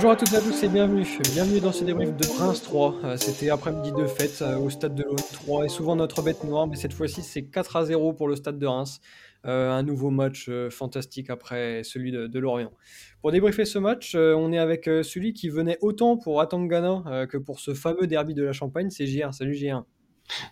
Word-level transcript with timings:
Bonjour 0.00 0.12
à 0.12 0.16
toutes 0.16 0.32
et 0.32 0.36
à 0.36 0.40
tous 0.40 0.62
et 0.62 0.68
bienvenue. 0.70 1.06
Bienvenue 1.34 1.60
dans 1.60 1.72
ce 1.72 1.84
débrief 1.84 2.16
de 2.16 2.26
Reims 2.38 2.62
3. 2.62 2.94
Euh, 3.04 3.16
C'était 3.18 3.50
après-midi 3.50 3.92
de 3.92 4.06
fête 4.06 4.40
euh, 4.40 4.56
au 4.56 4.70
stade 4.70 4.94
de 4.94 5.02
l'Aune 5.02 5.16
3 5.16 5.66
et 5.66 5.68
souvent 5.68 5.94
notre 5.94 6.22
bête 6.22 6.42
noire, 6.42 6.66
mais 6.66 6.76
cette 6.76 6.94
fois-ci 6.94 7.20
c'est 7.20 7.42
4 7.42 7.76
à 7.76 7.84
0 7.84 8.14
pour 8.14 8.26
le 8.26 8.34
stade 8.34 8.58
de 8.58 8.66
Reims. 8.66 9.02
Euh, 9.44 9.70
un 9.70 9.82
nouveau 9.82 10.08
match 10.08 10.48
fantastique 10.70 11.28
après 11.28 11.82
celui 11.84 12.12
de, 12.12 12.28
de 12.28 12.38
Lorient. 12.38 12.72
Pour 13.20 13.30
débriefer 13.30 13.66
ce 13.66 13.78
match, 13.78 14.14
on 14.14 14.54
est 14.54 14.58
avec 14.58 14.86
celui 14.86 15.34
qui 15.34 15.50
venait 15.50 15.76
autant 15.82 16.16
pour 16.16 16.40
Atangana 16.40 17.26
que 17.26 17.36
pour 17.36 17.60
ce 17.60 17.74
fameux 17.74 18.06
derby 18.06 18.32
de 18.32 18.42
la 18.42 18.54
Champagne, 18.54 18.88
c'est 18.88 19.06
JR. 19.06 19.34
Salut 19.34 19.54
JR. 19.54 19.84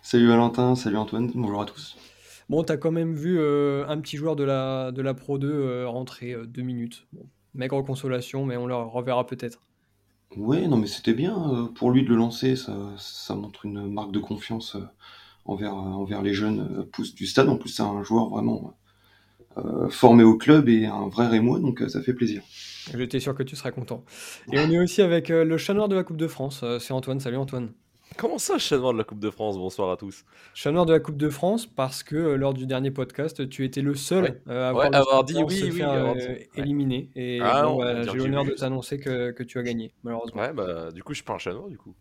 Salut 0.03 0.27
Valentin, 0.27 0.75
salut 0.75 0.97
Antoine, 0.97 1.31
bonjour 1.33 1.63
à 1.63 1.65
tous. 1.65 1.97
Bon, 2.49 2.61
t'as 2.63 2.77
quand 2.77 2.91
même 2.91 3.15
vu 3.15 3.39
un 3.39 3.99
petit 3.99 4.15
joueur 4.15 4.35
de 4.35 4.43
la, 4.43 4.91
de 4.91 5.01
la 5.01 5.15
Pro 5.15 5.39
2 5.39 5.47
euh, 5.51 5.87
rentrer 5.87 6.35
deux 6.47 6.61
minutes. 6.61 7.07
Bon, 7.13 7.25
maigre 7.53 7.81
consolation, 7.81 8.45
mais 8.45 8.57
on 8.57 8.67
le 8.67 8.75
reverra 8.75 9.25
peut-être. 9.25 9.61
Ouais, 10.35 10.67
non 10.67 10.77
mais 10.77 10.87
c'était 10.87 11.13
bien 11.13 11.35
euh, 11.53 11.65
pour 11.67 11.89
lui 11.91 12.03
de 12.03 12.09
le 12.09 12.15
lancer, 12.15 12.55
ça, 12.55 12.75
ça 12.97 13.35
montre 13.35 13.65
une 13.65 13.91
marque 13.91 14.11
de 14.11 14.19
confiance 14.19 14.75
euh, 14.75 14.83
envers, 15.45 15.73
euh, 15.73 15.77
envers 15.77 16.21
les 16.21 16.33
jeunes 16.33 16.85
pousses 16.91 17.15
du 17.15 17.25
stade. 17.25 17.49
En 17.49 17.57
plus, 17.57 17.69
c'est 17.69 17.81
un 17.81 18.03
joueur 18.03 18.29
vraiment 18.29 18.75
euh, 19.57 19.89
formé 19.89 20.23
au 20.23 20.37
club 20.37 20.69
et 20.69 20.85
un 20.85 21.07
vrai 21.07 21.27
Rémois, 21.27 21.59
donc 21.59 21.83
ça 21.87 22.01
fait 22.01 22.13
plaisir. 22.13 22.43
J'étais 22.95 23.19
sûr 23.19 23.33
que 23.33 23.43
tu 23.43 23.55
serais 23.55 23.71
content. 23.71 24.03
Et 24.51 24.59
on 24.59 24.69
est 24.69 24.79
aussi 24.79 25.01
avec 25.01 25.29
le 25.29 25.57
chat 25.57 25.73
noir 25.73 25.89
de 25.89 25.95
la 25.95 26.03
Coupe 26.03 26.17
de 26.17 26.27
France. 26.27 26.63
c'est 26.79 26.93
Antoine. 26.93 27.19
Salut 27.19 27.37
Antoine. 27.37 27.71
Comment 28.19 28.37
ça, 28.37 28.57
chat 28.57 28.77
noir 28.77 28.91
de 28.91 28.97
la 28.97 29.05
Coupe 29.05 29.19
de 29.19 29.29
France? 29.29 29.57
Bonsoir 29.57 29.89
à 29.91 29.95
tous. 29.95 30.25
Chat 30.53 30.71
noir 30.71 30.85
de 30.85 30.91
la 30.91 30.99
Coupe 30.99 31.15
de 31.15 31.29
France 31.29 31.65
parce 31.65 32.03
que 32.03 32.17
euh, 32.17 32.35
lors 32.35 32.53
du 32.53 32.65
dernier 32.65 32.91
podcast, 32.91 33.47
tu 33.47 33.63
étais 33.63 33.81
le 33.81 33.95
seul 33.95 34.23
Ouais. 34.25 34.41
euh, 34.49 34.69
à 34.69 34.73
Ouais, 34.73 34.93
avoir, 34.93 35.23
dit 35.23 35.35
oui, 35.37 35.45
oui, 35.63 35.71
faire 35.71 35.89
avoir 35.91 36.15
euh, 36.15 36.19
dit- 36.19 36.27
ouais. 36.27 36.49
éliminer. 36.57 37.09
Et 37.15 37.39
Ah 37.41 37.63
bon, 37.63 37.77
bah, 37.77 38.03
j'ai 38.03 38.17
l'honneur 38.17 38.43
de 38.43 38.51
t'annoncer 38.51 38.99
que, 38.99 39.31
que 39.31 39.43
tu 39.43 39.57
as 39.57 39.63
gagné, 39.63 39.93
malheureusement. 40.03 40.41
Ouais, 40.41 40.51
bah 40.51 40.91
du 40.91 41.01
coup, 41.01 41.13
je 41.13 41.19
suis 41.19 41.23
pas 41.23 41.35
un 41.35 41.37
chat 41.37 41.53
noir 41.53 41.69
du 41.69 41.77
coup. 41.77 41.95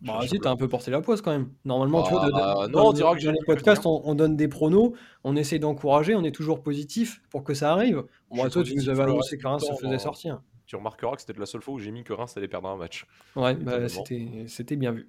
Bah, 0.00 0.20
suis 0.26 0.40
t'as 0.40 0.50
un 0.50 0.56
peu 0.56 0.66
porté 0.66 0.90
la 0.90 1.02
poisse 1.02 1.20
quand 1.20 1.30
même. 1.32 1.50
Normalement, 1.66 2.04
tu 2.04 2.10
vois, 2.12 2.22
de- 2.24 2.28
de- 2.28 2.32
Bah, 2.32 2.54
dans 2.68 2.78
non, 2.80 2.86
on 2.86 2.90
le 2.92 2.96
dira 2.96 3.12
que 3.12 3.18
j'ai 3.20 3.24
dernier 3.26 3.40
dit 3.40 3.44
que 3.44 3.52
podcast, 3.52 3.82
bien. 3.82 3.90
on, 3.90 4.00
on 4.06 4.14
donne 4.14 4.34
des 4.34 4.48
pronos, 4.48 4.94
on 5.24 5.36
essaie 5.36 5.58
d'encourager, 5.58 6.14
on 6.14 6.24
est 6.24 6.34
toujours 6.34 6.62
positif 6.62 7.20
pour 7.28 7.44
que 7.44 7.52
ça 7.52 7.70
arrive. 7.72 8.04
Bon, 8.30 8.40
suis 8.44 8.50
toi, 8.50 8.62
tu 8.62 8.74
nous 8.76 8.88
avais 8.88 9.02
annoncé 9.02 9.36
que 9.36 9.46
Reims 9.46 9.62
se 9.62 9.74
faisait 9.74 9.94
hein. 9.96 9.98
sortir. 9.98 10.40
Tu 10.70 10.76
remarqueras 10.76 11.16
que 11.16 11.22
c'était 11.22 11.36
la 11.36 11.46
seule 11.46 11.62
fois 11.62 11.74
où 11.74 11.78
j'ai 11.80 11.90
mis 11.90 12.04
que 12.04 12.12
Reims 12.12 12.36
allait 12.36 12.46
perdre 12.46 12.68
un 12.68 12.76
match. 12.76 13.04
Ouais, 13.34 13.56
bah, 13.56 13.88
c'était, 13.88 14.76
bien 14.76 14.92
vu. 14.92 15.08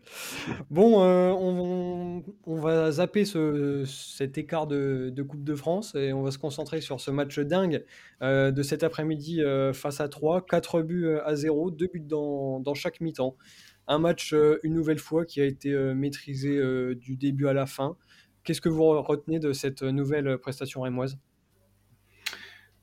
Bon, 0.72 1.04
euh, 1.04 1.30
on, 1.30 2.24
on 2.48 2.56
va 2.56 2.90
zapper 2.90 3.26
ce, 3.26 3.84
cet 3.86 4.40
écart 4.40 4.66
de, 4.66 5.12
de 5.16 5.22
Coupe 5.22 5.44
de 5.44 5.54
France 5.54 5.94
et 5.94 6.14
on 6.14 6.24
va 6.24 6.32
se 6.32 6.40
concentrer 6.40 6.82
sur 6.82 7.00
ce 7.00 7.12
match 7.12 7.38
dingue 7.38 7.86
euh, 8.24 8.50
de 8.50 8.64
cet 8.64 8.82
après-midi 8.82 9.44
euh, 9.44 9.72
face 9.72 10.02
à 10.02 10.10
3. 10.10 10.48
4 10.48 10.82
buts 10.82 11.16
à 11.24 11.36
0, 11.36 11.70
2 11.70 11.88
buts 11.94 12.00
dans, 12.00 12.60
dans 12.60 12.74
chaque 12.74 13.00
mi-temps. 13.00 13.38
Un 13.86 14.00
match, 14.00 14.34
une 14.64 14.74
nouvelle 14.74 14.98
fois, 14.98 15.26
qui 15.26 15.42
a 15.42 15.46
été 15.46 15.76
maîtrisé 15.94 16.60
du 16.96 17.18
début 17.18 17.46
à 17.46 17.54
la 17.54 17.68
fin. 17.68 17.98
Qu'est-ce 18.44 18.62
que 18.62 18.70
vous 18.70 19.00
retenez 19.00 19.38
de 19.38 19.54
cette 19.54 19.84
nouvelle 19.84 20.40
prestation 20.40 20.82
rémoise? 20.82 21.20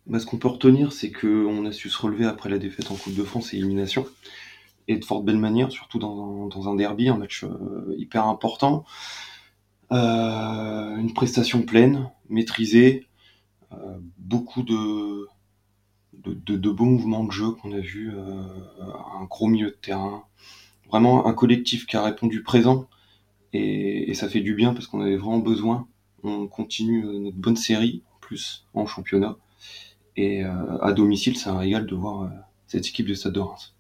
Bah, 0.08 0.18
ce 0.18 0.24
qu'on 0.26 0.38
peut 0.38 0.48
retenir, 0.48 0.92
c'est 0.92 1.12
qu'on 1.12 1.66
a 1.66 1.72
su 1.72 1.90
se 1.90 2.00
relever 2.00 2.24
après 2.24 2.48
la 2.48 2.58
défaite 2.58 2.90
en 2.90 2.94
Coupe 2.94 3.14
de 3.14 3.22
France 3.24 3.52
et 3.52 3.58
élimination, 3.58 4.06
et 4.88 4.96
de 4.96 5.04
fort 5.04 5.22
belle 5.22 5.36
manière, 5.38 5.70
surtout 5.70 5.98
dans, 5.98 6.48
un- 6.66 6.76
derby, 6.76 7.08
un 7.10 7.18
match 7.18 7.44
euh, 7.44 7.94
hyper 7.98 8.26
important. 8.26 8.84
Euh, 9.92 10.96
une 10.96 11.12
prestation 11.12 11.62
pleine, 11.62 12.10
maîtrisée, 12.30 13.06
euh, 13.72 13.98
beaucoup 14.18 14.62
de, 14.62 15.26
beaux 16.14 16.84
mouvements 16.84 17.24
de 17.24 17.32
jeu 17.32 17.50
qu'on 17.52 17.72
a 17.72 17.76
euh, 17.76 18.42
un 19.20 19.24
gros 19.24 19.46
milieu 19.48 19.66
de 19.70 19.76
terrain, 19.80 20.24
vraiment 20.88 21.26
un 21.26 21.34
collectif 21.34 21.86
qui 21.86 21.96
a 21.98 22.02
répondu 22.02 22.42
présent, 22.42 22.86
et, 23.52 24.10
et 24.10 24.14
ça 24.14 24.28
fait 24.28 24.40
du 24.40 24.54
bien 24.54 24.74
parce 24.74 24.86
qu'on 24.86 25.00
avait 25.02 25.16
vraiment 25.16 25.38
besoin. 25.38 25.86
On 26.22 26.46
continue 26.48 27.04
notre 27.04 27.36
bonne 27.36 27.56
série, 27.56 28.02
en 28.16 28.18
plus 28.20 28.66
en 28.74 28.86
championnat, 28.86 29.36
et 30.18 30.44
euh, 30.44 30.78
à 30.80 30.92
domicile, 30.92 31.36
c'est 31.36 31.48
un 31.48 31.58
régal 31.58 31.86
de 31.86 31.94
voir 31.94 32.22
euh, 32.22 32.28
cette 32.66 32.86
équipe 32.86 33.06
de 33.06 33.14
Stade 33.14 33.34
de 33.34 33.40
Reims. 33.40 33.76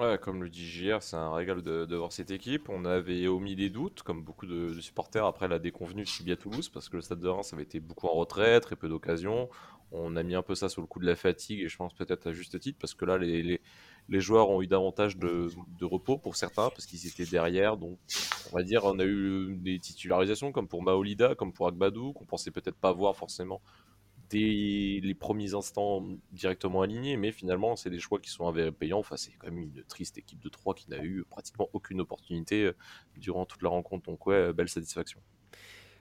Ouais, 0.00 0.18
comme 0.20 0.42
le 0.42 0.50
dit 0.50 0.66
JR, 0.66 1.00
c'est 1.00 1.16
un 1.16 1.32
régal 1.32 1.62
de, 1.62 1.94
voir 1.94 2.12
cette 2.12 2.32
équipe. 2.32 2.68
On 2.68 2.84
avait 2.84 3.28
omis 3.28 3.54
des 3.54 3.70
doutes, 3.70 4.02
comme 4.02 4.22
beaucoup 4.22 4.46
de, 4.46 4.80
supporters 4.80 5.24
après 5.24 5.46
la 5.46 5.60
déconvenue 5.60 6.02
de 6.02 6.08
Sibia 6.08 6.36
Toulouse, 6.36 6.68
parce 6.68 6.88
que 6.88 6.96
le 6.96 7.02
stade 7.02 7.20
de 7.20 7.28
Reims 7.28 7.52
avait 7.52 7.62
été 7.62 7.78
beaucoup 7.78 8.08
en 8.08 8.14
retrait, 8.14 8.60
très 8.60 8.74
peu 8.74 8.88
d'occasions. 8.88 9.48
On 9.92 10.16
a 10.16 10.24
mis 10.24 10.34
un 10.34 10.42
peu 10.42 10.56
ça 10.56 10.68
sous 10.68 10.80
le 10.80 10.88
coup 10.88 10.98
de 10.98 11.06
la 11.06 11.14
fatigue, 11.14 11.60
et 11.60 11.68
je 11.68 11.76
pense 11.76 11.94
peut-être 11.94 12.26
à 12.26 12.32
juste 12.32 12.58
titre, 12.58 12.78
parce 12.80 12.94
que 12.94 13.04
là, 13.04 13.16
les 13.16 13.60
joueurs 14.20 14.50
ont 14.50 14.60
eu 14.62 14.66
davantage 14.66 15.16
de, 15.16 15.48
de 15.78 15.84
repos 15.84 16.18
pour 16.18 16.34
certains, 16.34 16.70
parce 16.70 16.86
qu'ils 16.86 17.06
étaient 17.06 17.24
derrière. 17.24 17.76
Donc, 17.76 17.98
on 18.50 18.56
va 18.56 18.64
dire, 18.64 18.84
on 18.84 18.98
a 18.98 19.04
eu 19.04 19.54
des 19.54 19.78
titularisations, 19.78 20.50
comme 20.50 20.66
pour 20.66 20.82
Maolida, 20.82 21.36
comme 21.36 21.52
pour 21.52 21.68
Agbadou, 21.68 22.12
qu'on 22.14 22.24
pensait 22.24 22.50
peut-être 22.50 22.76
pas 22.76 22.92
voir 22.92 23.14
forcément 23.14 23.62
dès 24.30 25.00
les 25.02 25.14
premiers 25.14 25.54
instants 25.54 26.04
directement 26.32 26.82
alignés, 26.82 27.16
mais 27.16 27.32
finalement, 27.32 27.76
c'est 27.76 27.90
des 27.90 27.98
choix 27.98 28.18
qui 28.18 28.30
sont 28.30 28.46
avérés 28.46 28.72
payants. 28.72 28.98
Enfin, 28.98 29.16
c'est 29.16 29.32
quand 29.38 29.48
même 29.48 29.58
une 29.58 29.82
triste 29.88 30.18
équipe 30.18 30.40
de 30.40 30.48
3 30.48 30.74
qui 30.74 30.90
n'a 30.90 31.02
eu 31.02 31.24
pratiquement 31.28 31.68
aucune 31.72 32.00
opportunité 32.00 32.64
euh, 32.64 32.76
durant 33.16 33.44
toute 33.46 33.62
la 33.62 33.68
rencontre. 33.68 34.06
Donc, 34.06 34.26
ouais, 34.26 34.52
belle 34.52 34.68
satisfaction. 34.68 35.20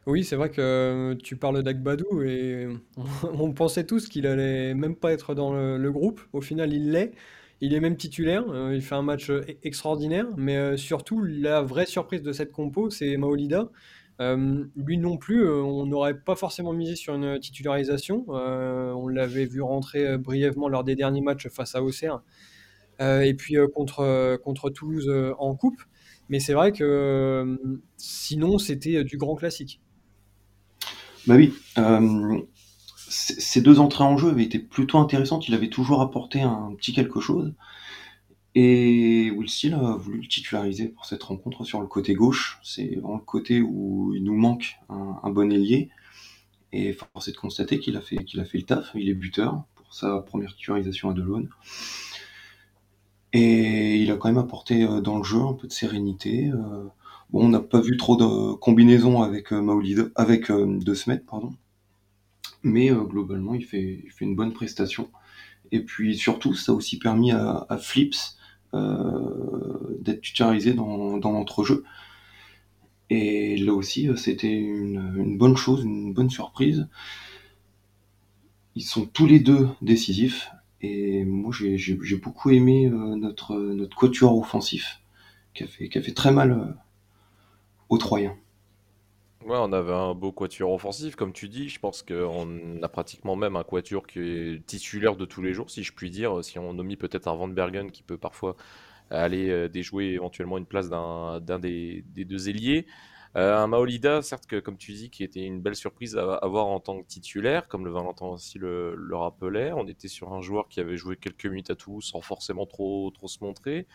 Oui, 0.07 0.23
c'est 0.23 0.35
vrai 0.35 0.51
que 0.51 0.61
euh, 0.61 1.15
tu 1.15 1.35
parles 1.35 1.63
d'Agbadou 1.63 2.21
et 2.21 2.67
on, 3.23 3.53
pensait 3.53 3.85
tous 3.85 4.07
qu'il 4.07 4.27
allait 4.27 4.73
même 4.75 4.95
pas 4.95 5.11
être 5.11 5.33
dans 5.33 5.53
le, 5.53 5.91
groupe. 5.91 6.21
Au 6.33 6.41
final, 6.41 6.73
il 6.73 6.91
l'est. 6.91 7.11
Il 7.61 7.73
est 7.73 7.79
même 7.79 7.95
titulaire. 7.95 8.43
euh, 8.49 8.75
il 8.75 8.81
fait 8.81 8.95
un 8.95 9.01
match 9.01 9.29
e- 9.29 9.43
extraordinaire. 9.63 10.27
Mais 10.37 10.77
surtout, 10.77 11.23
la 11.23 11.61
vraie 11.61 11.85
surprise 11.85 12.21
de 12.21 12.33
cette 12.33 12.51
compo, 12.51 12.89
c'est 12.89 13.17
Maolida. 13.17 13.69
Lui 14.19 14.97
non 14.97 15.17
plus, 15.17 15.49
on 15.49 15.85
n'aurait 15.85 16.17
pas 16.17 16.35
forcément 16.35 16.73
misé 16.73 16.95
sur 16.95 17.15
une 17.15 17.39
titularisation. 17.39 18.25
On 18.29 19.07
l'avait 19.07 19.45
vu 19.45 19.61
rentrer 19.61 20.17
brièvement 20.17 20.69
lors 20.69 20.83
des 20.83 20.95
derniers 20.95 21.21
matchs 21.21 21.47
face 21.49 21.75
à 21.75 21.83
Auxerre 21.83 22.21
et 22.99 23.33
puis 23.37 23.55
contre, 23.73 24.37
contre 24.43 24.69
Toulouse 24.69 25.11
en 25.37 25.55
coupe. 25.55 25.81
Mais 26.29 26.39
c'est 26.39 26.53
vrai 26.53 26.71
que 26.71 27.59
sinon, 27.97 28.57
c'était 28.57 29.03
du 29.03 29.17
grand 29.17 29.35
classique. 29.35 29.81
Bah 31.27 31.35
oui, 31.35 31.53
ces 33.07 33.61
deux 33.61 33.79
entrées 33.79 34.03
en 34.03 34.17
jeu 34.17 34.29
avaient 34.29 34.43
été 34.43 34.59
plutôt 34.59 34.97
intéressantes. 34.97 35.47
Il 35.47 35.53
avait 35.53 35.69
toujours 35.69 36.01
apporté 36.01 36.41
un 36.41 36.73
petit 36.77 36.93
quelque 36.93 37.19
chose. 37.19 37.53
Et 38.57 39.31
Will 39.31 39.49
Steele 39.49 39.73
a 39.73 39.97
voulu 39.97 40.21
le 40.21 40.27
titulariser 40.27 40.87
pour 40.87 41.05
cette 41.05 41.23
rencontre 41.23 41.65
sur 41.65 41.81
le 41.81 41.87
côté 41.87 42.13
gauche. 42.13 42.57
C'est 42.63 42.95
vraiment 42.95 43.17
le 43.17 43.25
côté 43.25 43.61
où 43.61 44.13
il 44.15 44.23
nous 44.23 44.35
manque 44.35 44.77
un, 44.87 45.29
bon 45.29 45.51
ailier. 45.51 45.89
Et 46.71 46.93
force 46.93 47.27
est 47.27 47.33
de 47.33 47.37
constater 47.37 47.79
qu'il 47.79 47.97
a 47.97 48.01
fait, 48.01 48.23
qu'il 48.23 48.39
a 48.39 48.45
fait 48.45 48.57
le 48.57 48.63
taf. 48.63 48.91
Il 48.95 49.09
est 49.09 49.13
buteur 49.13 49.65
pour 49.75 49.93
sa 49.93 50.21
première 50.21 50.55
titularisation 50.55 51.09
à 51.09 51.13
Delaune. 51.13 51.49
Et 53.33 53.97
il 53.97 54.09
a 54.11 54.15
quand 54.15 54.29
même 54.29 54.37
apporté 54.37 54.83
euh, 54.83 55.01
dans 55.01 55.17
le 55.17 55.25
jeu 55.25 55.41
un 55.41 55.53
peu 55.53 55.67
de 55.67 55.73
sérénité. 55.73 56.47
euh, 56.47 56.85
Bon, 57.31 57.45
on 57.45 57.49
n'a 57.49 57.59
pas 57.59 57.81
vu 57.81 57.97
trop 57.97 58.15
de 58.15 58.53
combinaisons 58.53 59.21
avec 59.21 59.51
euh, 59.51 59.61
Maolida, 59.61 60.03
avec 60.15 60.49
De 60.51 60.93
Smet, 60.93 61.17
pardon. 61.17 61.53
Mais 62.63 62.89
globalement, 62.89 63.53
il 63.53 63.65
fait, 63.65 64.01
il 64.05 64.11
fait 64.11 64.25
une 64.25 64.35
bonne 64.35 64.53
prestation. 64.53 65.09
Et 65.71 65.81
puis 65.81 66.17
surtout, 66.17 66.53
ça 66.53 66.71
a 66.71 66.75
aussi 66.75 66.97
permis 66.97 67.31
à, 67.31 67.67
Flips 67.79 68.37
d'être 70.01 70.21
titularisé 70.21 70.73
dans, 70.73 71.17
dans 71.17 71.31
l'entrejeu. 71.31 71.83
Et 73.09 73.57
là 73.57 73.73
aussi, 73.73 74.09
euh, 74.09 74.15
c'était 74.15 74.53
une, 74.53 75.37
bonne 75.37 75.57
chose, 75.57 75.83
une 75.83 76.13
bonne 76.13 76.29
surprise. 76.29 76.87
Ils 78.75 78.83
sont 78.83 79.05
tous 79.05 79.25
les 79.25 79.39
deux 79.39 79.69
décisifs. 79.81 80.51
Et 80.81 81.23
moi, 81.23 81.51
j'ai 81.53 82.17
beaucoup 82.17 82.49
aimé 82.51 82.87
euh, 82.87 83.15
notre, 83.15 83.55
notre 83.55 83.95
quatuor 83.95 84.37
offensif, 84.37 85.01
qui 85.53 85.63
a 85.63 85.67
fait, 85.67 86.13
très 86.13 86.31
mal 86.31 86.51
euh, 86.51 86.65
aux 87.89 87.97
Troyens. 87.97 88.35
On 89.47 89.73
avait 89.73 89.93
un 89.93 90.15
beau 90.15 90.31
quatuor 90.31 90.71
offensif, 90.71 91.15
comme 91.15 91.31
tu 91.31 91.47
dis. 91.47 91.69
Je 91.69 91.79
pense 91.79 92.01
qu'on 92.01 92.81
a 92.81 92.87
pratiquement 92.89 93.35
même 93.35 93.55
un 93.55 93.63
quatuor 93.63 94.07
qui 94.07 94.19
est 94.19 94.65
titulaire 94.65 95.15
de 95.15 95.25
tous 95.25 95.41
les 95.41 95.53
jours, 95.53 95.69
si 95.69 95.83
je 95.83 95.93
puis 95.93 96.09
dire. 96.09 96.43
Si 96.43 96.57
on 96.57 96.77
omet 96.79 96.95
peut-être 96.95 97.27
un 97.27 97.35
Van 97.35 97.47
Bergen 97.47 97.91
qui 97.91 98.01
peut 98.03 98.17
parfois 98.17 98.55
aller 99.11 99.49
euh, 99.49 99.69
déjouer 99.69 100.13
éventuellement 100.13 100.57
une 100.57 100.65
place 100.65 100.89
d'un 100.89 101.59
des, 101.59 102.03
des 102.13 102.25
deux 102.25 102.49
ailiers. 102.49 102.87
Euh, 103.35 103.57
un 103.57 103.67
Maolida, 103.67 104.21
certes, 104.21 104.45
que, 104.47 104.59
comme 104.59 104.77
tu 104.77 104.93
dis, 104.93 105.09
qui 105.09 105.23
était 105.23 105.43
une 105.43 105.61
belle 105.61 105.75
surprise 105.75 106.15
à 106.17 106.35
avoir 106.35 106.67
en 106.67 106.79
tant 106.79 107.01
que 107.01 107.05
titulaire, 107.07 107.67
comme 107.67 107.85
le 107.85 107.91
Valentin 107.91 108.27
aussi 108.27 108.57
le, 108.59 108.95
rappelait. 109.11 109.73
On 109.73 109.87
était 109.87 110.07
sur 110.07 110.33
un 110.33 110.41
joueur 110.41 110.69
qui 110.69 110.79
avait 110.79 110.95
joué 110.97 111.17
quelques 111.17 111.45
minutes 111.45 111.69
à 111.69 111.75
Toulouse 111.75 112.05
sans 112.05 112.21
forcément 112.21 112.65
trop, 112.65 113.11
trop 113.11 113.27
se 113.27 113.43
montrer. 113.43 113.87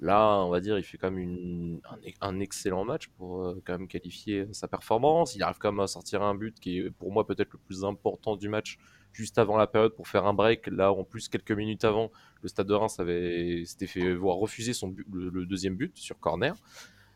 Là, 0.00 0.42
on 0.44 0.50
va 0.50 0.60
dire, 0.60 0.78
il 0.78 0.82
fait 0.82 0.98
quand 0.98 1.10
même 1.10 1.80
un, 2.20 2.40
excellent 2.40 2.84
match 2.84 3.08
pour 3.16 3.42
euh, 3.42 3.62
quand 3.64 3.78
même 3.78 3.88
qualifier 3.88 4.46
sa 4.52 4.68
performance. 4.68 5.34
Il 5.34 5.42
arrive 5.42 5.56
quand 5.58 5.72
même 5.72 5.80
à 5.80 5.86
sortir 5.86 6.22
un 6.22 6.34
but 6.34 6.60
qui 6.60 6.78
est 6.78 6.90
pour 6.90 7.12
moi 7.12 7.26
peut-être 7.26 7.52
le 7.52 7.58
plus 7.58 7.84
important 7.84 8.36
du 8.36 8.48
match 8.50 8.78
juste 9.12 9.38
avant 9.38 9.56
la 9.56 9.66
période 9.66 9.94
pour 9.94 10.06
faire 10.06 10.26
un 10.26 10.34
break. 10.34 10.66
Là, 10.66 10.92
en 10.92 11.04
plus, 11.04 11.28
quelques 11.28 11.52
minutes 11.52 11.84
avant, 11.84 12.10
le 12.42 12.48
Stade 12.48 12.66
de 12.66 12.74
Reims 12.74 12.96
s'était 12.96 13.86
fait 13.86 14.14
voir 14.14 14.36
refuser 14.36 14.74
son 14.74 14.94
le, 15.10 15.46
deuxième 15.46 15.76
but 15.76 15.96
sur 15.96 16.20
corner. 16.20 16.54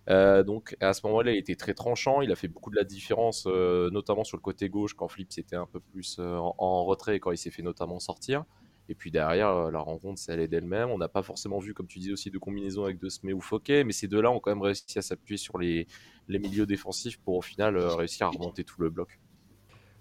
Euh, 0.09 0.43
donc 0.43 0.75
à 0.81 0.95
ce 0.95 1.07
moment-là, 1.07 1.33
il 1.33 1.37
était 1.37 1.57
très 1.57 1.75
tranchant. 1.75 2.23
Il 2.23 2.33
a 2.33 2.37
fait 2.37 2.49
beaucoup 2.49 2.71
de 2.71 2.77
la 2.77 2.85
différence, 2.85 3.45
euh, 3.47 3.91
notamment 3.91 4.25
sur 4.25 4.39
le 4.39 4.43
côté 4.43 4.71
gauche 4.71 4.95
quand 4.95 5.09
Flip 5.09 5.29
était 5.37 5.57
un 5.57 5.67
peu 5.67 5.81
plus 5.81 6.19
en, 6.19 6.55
en, 6.57 6.85
retrait 6.87 7.17
et 7.17 7.21
quand 7.21 7.31
il 7.31 7.37
s'est 7.37 7.51
fait 7.51 7.63
notamment 7.63 7.99
sortir. 7.99 8.47
Et 8.91 8.97
puis 8.97 9.13
derrière, 9.13 9.51
euh, 9.51 9.71
la 9.71 9.79
rencontre 9.79 10.19
c'est 10.19 10.33
allé 10.33 10.49
d'elle-même. 10.49 10.91
On 10.91 10.99
n'a 10.99 11.09
pas 11.09 11.23
forcément 11.23 11.61
vu, 11.61 11.75
comme 11.75 11.87
tu 11.87 12.01
dis 12.01 12.13
aussi, 12.13 12.29
de 12.29 12.39
combinaison 12.39 12.85
avec 12.85 12.99
De 12.99 13.09
Smé 13.09 13.33
ou 13.33 13.41
Fouquet, 13.41 13.85
mais 13.85 13.93
ces 13.93 14.09
deux-là 14.09 14.33
ont 14.33 14.41
quand 14.41 14.51
même 14.51 14.63
réussi 14.63 14.99
à 14.99 15.03
s'appuyer 15.03 15.39
sur 15.39 15.59
les, 15.59 15.87
milieux 16.29 16.67
défensifs 16.67 17.19
pour 17.19 17.37
au 17.37 17.41
final 17.41 17.77
euh, 17.77 17.95
réussir 17.95 18.27
à 18.27 18.31
remonter 18.31 18.65
tout 18.65 18.83
le 18.83 18.91
bloc. 18.91 19.21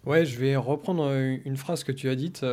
Ouais, 0.06 0.26
je 0.26 0.40
vais 0.40 0.56
reprendre 0.56 1.04
euh, 1.04 1.38
une 1.46 1.58
phrase 1.58 1.84
que 1.84 1.92
tu 1.92 2.10
as 2.10 2.16
dite. 2.16 2.44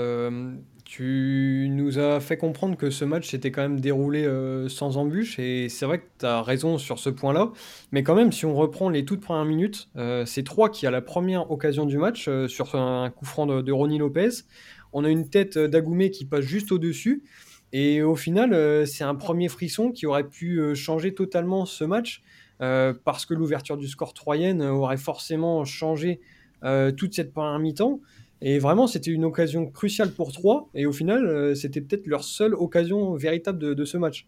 tu 0.85 1.69
nous 1.71 1.99
as 1.99 2.21
fait 2.21 2.37
comprendre 2.37 2.77
que 2.77 2.91
ce 2.91 3.06
match 3.06 3.31
s'était 3.31 3.50
quand 3.50 3.62
même 3.62 3.81
déroulé 3.81 4.29
sans 4.69 4.99
embûche, 4.99 5.39
et 5.39 5.71
c'est 5.71 5.87
vrai 5.87 6.00
que 6.00 6.06
tu 6.19 6.27
as 6.27 6.43
raison 6.43 6.77
sur 6.77 6.99
ce 6.99 7.09
point-là. 7.09 7.50
Mais 7.93 8.03
quand 8.03 8.15
même, 8.15 8.31
si 8.31 8.44
on 8.44 8.55
reprend 8.55 8.91
les 8.91 9.06
toutes 9.06 9.23
premières 9.23 9.47
minutes, 9.47 9.89
c'est 10.27 10.44
Trois 10.44 10.69
qui 10.69 10.87
a 10.87 10.91
la 10.91 11.00
première 11.00 11.50
occasion 11.50 11.87
du 11.87 11.97
match 11.97 12.29
sur 12.47 12.75
un 12.75 13.09
coup 13.09 13.25
franc 13.25 13.47
de, 13.47 13.62
de 13.62 13.73
Ronnie 13.73 13.99
Lopez 13.99 14.44
on 14.96 15.04
a 15.04 15.10
une 15.10 15.28
tête 15.28 15.58
euh, 15.58 15.69
d'Agoumé 15.69 16.10
qui 16.10 16.25
passe 16.25 16.46
juste 16.46 16.72
au-dessus. 16.72 17.22
Et 17.72 18.00
au 18.00 18.16
final, 18.16 18.54
euh, 18.54 18.87
c'est 18.87 19.04
un 19.04 19.14
premier 19.14 19.48
frisson 19.48 19.93
qui 19.93 20.06
aurait 20.06 20.26
pu 20.26 20.58
euh, 20.58 20.75
changer 20.75 21.12
totalement 21.12 21.66
ce 21.66 21.84
match, 21.84 22.22
parce 22.58 23.26
que 23.26 23.34
l'ouverture 23.34 23.76
du 23.76 23.87
score 23.87 24.14
troyenne 24.14 24.62
aurait 24.62 24.96
forcément 24.96 25.66
changé 25.66 26.22
toute 26.96 27.12
cette 27.12 27.34
première 27.34 27.58
mi-temps. 27.58 28.00
Et 28.40 28.58
vraiment, 28.58 28.87
c'était 28.87 29.10
une 29.10 29.26
occasion 29.26 29.66
cruciale 29.66 30.10
pour 30.10 30.32
Troyes. 30.32 30.66
Et 30.75 30.87
au 30.87 30.93
final, 30.93 31.54
c'était 31.54 31.82
peut-être 31.82 32.06
leur 32.06 32.25
seule 32.25 32.54
occasion 32.54 33.14
véritable 33.14 33.58
de, 33.75 33.84
ce 33.84 33.98
match. 33.98 34.26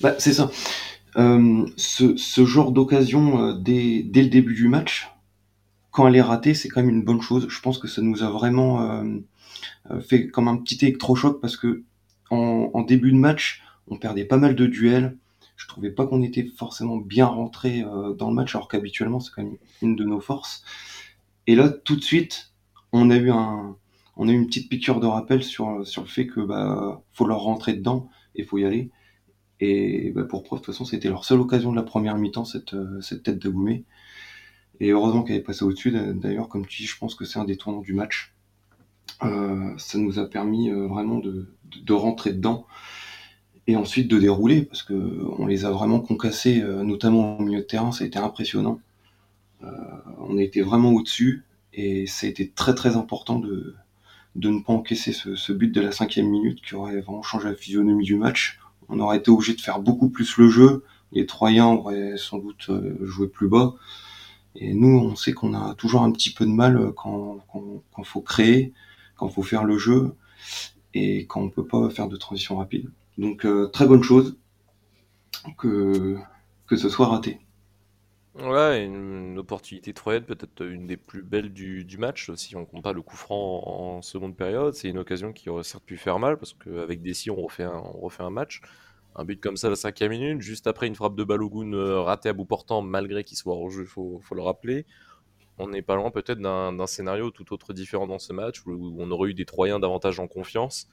Bah, 0.00 0.14
c'est 0.18 0.34
ça. 0.34 0.52
ce, 1.16 2.44
genre 2.44 2.70
d'occasion 2.70 3.54
dès, 3.54 4.04
le 4.04 4.28
début 4.28 4.54
du 4.54 4.68
match, 4.68 5.08
quand 5.94 6.08
elle 6.08 6.16
est 6.16 6.22
ratée, 6.22 6.54
c'est 6.54 6.68
quand 6.68 6.80
même 6.80 6.90
une 6.90 7.04
bonne 7.04 7.22
chose. 7.22 7.46
Je 7.48 7.60
pense 7.60 7.78
que 7.78 7.86
ça 7.86 8.02
nous 8.02 8.24
a 8.24 8.28
vraiment 8.28 8.82
euh, 8.82 9.04
euh, 9.92 10.00
fait 10.00 10.26
comme 10.26 10.48
un 10.48 10.56
petit 10.56 10.84
électrochoc 10.84 11.40
parce 11.40 11.56
que 11.56 11.84
en, 12.30 12.82
début 12.82 13.12
de 13.12 13.16
match, 13.16 13.62
on 13.86 13.96
perdait 13.96 14.24
pas 14.24 14.36
mal 14.36 14.56
de 14.56 14.66
duels. 14.66 15.16
Je 15.54 15.68
trouvais 15.68 15.92
pas 15.92 16.04
qu'on 16.04 16.22
était 16.22 16.50
forcément 16.56 16.96
bien 16.96 17.26
rentré 17.26 17.82
euh, 17.82 18.12
dans 18.12 18.28
le 18.28 18.34
match, 18.34 18.56
alors 18.56 18.66
qu'habituellement 18.66 19.20
c'est 19.20 19.30
quand 19.32 19.44
même 19.44 19.56
une 19.82 19.94
de 19.94 20.02
nos 20.02 20.18
forces. 20.18 20.64
Et 21.46 21.54
là, 21.54 21.68
tout 21.68 21.94
de 21.94 22.02
suite, 22.02 22.52
on 22.90 23.08
a 23.10 23.16
eu 23.16 23.30
une 24.18 24.46
petite 24.46 24.68
piqûre 24.68 24.98
de 24.98 25.06
rappel 25.06 25.44
sur 25.44 25.78
le 25.78 25.84
fait 25.84 26.26
que 26.26 26.40
bah 26.40 27.04
faut 27.12 27.26
leur 27.26 27.42
rentrer 27.42 27.74
dedans 27.74 28.08
et 28.34 28.42
faut 28.42 28.58
y 28.58 28.64
aller. 28.64 28.90
Et 29.60 30.10
bah, 30.10 30.24
pour 30.24 30.42
preuve, 30.42 30.58
de 30.58 30.64
toute 30.64 30.74
façon, 30.74 30.84
c'était 30.84 31.08
leur 31.08 31.24
seule 31.24 31.38
occasion 31.38 31.70
de 31.70 31.76
la 31.76 31.84
première 31.84 32.18
mi-temps, 32.18 32.44
cette, 32.44 32.74
cette 33.00 33.22
tête 33.22 33.38
de 33.38 33.48
Goumé. 33.48 33.84
Et 34.80 34.90
heureusement 34.90 35.22
qu'elle 35.22 35.36
est 35.36 35.40
passée 35.40 35.64
au-dessus. 35.64 35.92
D'ailleurs, 35.92 36.48
comme 36.48 36.66
tu 36.66 36.82
dis, 36.82 36.88
je 36.88 36.98
pense 36.98 37.14
que 37.14 37.24
c'est 37.24 37.38
un 37.38 37.44
des 37.44 37.56
tournants 37.56 37.80
du 37.80 37.94
match. 37.94 38.34
Euh, 39.22 39.72
ça 39.78 39.98
nous 39.98 40.18
a 40.18 40.28
permis 40.28 40.70
euh, 40.70 40.86
vraiment 40.86 41.18
de, 41.18 41.46
rentrer 41.92 42.32
dedans 42.32 42.66
et 43.66 43.76
ensuite 43.76 44.08
de 44.08 44.18
dérouler 44.18 44.62
parce 44.62 44.82
que 44.82 45.24
on 45.38 45.46
les 45.46 45.64
a 45.64 45.70
vraiment 45.70 46.00
concassés, 46.00 46.60
euh, 46.60 46.82
notamment 46.82 47.38
au 47.38 47.42
milieu 47.42 47.60
de 47.60 47.64
terrain. 47.64 47.92
Ça 47.92 48.04
a 48.04 48.06
été 48.06 48.18
impressionnant. 48.18 48.80
on 50.18 50.36
a 50.36 50.42
été 50.42 50.60
vraiment 50.62 50.92
au-dessus 50.92 51.44
et 51.72 52.06
ça 52.06 52.26
a 52.26 52.30
été 52.30 52.50
très 52.50 52.74
très 52.74 52.96
important 52.96 53.38
de, 53.38 53.74
de 54.34 54.50
ne 54.50 54.60
pas 54.60 54.72
encaisser 54.72 55.12
ce, 55.12 55.36
ce, 55.36 55.52
but 55.52 55.72
de 55.72 55.80
la 55.80 55.92
cinquième 55.92 56.28
minute 56.28 56.60
qui 56.62 56.74
aurait 56.74 57.00
vraiment 57.00 57.22
changé 57.22 57.48
la 57.48 57.54
physionomie 57.54 58.04
du 58.04 58.16
match. 58.16 58.58
On 58.88 59.00
aurait 59.00 59.18
été 59.18 59.30
obligé 59.30 59.54
de 59.54 59.60
faire 59.60 59.80
beaucoup 59.80 60.10
plus 60.10 60.36
le 60.36 60.50
jeu. 60.50 60.84
Les 61.12 61.24
Troyens 61.24 61.68
auraient 61.68 62.18
sans 62.18 62.38
doute 62.38 62.70
joué 63.00 63.28
plus 63.28 63.48
bas. 63.48 63.74
Et 64.56 64.74
nous, 64.74 64.98
on 64.98 65.16
sait 65.16 65.32
qu'on 65.32 65.54
a 65.54 65.74
toujours 65.74 66.02
un 66.02 66.12
petit 66.12 66.32
peu 66.32 66.44
de 66.46 66.50
mal 66.50 66.76
euh, 66.76 66.92
quand 66.92 67.38
quand, 67.92 68.04
faut 68.04 68.20
créer, 68.20 68.72
quand 69.16 69.28
faut 69.28 69.42
faire 69.42 69.64
le 69.64 69.78
jeu 69.78 70.14
et 70.94 71.26
quand 71.26 71.40
on 71.40 71.50
peut 71.50 71.66
pas 71.66 71.90
faire 71.90 72.08
de 72.08 72.16
transition 72.16 72.58
rapide. 72.58 72.90
Donc 73.18 73.46
euh, 73.46 73.68
très 73.68 73.86
bonne 73.86 74.02
chose 74.02 74.36
que 75.58 76.16
que 76.66 76.76
ce 76.76 76.88
soit 76.88 77.08
raté. 77.08 77.40
Ouais, 78.36 78.84
une, 78.84 79.38
opportunité 79.38 79.92
troyenne, 79.92 80.24
peut-être 80.24 80.64
une 80.64 80.86
des 80.86 80.96
plus 80.96 81.22
belles 81.22 81.52
du, 81.52 81.86
match, 81.98 82.32
si 82.34 82.56
on 82.56 82.64
compte 82.64 82.82
pas 82.82 82.92
le 82.92 83.02
coup 83.02 83.16
franc 83.16 83.62
en, 83.66 84.02
seconde 84.02 84.36
période. 84.36 84.74
C'est 84.74 84.88
une 84.88 84.98
occasion 84.98 85.32
qui 85.32 85.50
aurait 85.50 85.62
certes 85.62 85.84
pu 85.84 85.96
faire 85.96 86.18
mal, 86.18 86.36
parce 86.36 86.52
qu'avec 86.54 87.00
un, 87.00 87.32
on 87.36 88.00
refait 88.00 88.22
un 88.24 88.30
match. 88.30 88.60
Un 89.16 89.24
but 89.24 89.40
comme 89.40 89.56
ça 89.56 89.68
à 89.68 89.70
la 89.70 89.76
cinquième 89.76 90.10
minute, 90.10 90.40
juste 90.40 90.66
après 90.66 90.86
une 90.86 90.94
frappe 90.94 91.14
de 91.14 91.24
Balogun 91.24 91.72
euh, 91.72 92.00
ratée 92.00 92.28
à 92.28 92.32
bout 92.32 92.46
portant, 92.46 92.82
malgré 92.82 93.22
qu'il 93.22 93.36
soit 93.36 93.54
hors 93.54 93.70
jeu, 93.70 93.84
faut, 93.84 94.20
faut 94.20 94.34
le 94.34 94.42
rappeler. 94.42 94.86
On 95.58 95.68
n'est 95.68 95.82
pas 95.82 95.94
loin 95.94 96.10
peut-être 96.10 96.40
d'un 96.40 96.86
scénario 96.86 97.30
tout 97.30 97.52
autre 97.52 97.72
différent 97.72 98.08
dans 98.08 98.18
ce 98.18 98.32
match, 98.32 98.64
où 98.66 98.96
on 98.98 99.10
aurait 99.12 99.30
eu 99.30 99.34
des 99.34 99.44
Troyens 99.44 99.78
davantage 99.78 100.18
en 100.18 100.26
confiance. 100.26 100.88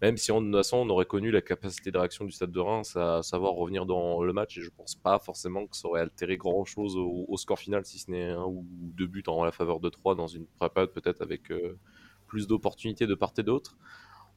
Même 0.00 0.16
si 0.16 0.30
on, 0.30 0.40
de 0.40 0.46
toute 0.46 0.56
façon, 0.56 0.78
on 0.78 0.88
aurait 0.90 1.06
connu 1.06 1.30
la 1.30 1.42
capacité 1.42 1.90
de 1.90 1.98
réaction 1.98 2.24
du 2.24 2.30
Stade 2.30 2.52
de 2.52 2.60
Reims 2.60 2.96
à 2.96 3.22
savoir 3.22 3.54
revenir 3.54 3.84
dans 3.84 4.22
le 4.22 4.32
match, 4.32 4.56
et 4.56 4.62
je 4.62 4.70
pense 4.70 4.94
pas 4.94 5.18
forcément 5.18 5.66
que 5.66 5.76
ça 5.76 5.88
aurait 5.88 6.00
altéré 6.00 6.36
grand 6.36 6.64
chose 6.64 6.96
au, 6.96 7.36
score 7.36 7.58
final, 7.58 7.84
si 7.84 7.98
ce 7.98 8.10
n'est 8.10 8.30
un 8.30 8.44
ou 8.44 8.64
deux 8.70 9.08
buts 9.08 9.24
en 9.26 9.44
la 9.44 9.52
faveur 9.52 9.80
de 9.80 9.88
3 9.88 10.14
dans 10.14 10.28
une 10.28 10.46
période 10.46 10.92
peut-être 10.92 11.20
avec 11.20 11.50
euh, 11.50 11.76
plus 12.28 12.46
d'opportunités 12.46 13.06
de 13.06 13.14
part 13.14 13.32
et 13.38 13.42
d'autre. 13.42 13.76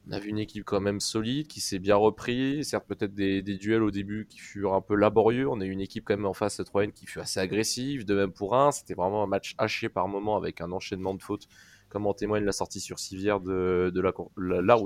On 0.08 0.12
a 0.12 0.18
vu 0.18 0.30
une 0.30 0.38
équipe 0.38 0.64
quand 0.64 0.80
même 0.80 0.98
solide, 0.98 1.46
qui 1.46 1.60
s'est 1.60 1.78
bien 1.78 1.94
repris. 1.94 2.64
Certes, 2.64 2.86
peut-être 2.88 3.14
des, 3.14 3.42
duels 3.42 3.82
au 3.82 3.92
début 3.92 4.26
qui 4.28 4.38
furent 4.38 4.74
un 4.74 4.80
peu 4.80 4.96
laborieux. 4.96 5.48
On 5.48 5.60
a 5.60 5.64
eu 5.64 5.70
une 5.70 5.80
équipe 5.80 6.04
quand 6.04 6.16
même 6.16 6.26
en 6.26 6.32
face 6.34 6.60
Troyenne 6.64 6.92
qui 6.92 7.06
fut 7.06 7.20
assez 7.20 7.38
agressive. 7.38 8.04
De 8.04 8.14
même 8.14 8.32
pour 8.32 8.56
un, 8.56 8.72
c'était 8.72 8.94
vraiment 8.94 9.22
un 9.22 9.28
match 9.28 9.54
haché 9.58 9.88
par 9.88 10.08
moment 10.08 10.36
avec 10.36 10.60
un 10.60 10.72
enchaînement 10.72 11.14
de 11.14 11.22
fautes, 11.22 11.46
comme 11.88 12.06
en 12.06 12.14
témoigne 12.14 12.44
la 12.44 12.52
sortie 12.52 12.80
sur 12.80 12.98
civière 12.98 13.40
de, 13.40 13.92
de 13.94 14.00
la, 14.00 14.12
la. 14.60 14.76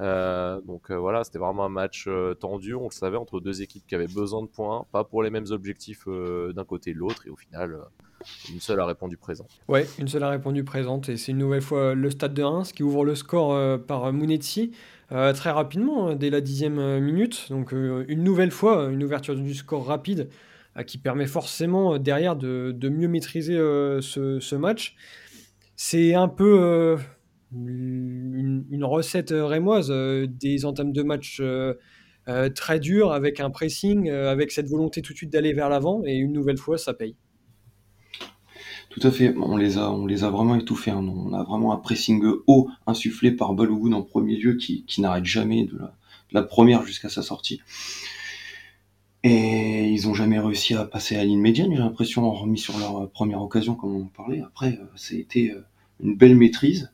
Euh, 0.00 0.60
donc 0.62 0.90
euh, 0.90 0.96
voilà, 0.96 1.24
c'était 1.24 1.38
vraiment 1.38 1.64
un 1.64 1.70
match 1.70 2.04
euh, 2.06 2.34
tendu, 2.34 2.74
on 2.74 2.84
le 2.84 2.90
savait, 2.90 3.16
entre 3.16 3.40
deux 3.40 3.62
équipes 3.62 3.86
qui 3.86 3.94
avaient 3.94 4.06
besoin 4.06 4.42
de 4.42 4.48
points, 4.48 4.86
pas 4.92 5.04
pour 5.04 5.22
les 5.22 5.30
mêmes 5.30 5.46
objectifs 5.50 6.06
d'un 6.06 6.64
côté 6.64 6.90
et 6.90 6.94
de 6.94 6.98
l'autre, 6.98 7.26
et 7.26 7.30
au 7.30 7.36
final, 7.36 7.78
une 8.52 8.60
seule 8.60 8.80
a 8.80 8.86
répondu 8.86 9.16
présent. 9.16 9.46
Ouais, 9.68 9.86
une 9.98 10.08
seule 10.08 10.22
a 10.22 10.28
répondu 10.28 10.64
présente, 10.64 11.08
et 11.08 11.16
c'est 11.16 11.32
une 11.32 11.38
nouvelle 11.38 11.62
fois 11.62 11.94
le 11.94 12.10
stade 12.10 12.34
de 12.34 12.42
Reims 12.42 12.72
qui 12.72 12.82
ouvre 12.82 13.04
le 13.04 13.14
score 13.14 13.80
par 13.86 14.12
Mounetzi 14.12 14.72
très 15.08 15.50
rapidement, 15.50 16.08
hein, 16.08 16.16
dès 16.16 16.30
la 16.30 16.40
dixième 16.40 17.00
minute. 17.00 17.46
Donc 17.50 17.72
une 17.72 18.22
nouvelle 18.22 18.50
fois, 18.50 18.88
une 18.90 19.02
ouverture 19.02 19.34
du 19.34 19.54
score 19.54 19.86
rapide 19.86 20.28
qui 20.86 20.98
permet 20.98 21.26
forcément 21.26 21.98
derrière 21.98 22.36
de, 22.36 22.88
mieux 22.88 23.08
maîtriser 23.08 23.54
ce, 23.54 24.54
match. 24.54 24.96
C'est 25.76 26.14
un 26.14 26.28
peu 26.28 26.98
une, 27.52 28.84
recette 28.84 29.32
euh, 29.32 29.46
rémoise, 29.46 29.90
euh, 29.90 30.26
des 30.28 30.64
entames 30.64 30.92
de 30.92 31.02
match 31.02 31.40
euh, 31.40 31.74
très 32.54 32.80
dures, 32.80 33.12
avec 33.12 33.40
un 33.40 33.50
pressing, 33.50 34.10
avec 34.10 34.50
cette 34.50 34.68
volonté 34.68 35.00
tout 35.00 35.12
de 35.12 35.16
suite 35.16 35.32
d'aller 35.32 35.52
vers 35.52 35.68
l'avant, 35.68 36.02
et 36.04 36.16
une 36.16 36.32
nouvelle 36.32 36.58
fois, 36.58 36.76
ça 36.76 36.92
paye. 36.92 37.14
Tout 38.90 39.00
à 39.06 39.10
fait, 39.10 39.34
on 39.36 39.56
les 39.56 39.78
a, 39.78 39.90
on 39.92 40.06
les 40.06 40.24
a 40.24 40.30
vraiment 40.30 40.56
étouffés. 40.56 40.90
Hein. 40.90 41.06
On 41.06 41.32
a 41.34 41.44
vraiment 41.44 41.72
un 41.72 41.76
pressing 41.76 42.24
haut 42.46 42.68
insufflé 42.86 43.30
par 43.30 43.52
Balogun 43.52 43.92
en 43.92 44.02
premier 44.02 44.36
lieu 44.36 44.54
qui, 44.54 44.84
n'arrête 44.98 45.24
jamais 45.24 45.66
de 45.66 45.78
la, 46.32 46.42
première 46.42 46.84
jusqu'à 46.84 47.08
sa 47.08 47.22
sortie. 47.22 47.60
Et 49.22 49.88
ils 49.88 50.08
ont 50.08 50.14
jamais 50.14 50.40
réussi 50.40 50.74
à 50.74 50.84
passer 50.84 51.14
à 51.14 51.18
la 51.18 51.26
ligne 51.26 51.40
médiane, 51.40 51.70
j'ai 51.72 51.78
l'impression, 51.78 52.28
remis 52.32 52.58
sur 52.58 52.78
leur 52.78 53.08
première 53.10 53.42
occasion, 53.42 53.74
comme 53.74 53.94
on 53.94 54.02
en 54.04 54.10
parlait. 54.16 54.40
Après, 54.40 54.78
c'était 54.96 55.54
une 56.00 56.16
belle 56.16 56.34
maîtrise. 56.34 56.90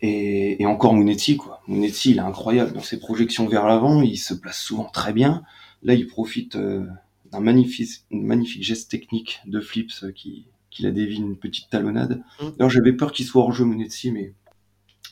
Et, 0.00 0.62
et 0.62 0.66
encore 0.66 0.94
Monetti, 0.94 1.36
quoi. 1.36 1.60
Monetti, 1.66 2.12
il 2.12 2.18
est 2.18 2.20
incroyable 2.20 2.72
dans 2.72 2.82
ses 2.82 2.98
projections 2.98 3.48
vers 3.48 3.66
l'avant, 3.66 4.02
il 4.02 4.16
se 4.16 4.34
place 4.34 4.60
souvent 4.60 4.84
très 4.84 5.12
bien. 5.12 5.42
Là, 5.82 5.94
il 5.94 6.06
profite 6.06 6.56
euh, 6.56 6.86
d'un 7.32 7.40
magnifique, 7.40 8.04
magnifique 8.10 8.62
geste 8.62 8.90
technique 8.90 9.40
de 9.46 9.60
Flips 9.60 10.04
euh, 10.04 10.12
qui, 10.12 10.46
qui 10.70 10.82
la 10.82 10.90
dévie 10.90 11.16
une 11.16 11.36
petite 11.36 11.70
talonnade. 11.70 12.22
Mm. 12.40 12.46
Alors 12.58 12.70
j'avais 12.70 12.92
peur 12.92 13.12
qu'il 13.12 13.26
soit 13.26 13.42
hors 13.42 13.52
jeu 13.52 13.64
Monetti, 13.64 14.12
mais 14.12 14.34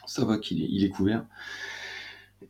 ça 0.07 0.25
va 0.25 0.38
qu'il 0.38 0.61
il 0.61 0.85
est 0.85 0.90
couvert. 0.90 1.26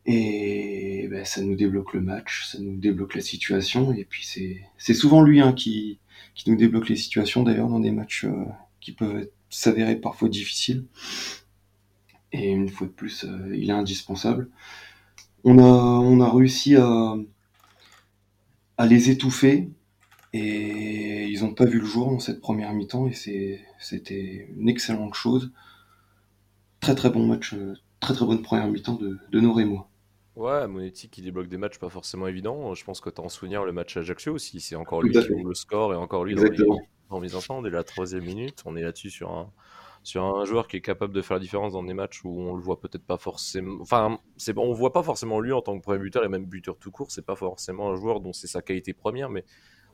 Et 0.05 1.09
ben, 1.11 1.25
ça 1.25 1.41
nous 1.43 1.57
débloque 1.57 1.95
le 1.95 2.01
match, 2.01 2.47
ça 2.51 2.59
nous 2.61 2.77
débloque 2.77 3.15
la 3.15 3.21
situation. 3.21 3.93
Et 3.93 4.05
puis 4.05 4.25
c'est, 4.25 4.63
c'est 4.79 4.95
souvent 4.95 5.23
lui 5.23 5.41
hein, 5.41 5.53
qui, 5.53 5.99
qui 6.35 6.51
nous 6.51 6.57
débloque 6.57 6.89
les 6.89 6.97
situations, 6.97 7.43
d'ailleurs, 7.43 7.69
dans 7.69 7.81
des 7.81 7.93
matchs 7.93 8.25
euh, 8.25 8.45
qui 8.81 8.93
peuvent 8.93 9.29
s'avérer 9.49 9.97
parfois 9.97 10.29
difficiles. 10.29 10.85
Et 12.33 12.51
une 12.51 12.69
fois 12.69 12.87
de 12.87 12.93
plus, 12.93 13.25
euh, 13.25 13.55
il 13.57 13.71
est 13.71 13.73
indispensable. 13.73 14.51
On 15.45 15.59
a, 15.59 15.63
on 15.63 16.21
a 16.21 16.31
réussi 16.31 16.77
à, 16.77 17.15
à 18.79 18.87
les 18.87 19.11
étouffer. 19.11 19.71
Et 20.33 21.29
ils 21.29 21.43
n'ont 21.43 21.55
pas 21.55 21.65
vu 21.65 21.79
le 21.79 21.87
jour 21.87 22.11
dans 22.11 22.19
cette 22.19 22.41
première 22.41 22.73
mi-temps 22.75 23.07
et 23.07 23.61
c'était 23.79 24.49
une 24.55 24.69
excellente 24.69 25.15
chose. 25.15 25.51
Très 26.81 26.95
très 26.95 27.09
bon 27.09 27.27
match, 27.27 27.55
euh, 27.55 27.75
très 28.01 28.13
très 28.13 28.27
bonne 28.27 28.43
première 28.43 28.69
mi-temps 28.69 28.97
de, 28.97 29.19
de 29.31 29.41
nos 29.41 29.55
Rémois. 29.55 29.89
Ouais, 30.35 30.67
Monetti 30.69 31.09
qui 31.09 31.23
débloque 31.23 31.49
des 31.49 31.57
matchs 31.57 31.79
pas 31.79 31.89
forcément 31.89 32.27
évidents. 32.27 32.75
Je 32.75 32.85
pense 32.85 33.01
que 33.01 33.09
tu 33.09 33.23
en 33.23 33.31
souviens 33.31 33.65
le 33.65 33.73
match 33.73 33.97
à 33.97 34.01
Ajaccio 34.01 34.35
aussi. 34.35 34.61
C'est 34.61 34.77
encore 34.77 35.01
lui 35.01 35.13
qui 35.13 35.33
ouvre 35.33 35.49
le 35.49 35.55
score 35.55 35.95
et 35.95 35.97
encore 35.97 36.27
lui 36.27 36.35
dans 36.35 36.43
les, 36.43 36.67
dans 37.09 37.21
les 37.21 37.35
instants. 37.35 37.63
Dès 37.63 37.71
la 37.71 37.85
troisième 37.85 38.25
minute, 38.25 38.63
on 38.67 38.77
est 38.77 38.83
là-dessus 38.83 39.11
sur 39.11 39.31
un, 39.31 39.51
sur 40.07 40.23
un 40.23 40.45
joueur 40.45 40.69
qui 40.69 40.77
est 40.77 40.81
capable 40.81 41.13
de 41.13 41.21
faire 41.21 41.37
la 41.37 41.41
différence 41.41 41.73
dans 41.73 41.83
des 41.83 41.93
matchs 41.93 42.23
où 42.23 42.41
on 42.41 42.55
le 42.55 42.63
voit 42.63 42.79
peut-être 42.79 43.05
pas 43.05 43.19
forcément. 43.19 43.79
Enfin, 43.81 44.21
c'est 44.37 44.57
on 44.57 44.73
voit 44.73 44.93
pas 44.93 45.03
forcément 45.03 45.41
lui 45.41 45.53
en 45.53 45.63
tant 45.63 45.77
que 45.77 45.83
premier 45.83 45.99
buteur 45.99 46.25
et 46.25 46.29
même 46.29 46.47
buteur 46.47 46.79
tout 46.79 46.93
court. 46.93 47.11
C'est 47.11 47.27
pas 47.27 47.35
forcément 47.35 47.91
un 47.91 47.97
joueur 47.97 48.21
dont 48.21 48.33
c'est 48.33 48.47
sa 48.47 48.63
qualité 48.63 48.93
première, 48.93 49.31
mais 49.31 49.45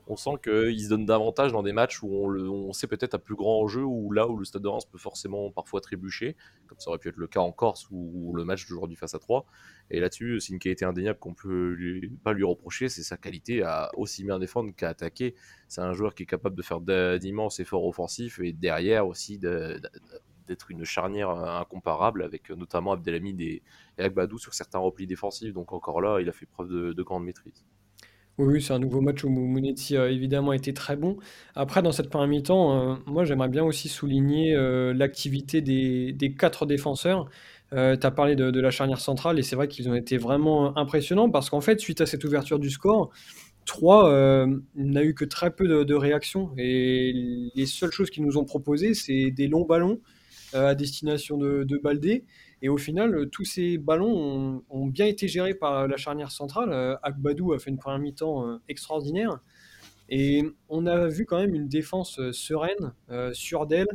on 0.06 0.16
sent 0.16 0.30
qu'il 0.42 0.80
se 0.80 0.88
donne 0.88 1.06
davantage 1.06 1.52
dans 1.52 1.62
des 1.62 1.72
matchs 1.72 2.02
où 2.02 2.08
on, 2.12 2.72
sait 2.72 2.86
peut-être 2.86 3.14
à 3.14 3.18
plus 3.18 3.34
grand 3.34 3.60
enjeu, 3.62 3.82
ou 3.82 4.10
là 4.12 4.28
où 4.28 4.36
le 4.36 4.44
Stade 4.44 4.62
de 4.62 4.68
Reims 4.68 4.84
peut 4.84 4.98
forcément 4.98 5.50
parfois 5.50 5.80
trébucher, 5.80 6.36
comme 6.66 6.78
ça 6.80 6.90
aurait 6.90 6.98
pu 6.98 7.08
être 7.08 7.16
le 7.16 7.26
cas 7.26 7.40
en 7.40 7.52
Corse 7.52 7.88
ou, 7.90 8.32
le 8.34 8.44
match 8.44 8.66
d'aujourd'hui 8.68 8.96
face 8.96 9.14
à 9.14 9.18
3. 9.18 9.46
Et 9.90 10.00
là-dessus, 10.00 10.40
c'est 10.40 10.52
une 10.52 10.58
qualité 10.58 10.84
indéniable 10.84 11.18
qu'on 11.18 11.34
peut 11.34 11.76
pas 12.24 12.32
lui 12.32 12.44
reprocher, 12.44 12.88
c'est 12.88 13.02
sa 13.02 13.16
qualité 13.16 13.62
à 13.62 13.90
aussi 13.96 14.24
bien 14.24 14.38
défendre 14.38 14.74
qu'à 14.74 14.88
attaquer. 14.88 15.34
C'est 15.68 15.82
un 15.82 15.92
joueur 15.92 16.14
qui 16.14 16.24
est 16.24 16.26
capable 16.26 16.56
de 16.56 16.62
faire 16.62 16.80
d'immenses 16.80 17.60
efforts 17.60 17.86
offensifs 17.86 18.40
et 18.40 18.52
derrière 18.52 19.06
aussi 19.06 19.38
d'être 19.38 20.70
une 20.70 20.84
charnière 20.84 21.30
incomparable 21.30 22.22
avec 22.22 22.50
notamment 22.50 22.92
Abdelhamid 22.92 23.40
et, 23.40 23.62
Agbadou 23.98 24.38
sur 24.38 24.54
certains 24.54 24.78
replis 24.78 25.06
défensifs. 25.06 25.52
Donc 25.52 25.72
encore 25.72 26.00
là, 26.00 26.20
il 26.20 26.28
a 26.28 26.32
fait 26.32 26.46
preuve 26.46 26.94
de 26.94 27.02
grande 27.02 27.24
maîtrise. 27.24 27.64
Oui, 28.38 28.62
c'est 28.62 28.72
un 28.72 28.78
nouveau 28.78 29.02
match 29.02 29.24
où 29.24 29.28
Monetti 29.28 29.96
a 29.96 30.08
évidemment 30.08 30.54
été 30.54 30.72
très 30.72 30.96
bon. 30.96 31.18
Après, 31.54 31.82
dans 31.82 31.92
cette 31.92 32.08
première 32.08 32.28
mi-temps, 32.28 32.92
euh, 32.92 32.94
moi 33.06 33.24
j'aimerais 33.24 33.48
bien 33.48 33.62
aussi 33.62 33.90
souligner 33.90 34.54
euh, 34.54 34.94
l'activité 34.94 35.60
des, 35.60 36.34
quatre 36.38 36.64
défenseurs. 36.64 37.28
Euh, 37.74 37.94
tu 37.96 38.06
as 38.06 38.10
parlé 38.10 38.34
de, 38.34 38.60
la 38.60 38.70
charnière 38.70 39.00
centrale 39.00 39.38
et 39.38 39.42
c'est 39.42 39.54
vrai 39.56 39.68
qu'ils 39.68 39.88
ont 39.90 39.94
été 39.94 40.16
vraiment 40.16 40.76
impressionnants 40.78 41.30
parce 41.30 41.50
qu'en 41.50 41.60
fait, 41.60 41.78
suite 41.78 42.00
à 42.00 42.06
cette 42.06 42.24
ouverture 42.24 42.58
du 42.58 42.70
score, 42.70 43.10
3 43.66 44.46
n'a 44.76 45.04
eu 45.04 45.14
que 45.14 45.24
très 45.26 45.50
peu 45.54 45.84
de, 45.84 45.94
réactions 45.94 46.52
et 46.56 47.12
les 47.54 47.66
seules 47.66 47.92
choses 47.92 48.10
qu'ils 48.10 48.24
nous 48.24 48.38
ont 48.38 48.44
proposées, 48.44 48.94
c'est 48.94 49.30
des 49.30 49.46
longs 49.46 49.66
ballons 49.66 50.00
à 50.54 50.74
destination 50.74 51.36
de, 51.36 51.64
de 51.64 51.78
Baldé 51.78 52.24
et 52.62 52.68
au 52.68 52.78
final, 52.78 53.14
euh, 53.14 53.26
tous 53.26 53.44
ces 53.44 53.76
ballons 53.76 54.62
ont, 54.70 54.86
bien 54.86 55.06
été 55.06 55.26
gérés 55.26 55.54
par 55.54 55.88
la 55.88 55.96
charnière 55.96 56.30
centrale. 56.30 56.72
Euh, 56.72 56.96
Akbadou 57.02 57.52
a 57.52 57.58
fait 57.58 57.70
une 57.70 57.76
première 57.76 57.98
mi-temps 57.98 58.46
euh, 58.46 58.56
extraordinaire. 58.68 59.40
Et 60.08 60.44
on 60.68 60.86
a 60.86 61.08
vu 61.08 61.26
quand 61.26 61.38
même 61.38 61.54
une 61.54 61.68
défense 61.68 62.20
sereine, 62.32 62.92
sûre 63.32 63.66
d'elle. 63.66 63.88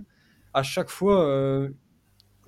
À 0.53 0.63
chaque 0.63 0.89
fois, 0.89 1.69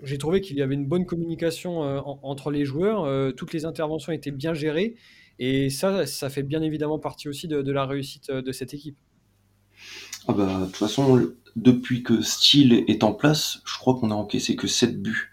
j'ai 0.01 0.17
trouvé 0.17 0.41
qu'il 0.41 0.57
y 0.57 0.63
avait 0.63 0.73
une 0.73 0.87
bonne 0.87 1.05
communication 1.05 1.81
entre 2.23 2.49
les 2.49 2.65
joueurs. 2.65 3.35
toutes 3.35 3.53
les 3.53 3.65
interventions 3.65 4.11
étaient 4.11 4.31
bien 4.31 4.55
gérées. 4.55 4.95
Et 5.37 5.69
ça, 5.69 6.07
ça 6.07 6.31
fait 6.31 6.41
bien 6.41 6.63
évidemment 6.63 6.97
partie 6.97 7.29
aussi 7.29 7.47
de, 7.47 7.71
la 7.71 7.85
réussite 7.85 8.31
de 8.31 8.51
cette 8.51 8.73
équipe. 8.73 8.97
Ah 10.27 10.33
bah, 10.33 10.61
de 10.61 10.65
toute 10.65 10.77
façon, 10.77 11.29
depuis 11.55 12.01
que 12.01 12.21
Steele 12.21 12.85
est 12.87 13.03
en 13.03 13.13
place, 13.13 13.59
je 13.65 13.77
crois 13.77 13.93
qu'on 13.93 14.09
a 14.09 14.15
encaissé 14.15 14.55
que 14.55 14.67
7 14.67 14.99
buts. 14.99 15.29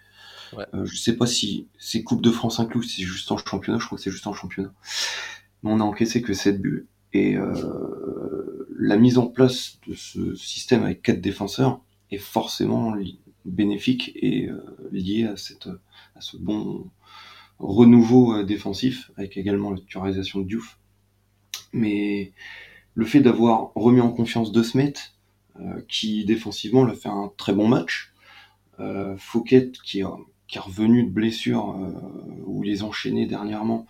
Euh, 0.58 0.84
je 0.84 0.96
sais 0.96 1.16
pas 1.16 1.26
si 1.26 1.68
c'est 1.78 2.02
Coupe 2.02 2.22
de 2.22 2.30
France 2.30 2.60
inclus, 2.60 2.84
c'est 2.84 3.02
juste 3.02 3.30
en 3.32 3.38
championnat, 3.38 3.78
je 3.78 3.86
crois 3.86 3.98
que 3.98 4.04
c'est 4.04 4.10
juste 4.10 4.26
en 4.26 4.32
championnat. 4.32 4.72
Mais 5.62 5.70
on 5.70 5.80
a 5.80 5.84
encaissé 5.84 6.22
que 6.22 6.34
7 6.34 6.60
buts. 6.60 6.86
Et 7.12 7.36
euh, 7.36 8.68
la 8.78 8.96
mise 8.96 9.18
en 9.18 9.26
place 9.26 9.78
de 9.86 9.94
ce 9.94 10.34
système 10.34 10.82
avec 10.82 11.02
4 11.02 11.20
défenseurs 11.20 11.80
est 12.10 12.18
forcément 12.18 12.94
bénéfique 13.44 14.12
et 14.16 14.48
euh, 14.48 14.60
lié 14.92 15.24
à, 15.24 15.36
cette, 15.36 15.68
à 16.14 16.20
ce 16.20 16.36
bon 16.36 16.90
renouveau 17.58 18.42
défensif, 18.42 19.10
avec 19.16 19.36
également 19.36 19.70
la 19.70 19.78
titularisation 19.78 20.40
de 20.40 20.44
Diouf. 20.46 20.78
Mais 21.72 22.32
le 22.94 23.06
fait 23.06 23.20
d'avoir 23.20 23.72
remis 23.74 24.00
en 24.00 24.12
confiance 24.12 24.52
De 24.52 24.62
Smet, 24.62 24.92
qui 25.88 26.26
défensivement 26.26 26.84
l'a 26.84 26.92
fait 26.92 27.08
un 27.08 27.32
très 27.38 27.54
bon 27.54 27.66
match, 27.66 28.12
Fouquet 29.16 29.72
qui 29.82 30.02
a 30.02 30.14
qui 30.48 30.58
est 30.58 30.60
revenu 30.60 31.04
de 31.04 31.10
blessure 31.10 31.70
euh, 31.70 32.42
où 32.44 32.62
il 32.64 32.70
les 32.70 32.82
enchaînait 32.82 33.26
dernièrement. 33.26 33.86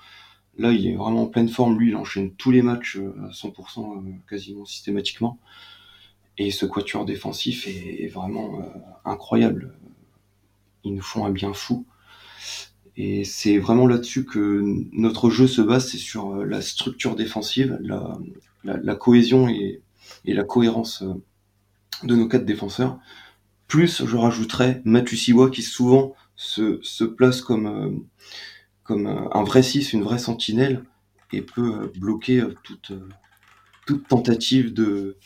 Là, 0.59 0.73
il 0.73 0.87
est 0.87 0.95
vraiment 0.95 1.25
en 1.25 1.27
pleine 1.27 1.49
forme. 1.49 1.79
Lui, 1.79 1.91
il 1.91 1.97
enchaîne 1.97 2.33
tous 2.33 2.51
les 2.51 2.63
matchs 2.63 2.97
euh, 2.97 3.15
à 3.29 3.31
100%, 3.31 3.99
euh, 3.99 4.13
quasiment 4.29 4.65
systématiquement. 4.65 5.39
Et 6.39 6.51
ce 6.51 6.67
quatuor 6.67 7.05
défensif 7.05 7.67
est, 7.67 8.09
vraiment 8.09 8.61
incroyable. 9.07 9.75
Ils 10.85 10.95
nous 10.95 11.03
font 11.03 11.25
un 11.25 11.31
bien 11.31 11.55
fou. 11.55 11.87
Et 12.99 13.25
c'est 13.25 13.57
vraiment 13.57 13.87
là-dessus 13.87 14.27
que 14.27 14.63
notre 14.93 15.31
jeu 15.31 15.47
se 15.47 15.63
base, 15.63 15.91
c'est 15.91 15.97
sur 15.97 16.45
la 16.45 16.61
structure 16.61 17.17
défensive, 17.17 17.79
la, 18.65 18.95
cohésion 18.97 19.49
et, 19.49 19.81
la 20.27 20.45
cohérence 20.45 21.05
de 22.03 22.15
nos 22.15 22.29
quatre 22.29 22.45
défenseurs. 22.45 22.99
Plus, 23.67 24.05
je 24.05 24.17
rajouterais 24.17 24.83
Matusiwa 24.85 25.49
qui 25.49 25.63
souvent 25.63 26.15
se, 26.37 27.05
place 27.05 27.41
comme, 27.41 27.67
euh, 27.67 27.91
comme 28.85 29.07
euh, 29.07 29.29
un 29.33 29.43
vrai 29.43 29.63
6, 29.63 29.93
une 29.93 30.03
vraie 30.03 30.19
sentinelle, 30.19 30.85
et 31.33 31.43
peut 31.43 31.83
euh, 31.83 31.93
bloquer 31.99 32.45
toute, 32.63 32.93
toute 33.87 34.07
tentative 34.07 34.73
de, 34.73 35.17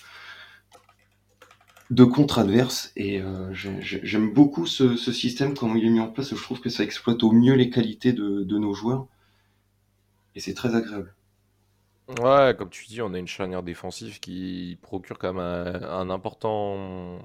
de 1.91 2.05
contre 2.05 2.39
adverse. 2.39 2.93
Et 2.97 3.23
j'aime 3.53 4.33
beaucoup 4.33 4.67
ce, 4.67 4.97
ce, 4.97 5.13
système, 5.13 5.55
comment 5.55 5.75
il 5.77 5.85
est 5.85 5.91
mis 5.91 6.01
en 6.01 6.09
place. 6.09 6.35
Je 6.35 6.43
trouve 6.43 6.61
que 6.61 6.71
ça 6.71 6.85
exploite 6.85 7.23
au 7.23 7.33
mieux 7.33 7.55
les 7.55 7.71
qualités 7.71 8.13
de, 8.13 8.43
de 8.43 8.59
nos 8.59 8.73
joueurs. 8.73 9.07
Et 10.35 10.41
c'est 10.41 10.55
très 10.55 10.75
agréable. 10.75 11.15
Ouais, 12.21 12.55
comme 12.59 12.71
tu 12.71 12.87
dis, 12.87 13.03
on 13.03 13.15
a 13.15 13.19
une 13.19 13.29
charnière 13.29 13.63
défensive 13.63 14.19
qui 14.19 14.79
procure 14.83 15.19
quand 15.19 15.33
même 15.33 15.83
un 15.85 16.11
important 16.11 17.21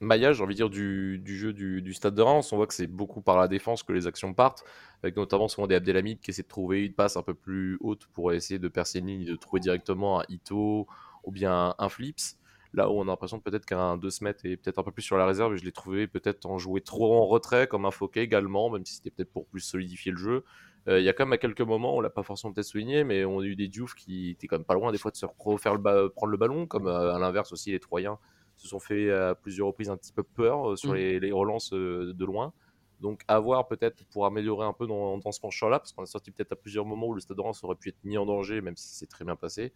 maillage, 0.00 0.36
j'ai 0.36 0.42
envie 0.42 0.54
de 0.54 0.58
dire, 0.58 0.70
du, 0.70 1.36
jeu 1.36 1.52
du, 1.52 1.92
Stade 1.94 2.14
de 2.14 2.22
Reims. 2.22 2.52
On 2.52 2.56
voit 2.56 2.66
que 2.66 2.74
c'est 2.74 2.86
beaucoup 2.86 3.20
par 3.20 3.38
la 3.38 3.48
défense 3.48 3.82
que 3.82 3.92
les 3.92 4.06
actions 4.06 4.34
partent, 4.34 4.64
avec 5.02 5.16
notamment 5.16 5.48
souvent 5.48 5.66
des 5.66 5.74
Abdelhamid 5.74 6.20
qui 6.20 6.30
essaient 6.30 6.42
de 6.42 6.48
trouver 6.48 6.86
une 6.86 6.94
passe 6.94 7.16
un 7.16 7.22
peu 7.22 7.34
plus 7.34 7.76
haute 7.80 8.06
pour 8.12 8.32
essayer 8.32 8.58
de 8.58 8.68
percer 8.68 9.00
une 9.00 9.06
ligne, 9.06 9.24
de 9.24 9.36
trouver 9.36 9.60
directement 9.60 10.20
un 10.20 10.24
Ito 10.28 10.86
ou 11.24 11.30
bien 11.30 11.74
un 11.78 11.88
Flips. 11.88 12.36
Là 12.74 12.90
où 12.90 12.98
on 12.98 13.02
a 13.02 13.06
l'impression 13.06 13.40
peut-être 13.40 13.64
qu'un 13.64 13.96
2 13.96 14.10
se 14.10 14.24
est 14.26 14.56
peut-être 14.56 14.78
un 14.78 14.82
peu 14.82 14.92
plus 14.92 15.02
sur 15.02 15.16
la 15.16 15.24
réserve, 15.24 15.56
je 15.56 15.64
l'ai 15.64 15.72
trouvé 15.72 16.06
peut-être 16.06 16.44
en 16.44 16.58
jouer 16.58 16.82
trop 16.82 17.16
en 17.16 17.26
retrait, 17.26 17.66
comme 17.66 17.86
un 17.86 17.90
Fouquet 17.90 18.22
également, 18.22 18.68
même 18.70 18.84
si 18.84 18.96
c'était 18.96 19.10
peut-être 19.10 19.32
pour 19.32 19.46
plus 19.46 19.60
solidifier 19.60 20.12
le 20.12 20.18
jeu. 20.18 20.44
Euh, 20.86 21.00
il 21.00 21.04
y 21.04 21.08
a 21.08 21.14
quand 21.14 21.24
même 21.24 21.32
à 21.32 21.38
quelques 21.38 21.62
moments, 21.62 21.96
on 21.96 22.00
l'a 22.00 22.10
pas 22.10 22.22
forcément 22.22 22.52
peut-être 22.52 22.66
souligné, 22.66 23.04
mais 23.04 23.24
on 23.24 23.40
a 23.40 23.44
eu 23.44 23.56
des 23.56 23.68
Diouf 23.68 23.94
qui 23.94 24.30
étaient 24.30 24.46
quand 24.46 24.56
même 24.58 24.64
pas 24.64 24.74
loin 24.74 24.92
des 24.92 24.98
fois 24.98 25.10
de 25.10 25.16
se 25.16 25.26
refaire 25.38 25.80
prendre 26.14 26.30
le 26.30 26.36
ballon, 26.36 26.66
comme 26.66 26.86
euh, 26.86 27.14
à 27.14 27.18
l'inverse 27.18 27.52
aussi 27.52 27.70
les 27.70 27.80
Troyens 27.80 28.18
se 28.58 28.68
sont 28.68 28.80
fait 28.80 29.10
à 29.10 29.34
plusieurs 29.34 29.68
reprises 29.68 29.88
un 29.88 29.96
petit 29.96 30.12
peu 30.12 30.22
peur 30.22 30.70
euh, 30.70 30.76
sur 30.76 30.92
mm. 30.92 30.96
les, 30.96 31.32
relances 31.32 31.72
euh, 31.72 32.12
de 32.12 32.24
loin. 32.24 32.52
Donc, 33.00 33.22
à 33.28 33.38
voir 33.38 33.68
peut-être 33.68 34.04
pour 34.06 34.26
améliorer 34.26 34.66
un 34.66 34.72
peu 34.72 34.86
dans, 34.86 35.20
ce 35.30 35.40
penchant-là, 35.40 35.78
parce 35.78 35.92
qu'on 35.92 36.02
a 36.02 36.06
sorti 36.06 36.32
peut-être 36.32 36.52
à 36.52 36.56
plusieurs 36.56 36.84
moments 36.84 37.06
où 37.06 37.14
le 37.14 37.20
Stade 37.20 37.36
de 37.36 37.42
Reims 37.42 37.62
aurait 37.62 37.76
pu 37.76 37.90
être 37.90 38.02
mis 38.02 38.18
en 38.18 38.26
danger, 38.26 38.60
même 38.60 38.76
si 38.76 38.88
c'est 38.88 39.06
très 39.06 39.24
bien 39.24 39.36
passé. 39.36 39.72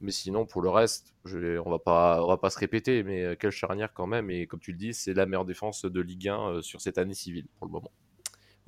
Mais 0.00 0.12
sinon, 0.12 0.46
pour 0.46 0.62
le 0.62 0.68
reste, 0.68 1.14
je, 1.24 1.58
on 1.58 1.70
va 1.70 1.80
pas, 1.80 2.24
va 2.24 2.36
pas 2.36 2.50
se 2.50 2.58
répéter, 2.58 3.02
mais 3.02 3.24
euh, 3.24 3.34
quelle 3.34 3.50
charnière 3.50 3.92
quand 3.92 4.06
même. 4.06 4.30
Et 4.30 4.46
comme 4.46 4.60
tu 4.60 4.70
le 4.70 4.78
dis, 4.78 4.94
c'est 4.94 5.12
la 5.12 5.26
meilleure 5.26 5.44
défense 5.44 5.84
de 5.84 6.00
Ligue 6.00 6.28
1 6.28 6.62
sur 6.62 6.80
cette 6.80 6.98
année 6.98 7.14
civile 7.14 7.46
pour 7.58 7.66
le 7.66 7.72
moment. 7.72 7.90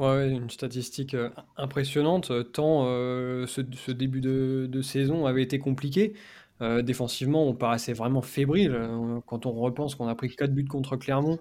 Ouais, 0.01 0.31
une 0.31 0.51
statistique 0.51 1.17
impressionnante, 1.57 2.53
tant 2.53 2.85
ce, 2.85 3.91
début 3.91 4.21
de, 4.21 4.81
saison 4.83 5.27
avait 5.27 5.43
été 5.43 5.59
compliqué. 5.59 6.15
Euh, 6.61 6.83
défensivement, 6.83 7.47
on 7.47 7.55
paraissait 7.55 7.93
vraiment 7.93 8.23
fébrile. 8.23 8.73
Euh, 8.75 9.21
quand 9.27 9.47
on 9.47 9.53
repense 9.53 9.95
qu'on 9.95 10.09
a 10.09 10.15
pris 10.15 10.35
4 10.35 10.53
buts 10.53 10.65
contre 10.65 10.97
Clermont, 10.97 11.39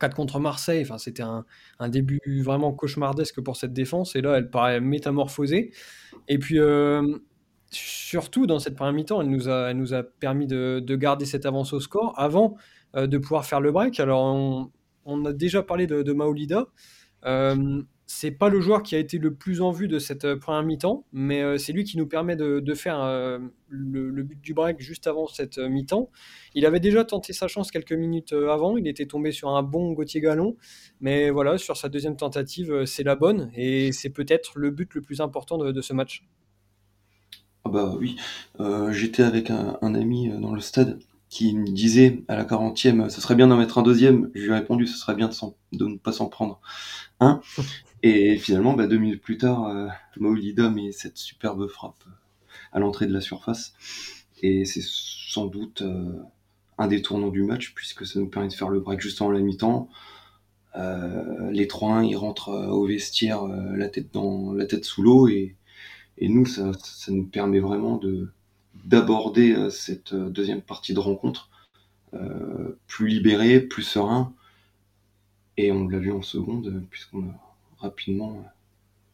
4 0.00 0.14
contre 0.14 0.38
Marseille, 0.38 0.82
enfin, 0.82 0.98
c'était 0.98 1.22
un, 1.22 1.44
début 1.88 2.20
vraiment 2.42 2.72
cauchemardesque 2.72 3.40
pour 3.40 3.56
cette 3.56 3.72
défense. 3.72 4.14
Et 4.16 4.20
là, 4.20 4.36
elle 4.36 4.50
paraît 4.50 4.80
métamorphosée. 4.80 5.72
Et 6.28 6.38
puis, 6.38 6.58
euh, 6.58 7.18
surtout 7.70 8.46
dans 8.46 8.58
cette 8.58 8.76
première 8.76 8.92
mi-temps, 8.92 9.20
elle 9.20 9.30
nous 9.30 9.48
a, 9.48 9.74
nous 9.74 9.94
a 9.94 10.02
permis 10.02 10.46
de, 10.46 10.82
garder 10.96 11.24
cette 11.24 11.46
avance 11.46 11.72
au 11.72 11.80
score 11.80 12.14
avant 12.16 12.56
de 12.94 13.18
pouvoir 13.18 13.44
faire 13.44 13.60
le 13.60 13.72
break. 13.72 14.00
Alors, 14.00 14.70
on, 15.04 15.24
a 15.24 15.32
déjà 15.32 15.62
parlé 15.62 15.86
de, 15.86 16.02
de 16.02 16.12
Maolida 16.12 16.66
c'est 18.10 18.30
pas 18.30 18.48
le 18.48 18.58
joueur 18.58 18.82
qui 18.82 18.96
a 18.96 18.98
été 18.98 19.18
le 19.18 19.34
plus 19.34 19.60
en 19.60 19.70
vue 19.70 19.86
de 19.86 19.98
cette 19.98 20.24
euh, 20.24 20.38
première 20.38 20.62
mi-temps, 20.62 21.04
mais 21.12 21.42
euh, 21.42 21.58
c'est 21.58 21.74
lui 21.74 21.84
qui 21.84 21.98
nous 21.98 22.06
permet 22.06 22.36
de, 22.36 22.74
faire 22.74 23.02
euh, 23.02 23.38
le, 23.68 24.22
but 24.22 24.40
du 24.40 24.54
break 24.54 24.80
juste 24.80 25.06
avant 25.06 25.26
cette 25.26 25.58
mi-temps. 25.58 26.08
Il 26.54 26.64
avait 26.64 26.80
déjà 26.80 27.04
tenté 27.04 27.34
sa 27.34 27.48
chance 27.48 27.70
quelques 27.70 27.92
minutes 27.92 28.32
avant, 28.32 28.78
il 28.78 28.88
était 28.88 29.04
tombé 29.04 29.30
sur 29.30 29.50
un 29.50 29.62
bon 29.62 29.92
Gauthier 29.92 30.22
Gallon, 30.22 30.56
mais 31.02 31.28
voilà, 31.28 31.58
sur 31.58 31.76
sa 31.76 31.90
deuxième 31.90 32.16
tentative, 32.16 32.86
c'est 32.86 33.02
la 33.02 33.14
bonne, 33.14 33.50
et 33.54 33.92
c'est 33.92 34.10
peut-être 34.10 34.58
le 34.58 34.70
but 34.70 34.94
le 34.94 35.02
plus 35.02 35.20
important 35.20 35.58
de, 35.58 35.80
ce 35.82 35.92
match. 35.92 36.24
Ah 37.64 37.68
bah 37.68 37.94
oui, 37.98 38.16
j'étais 38.90 39.22
avec 39.22 39.50
un, 39.50 39.76
ami 39.82 40.30
dans 40.40 40.54
le 40.54 40.60
stade 40.60 40.98
qui 41.28 41.54
me 41.54 41.66
disait 41.66 42.24
à 42.28 42.36
la 42.36 42.44
40e, 42.44 43.10
ce 43.10 43.20
serait 43.20 43.34
bien 43.34 43.48
d'en 43.48 43.58
mettre 43.58 43.76
un 43.76 43.82
deuxième. 43.82 44.30
Je 44.34 44.44
lui 44.44 44.50
ai 44.50 44.54
répondu, 44.54 44.86
ce 44.86 44.96
serait 44.96 45.14
bien 45.14 45.28
de, 45.72 45.86
ne 45.86 45.96
pas 45.98 46.12
s'en 46.12 46.26
prendre 46.26 46.60
un. 47.20 47.40
Et 48.02 48.36
finalement, 48.38 48.74
bah, 48.74 48.86
deux 48.86 48.98
minutes 48.98 49.22
plus 49.22 49.38
tard, 49.38 49.66
euh, 49.66 49.88
Maolida 50.18 50.70
met 50.70 50.92
cette 50.92 51.18
superbe 51.18 51.66
frappe 51.68 52.04
à 52.72 52.78
l'entrée 52.78 53.06
de 53.06 53.12
la 53.12 53.20
surface. 53.20 53.74
Et 54.42 54.64
c'est 54.64 54.82
sans 54.84 55.46
doute 55.46 55.82
euh, 55.82 56.12
un 56.78 56.86
des 56.86 57.02
tournants 57.02 57.28
du 57.28 57.42
match, 57.42 57.74
puisque 57.74 58.06
ça 58.06 58.18
nous 58.18 58.28
permet 58.28 58.48
de 58.48 58.52
faire 58.54 58.68
le 58.68 58.80
break 58.80 59.00
juste 59.00 59.20
avant 59.20 59.30
la 59.30 59.40
mi-temps. 59.40 59.88
Euh, 60.76 61.50
les 61.50 61.66
3-1, 61.66 62.06
ils 62.08 62.16
rentrent 62.16 62.50
euh, 62.50 62.68
au 62.68 62.86
vestiaire 62.86 63.44
la, 63.46 63.88
tête 63.88 64.12
dans, 64.12 64.52
la 64.52 64.66
tête 64.66 64.84
sous 64.84 65.02
l'eau. 65.02 65.28
Et, 65.28 65.56
et 66.18 66.28
nous, 66.28 66.46
ça, 66.46 66.72
ça, 66.74 67.12
nous 67.12 67.26
permet 67.26 67.60
vraiment 67.60 67.96
de 67.96 68.30
d'aborder 68.84 69.68
cette 69.70 70.14
deuxième 70.14 70.62
partie 70.62 70.94
de 70.94 71.00
rencontre 71.00 71.50
plus 72.86 73.08
libéré, 73.08 73.60
plus 73.60 73.82
serein. 73.82 74.32
Et 75.56 75.72
on 75.72 75.88
l'a 75.88 75.98
vu 75.98 76.12
en 76.12 76.22
seconde, 76.22 76.86
puisqu'on 76.88 77.28
a 77.28 77.57
rapidement 77.78 78.44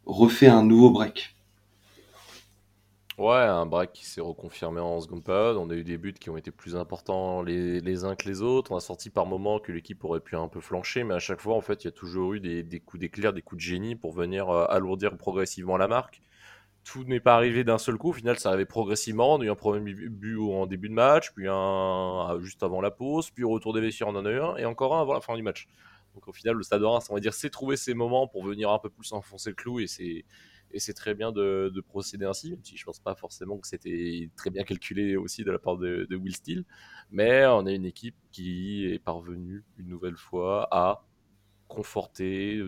refait 0.07 0.49
un 0.49 0.65
nouveau 0.65 0.91
break. 0.91 1.35
Ouais, 3.17 3.37
un 3.37 3.65
break 3.65 3.93
qui 3.93 4.05
s'est 4.07 4.21
reconfirmé 4.21 4.81
en 4.81 5.01
seconde 5.01 5.23
période. 5.23 5.57
On 5.57 5.71
a 5.71 5.75
eu 5.75 5.85
des 5.85 5.99
buts 5.99 6.15
qui 6.15 6.31
ont 6.31 6.37
été 6.37 6.51
plus 6.51 6.75
importants 6.75 7.43
les, 7.43 8.05
uns 8.05 8.17
que 8.17 8.29
les 8.29 8.43
autres. 8.43 8.73
On 8.73 8.77
a 8.77 8.81
sorti 8.81 9.09
par 9.09 9.25
moments 9.25 9.61
que 9.61 9.71
l'équipe 9.71 10.03
aurait 10.05 10.19
pu 10.19 10.35
un 10.35 10.49
peu 10.49 10.61
flancher, 10.61 11.05
mais 11.05 11.15
à 11.15 11.21
chaque 11.21 11.41
fois, 11.41 11.55
en 11.55 11.61
fait, 11.61 11.85
il 11.85 11.87
y 11.87 11.89
a 11.89 11.93
toujours 11.93 12.35
eu 12.35 12.41
des, 12.41 12.81
coups 12.81 13.01
d'éclair, 13.01 13.33
des 13.33 13.41
coups 13.41 13.63
de 13.63 13.65
génie 13.65 13.95
pour 13.95 14.13
venir 14.13 14.51
euh, 14.51 14.67
alourdir 14.69 15.17
progressivement 15.17 15.77
la 15.77 15.87
marque. 15.87 16.23
Tout 16.83 17.05
n'est 17.05 17.21
pas 17.21 17.37
arrivé 17.37 17.63
d'un 17.63 17.79
seul 17.79 17.97
coup. 17.99 18.11
Au 18.11 18.13
final, 18.13 18.37
ça 18.39 18.49
arrivait 18.49 18.67
progressivement. 18.67 19.35
On 19.35 19.41
a 19.41 19.45
eu 19.45 19.51
un 19.51 19.55
premier 19.55 19.95
but 19.95 20.37
en 20.39 20.67
début 20.67 20.89
de 20.89 20.95
match, 20.95 21.31
puis 21.35 21.47
un 21.49 22.37
juste 22.43 22.65
avant 22.65 22.81
la 22.81 22.91
pause, 22.91 23.31
puis 23.31 23.45
retour 23.45 23.73
des 23.75 23.81
vestiaires, 23.81 24.09
on 24.09 24.17
en 24.17 24.27
a 24.27 24.31
eu 24.31 24.41
un, 24.41 24.57
et 24.57 24.65
encore 24.65 24.97
un 24.97 25.01
avant 25.01 25.15
la 25.15 25.21
fin 25.21 25.37
du 25.37 25.43
match. 25.43 25.69
Donc 26.15 26.29
au 26.29 26.33
final, 26.33 26.55
le 26.57 26.63
Stade 26.63 26.81
de 26.81 26.87
Reims, 26.87 27.07
on 27.11 27.15
va 27.15 27.21
dire, 27.21 27.35
s'est 27.35 27.51
trouvé 27.51 27.77
ses 27.77 27.95
moments 27.95 28.27
pour 28.29 28.45
venir 28.45 28.71
un 28.71 28.79
peu 28.79 28.89
plus 28.91 29.13
enfoncer 29.13 29.51
le 29.51 29.57
clou, 29.57 29.81
et 29.81 29.87
c'est 29.87 30.25
et 30.75 30.93
très 30.93 31.15
bien 31.15 31.33
de, 31.33 31.73
procéder 31.89 32.25
ainsi, 32.25 32.51
même 32.51 32.65
si 32.65 32.77
je 32.77 32.85
pense 32.85 32.99
pas 32.99 33.15
forcément 33.15 33.59
que 33.59 33.67
c'était 33.67 34.29
très 34.37 34.51
bien 34.51 34.65
calculé 34.65 35.17
aussi 35.17 35.45
de 35.45 35.53
la 35.53 35.59
part 35.59 35.77
de, 35.77 36.07
Will 36.11 36.35
Steele. 36.35 36.65
Mais 37.11 37.47
on 37.47 37.67
a 37.67 37.73
une 37.73 37.85
équipe 37.85 38.17
qui 38.33 38.87
est 38.87 38.99
parvenue 38.99 39.65
une 39.79 39.89
nouvelle 39.89 40.17
fois 40.17 40.69
à 40.73 41.05
conforter, 41.69 42.61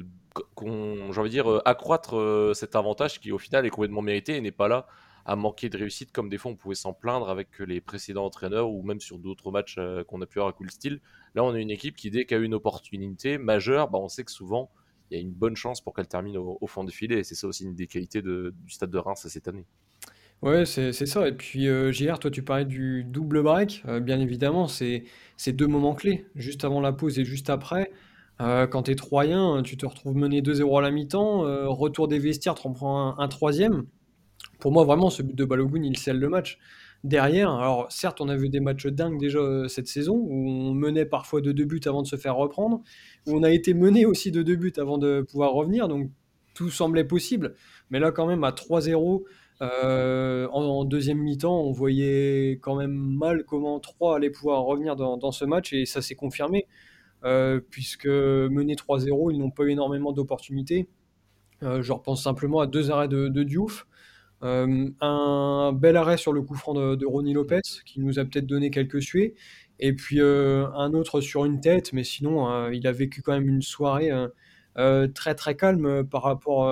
j'ai 0.61 0.69
envie 0.69 1.13
de 1.13 1.29
dire, 1.29 1.63
accroître 1.65 2.17
euh, 2.17 2.55
cet 2.55 2.77
avantage 2.77 3.21
qui 3.21 3.33
au 3.33 3.39
final 3.39 3.67
est 3.67 3.71
complètement 3.71 4.03
mérité 4.03 4.37
et 4.37 4.41
n'est 4.41 4.53
pas 4.53 4.69
là 4.69 4.87
à 5.27 5.37
manquer 5.37 5.69
de 5.69 5.77
réussite 5.77 6.13
comme 6.13 6.29
des 6.29 6.39
fois 6.39 6.53
on 6.53 6.57
pouvait 6.57 6.77
s'en 6.77 6.93
plaindre 6.93 7.29
avec 7.29 7.59
les 7.59 7.81
précédents 7.81 8.25
entraîneurs 8.25 8.71
ou 8.71 8.83
même 8.83 9.01
sur 9.01 9.19
d'autres 9.19 9.51
matchs 9.51 9.77
euh, 9.79 10.05
qu'on 10.05 10.23
a 10.23 10.27
pu 10.27 10.39
avoir 10.39 10.55
à 10.55 10.57
Cool 10.57 10.71
Steel. 10.71 11.01
Là, 11.35 11.45
on 11.45 11.51
a 11.51 11.59
une 11.59 11.71
équipe 11.71 11.97
qui, 11.97 12.11
dès 12.11 12.25
qu'il 12.25 12.37
y 12.37 12.41
a 12.41 12.43
une 12.43 12.55
opportunité 12.55 13.37
majeure, 13.37 13.91
bah, 13.91 13.99
on 14.01 14.09
sait 14.09 14.25
que 14.25 14.31
souvent 14.31 14.71
il 15.11 15.17
y 15.17 15.19
a 15.19 15.21
une 15.21 15.33
bonne 15.33 15.57
chance 15.57 15.81
pour 15.81 15.95
qu'elle 15.95 16.09
termine 16.09 16.37
au, 16.37 16.67
fond 16.67 16.83
du 16.83 16.93
filet. 16.93 17.21
Et 17.21 17.25
c'est 17.25 17.37
ça 17.37 17.47
aussi 17.47 17.65
une 17.65 17.77
des 17.77 17.87
qualités 17.87 18.23
du 18.23 18.53
stade 18.67 18.91
de 18.91 18.99
Reims 18.99 19.25
cette 19.29 19.47
année. 19.47 19.65
Ouais, 20.43 20.67
c'est 20.67 20.93
ça. 20.93 21.29
Et 21.29 21.33
puis, 21.33 21.69
euh, 21.69 21.93
JR, 21.93 22.19
toi, 22.19 22.31
tu 22.31 22.43
parlais 22.43 22.65
du 22.65 23.05
double 23.05 23.43
break. 23.43 23.83
Euh, 23.87 24.01
bien 24.01 24.19
évidemment, 24.19 24.67
c'est 24.67 25.05
deux 25.47 25.69
moments 25.69 25.95
clés, 25.95 26.27
juste 26.35 26.65
avant 26.65 26.81
la 26.81 26.93
pause 26.93 27.21
et 27.21 27.25
juste 27.25 27.51
après. 27.51 27.93
Euh, 28.41 28.67
quand 28.67 28.85
tu 28.85 28.91
es 28.91 28.95
Troyen, 28.95 29.63
tu 29.63 29.77
te 29.77 29.87
retrouves 29.87 30.17
mené 30.17 30.43
2-0 30.43 30.79
à 30.79 30.83
la 30.83 30.91
mi-temps, 30.91 31.47
euh, 31.47 31.69
retour 31.69 32.07
des 32.07 32.19
vestiaires, 32.19 32.55
tu 32.55 32.67
en 32.67 32.73
prends 32.73 33.19
un, 33.19 33.29
troisième. 33.29 33.87
Pour 34.59 34.73
moi, 34.73 34.85
vraiment, 34.85 35.11
ce 35.11 35.23
but 35.23 35.37
de 35.37 35.45
Balogun, 35.45 35.83
il 35.83 35.99
scelle 35.99 36.19
le 36.19 36.29
match 36.29 36.59
derrière. 37.05 37.51
Alors 37.51 37.91
certes, 37.91 38.21
on 38.21 38.29
a 38.29 38.37
vu 38.37 38.49
des 38.49 38.61
matchs 38.61 38.87
dingues 38.87 39.19
déjà 39.19 39.39
euh, 39.39 39.69
cette 39.69 39.87
saison, 39.87 40.17
où 40.17 40.49
on 40.49 40.75
menait 40.75 41.07
parfois 41.07 41.41
de 41.41 41.53
deux 41.53 41.65
buts 41.65 41.81
avant 41.87 42.03
de 42.03 42.07
se 42.07 42.17
faire 42.17 42.37
reprendre, 42.37 42.83
où 43.27 43.37
on 43.37 43.43
a 43.43 43.51
été 43.51 43.75
mené 43.75 44.07
aussi 44.07 44.31
de 44.31 44.43
deux 44.43 44.57
buts 44.57 44.73
avant 44.79 44.99
de 44.99 45.23
pouvoir 45.23 45.53
revenir, 45.53 45.89
donc 45.89 46.11
tout 46.55 46.71
semblait 46.71 47.05
possible. 47.05 47.55
Mais 47.91 48.01
là 48.01 48.11
quand 48.13 48.27
même 48.27 48.45
à 48.45 48.51
3-0 48.51 49.23
euh, 49.63 50.49
en, 50.49 50.85
deuxième 50.85 51.19
mi-temps, 51.19 51.61
on 51.61 51.73
voyait 51.73 52.59
quand 52.61 52.77
même 52.77 52.93
mal 52.93 53.45
comment 53.45 53.81
3 53.81 54.17
allait 54.17 54.31
pouvoir 54.31 54.63
revenir 54.65 54.97
dans, 54.97 55.33
ce 55.33 55.45
match, 55.45 55.73
et 55.73 55.87
ça 55.87 56.03
s'est 56.03 56.15
confirmé, 56.15 56.67
euh, 57.25 57.61
puisque 57.71 58.07
menés 58.07 58.75
3-0, 58.75 59.33
ils 59.33 59.39
n'ont 59.39 59.51
pas 59.51 59.65
eu 59.65 59.71
énormément 59.71 60.13
d'opportunités. 60.13 60.89
je 61.63 61.93
repense 61.93 62.23
simplement 62.23 62.61
à 62.61 62.67
deux 62.67 62.91
arrêts 62.91 63.09
de, 63.09 63.29
de 63.29 63.43
Diouf. 63.43 63.87
Euh, 64.43 64.91
un 65.01 65.73
bel 65.73 65.97
arrêt 65.97 66.17
sur 66.17 66.33
le 66.33 66.43
coup 66.43 66.55
franc 66.55 66.75
de, 66.75 67.07
Ronnie 67.07 67.33
Lopez, 67.33 67.61
qui 67.85 68.01
nous 68.01 68.19
a 68.19 68.25
peut-être 68.25 68.47
donné 68.47 68.71
quelques 68.71 69.03
suées. 69.03 69.35
Et 69.79 69.93
puis 69.93 70.21
euh, 70.21 70.67
un 70.73 70.93
autre 70.95 71.21
sur 71.21 71.45
une 71.45 71.61
tête, 71.61 71.93
mais 71.93 72.05
sinon, 72.05 72.51
euh, 72.51 72.75
il 72.75 72.87
a 72.87 72.93
vécu 72.93 73.23
quand 73.23 73.33
même 73.33 73.49
une 73.49 73.63
soirée 73.63 74.11
très 75.15 75.35
très 75.35 75.57
calme 75.57 76.07
par 76.07 76.23
rapport 76.23 76.69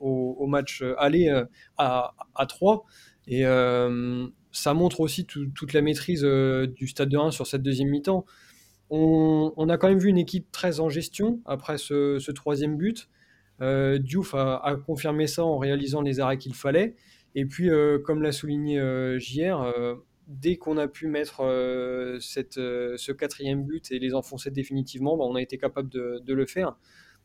au, 0.00 0.46
match 0.46 0.82
aller 0.98 1.28
à, 1.78 2.14
à 2.34 2.46
3. 2.46 2.84
Et 3.28 3.44
ça 4.52 4.74
montre 4.74 5.00
aussi 5.00 5.26
toute 5.26 5.72
la 5.72 5.82
maîtrise 5.82 6.22
du 6.22 6.86
Stade 6.86 7.08
de 7.08 7.16
Reims 7.16 7.34
sur 7.34 7.46
cette 7.46 7.62
deuxième 7.62 7.88
mi-temps. 7.88 8.26
On, 8.90 9.68
a 9.68 9.78
quand 9.78 9.88
même 9.88 9.98
vu 9.98 10.08
une 10.08 10.18
équipe 10.18 10.50
très 10.52 10.80
en 10.80 10.88
gestion 10.88 11.40
après 11.44 11.78
ce, 11.78 12.30
troisième 12.30 12.76
but. 12.76 13.08
Diouf 13.60 14.34
a, 14.34 14.76
confirmé 14.86 15.26
ça 15.26 15.44
en 15.44 15.58
réalisant 15.58 16.02
les 16.02 16.20
arrêts 16.20 16.38
qu'il 16.38 16.54
fallait. 16.54 16.94
Et 17.36 17.44
puis, 17.44 17.70
euh, 17.70 17.98
comme 17.98 18.22
l'a 18.22 18.32
souligné 18.32 18.80
euh, 18.80 19.18
JR, 19.18 19.60
euh, 19.60 19.94
dès 20.26 20.56
qu'on 20.56 20.78
a 20.78 20.88
pu 20.88 21.06
mettre 21.06 21.42
cette, 22.20 22.54
ce 22.54 23.12
quatrième 23.12 23.62
but 23.62 23.92
et 23.92 23.98
les 23.98 24.14
enfoncer 24.14 24.50
définitivement, 24.50 25.16
bah, 25.18 25.24
on 25.28 25.36
a 25.36 25.42
été 25.42 25.58
capable 25.58 25.90
de, 25.90 26.32
le 26.32 26.46
faire. 26.46 26.76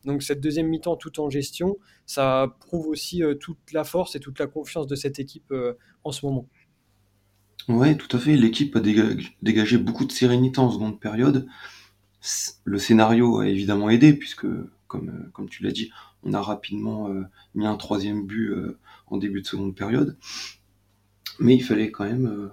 Donc 0.03 0.21
cette 0.21 0.41
deuxième 0.41 0.67
mi-temps 0.67 0.97
tout 0.97 1.19
en 1.19 1.29
gestion, 1.29 1.77
ça 2.05 2.57
prouve 2.59 2.87
aussi 2.87 3.23
toute 3.39 3.71
la 3.71 3.83
force 3.83 4.15
et 4.15 4.19
toute 4.19 4.37
la 4.37 4.47
confiance 4.47 4.85
de 4.85 4.95
cette 4.95 5.19
équipe 5.19 5.53
en 6.03 6.11
ce 6.11 6.25
moment. 6.25 6.47
Oui, 7.67 7.97
tout 7.97 8.15
à 8.15 8.19
fait. 8.19 8.35
L'équipe 8.35 8.75
a 8.75 8.81
dégagé 8.81 9.77
beaucoup 9.77 10.05
de 10.05 10.11
sérénité 10.11 10.59
en 10.59 10.69
seconde 10.69 10.99
période. 10.99 11.47
Le 12.65 12.77
scénario 12.77 13.39
a 13.39 13.47
évidemment 13.47 13.89
aidé, 13.89 14.13
puisque, 14.13 14.45
comme, 14.91 15.29
comme 15.33 15.49
tu 15.49 15.63
l'as 15.63 15.71
dit, 15.71 15.89
on 16.23 16.33
a 16.33 16.41
rapidement 16.41 17.09
mis 17.55 17.65
un 17.65 17.77
troisième 17.77 18.25
but 18.25 18.53
en 19.07 19.17
début 19.17 19.41
de 19.41 19.47
seconde 19.47 19.75
période. 19.75 20.17
Mais 21.39 21.55
il 21.55 21.63
fallait 21.63 21.91
quand 21.91 22.05
même 22.05 22.27
euh, 22.27 22.49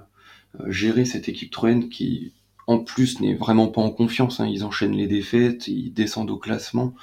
euh, 0.61 0.71
gérer 0.71 1.05
cette 1.05 1.29
équipe 1.29 1.51
troyenne 1.51 1.89
qui, 1.89 2.33
en 2.67 2.79
plus, 2.79 3.21
n'est 3.21 3.35
vraiment 3.35 3.69
pas 3.69 3.81
en 3.81 3.91
confiance. 3.91 4.41
Hein. 4.41 4.47
Ils 4.47 4.65
enchaînent 4.65 4.97
les 4.97 5.07
défaites, 5.07 5.69
ils 5.69 5.93
descendent 5.93 6.31
au 6.31 6.39
classement, 6.39 6.95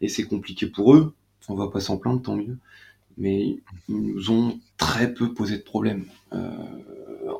et 0.00 0.08
c'est 0.08 0.24
compliqué 0.24 0.66
pour 0.66 0.94
eux. 0.94 1.14
On 1.48 1.54
va 1.54 1.68
pas 1.68 1.80
s'en 1.80 1.96
plaindre, 1.96 2.22
tant 2.22 2.36
mieux. 2.36 2.58
Mais 3.18 3.58
ils 3.88 3.96
nous 3.96 4.30
ont 4.30 4.60
très 4.76 5.12
peu 5.12 5.32
posé 5.32 5.58
de 5.58 5.62
problèmes. 5.62 6.06
Euh, 6.32 6.50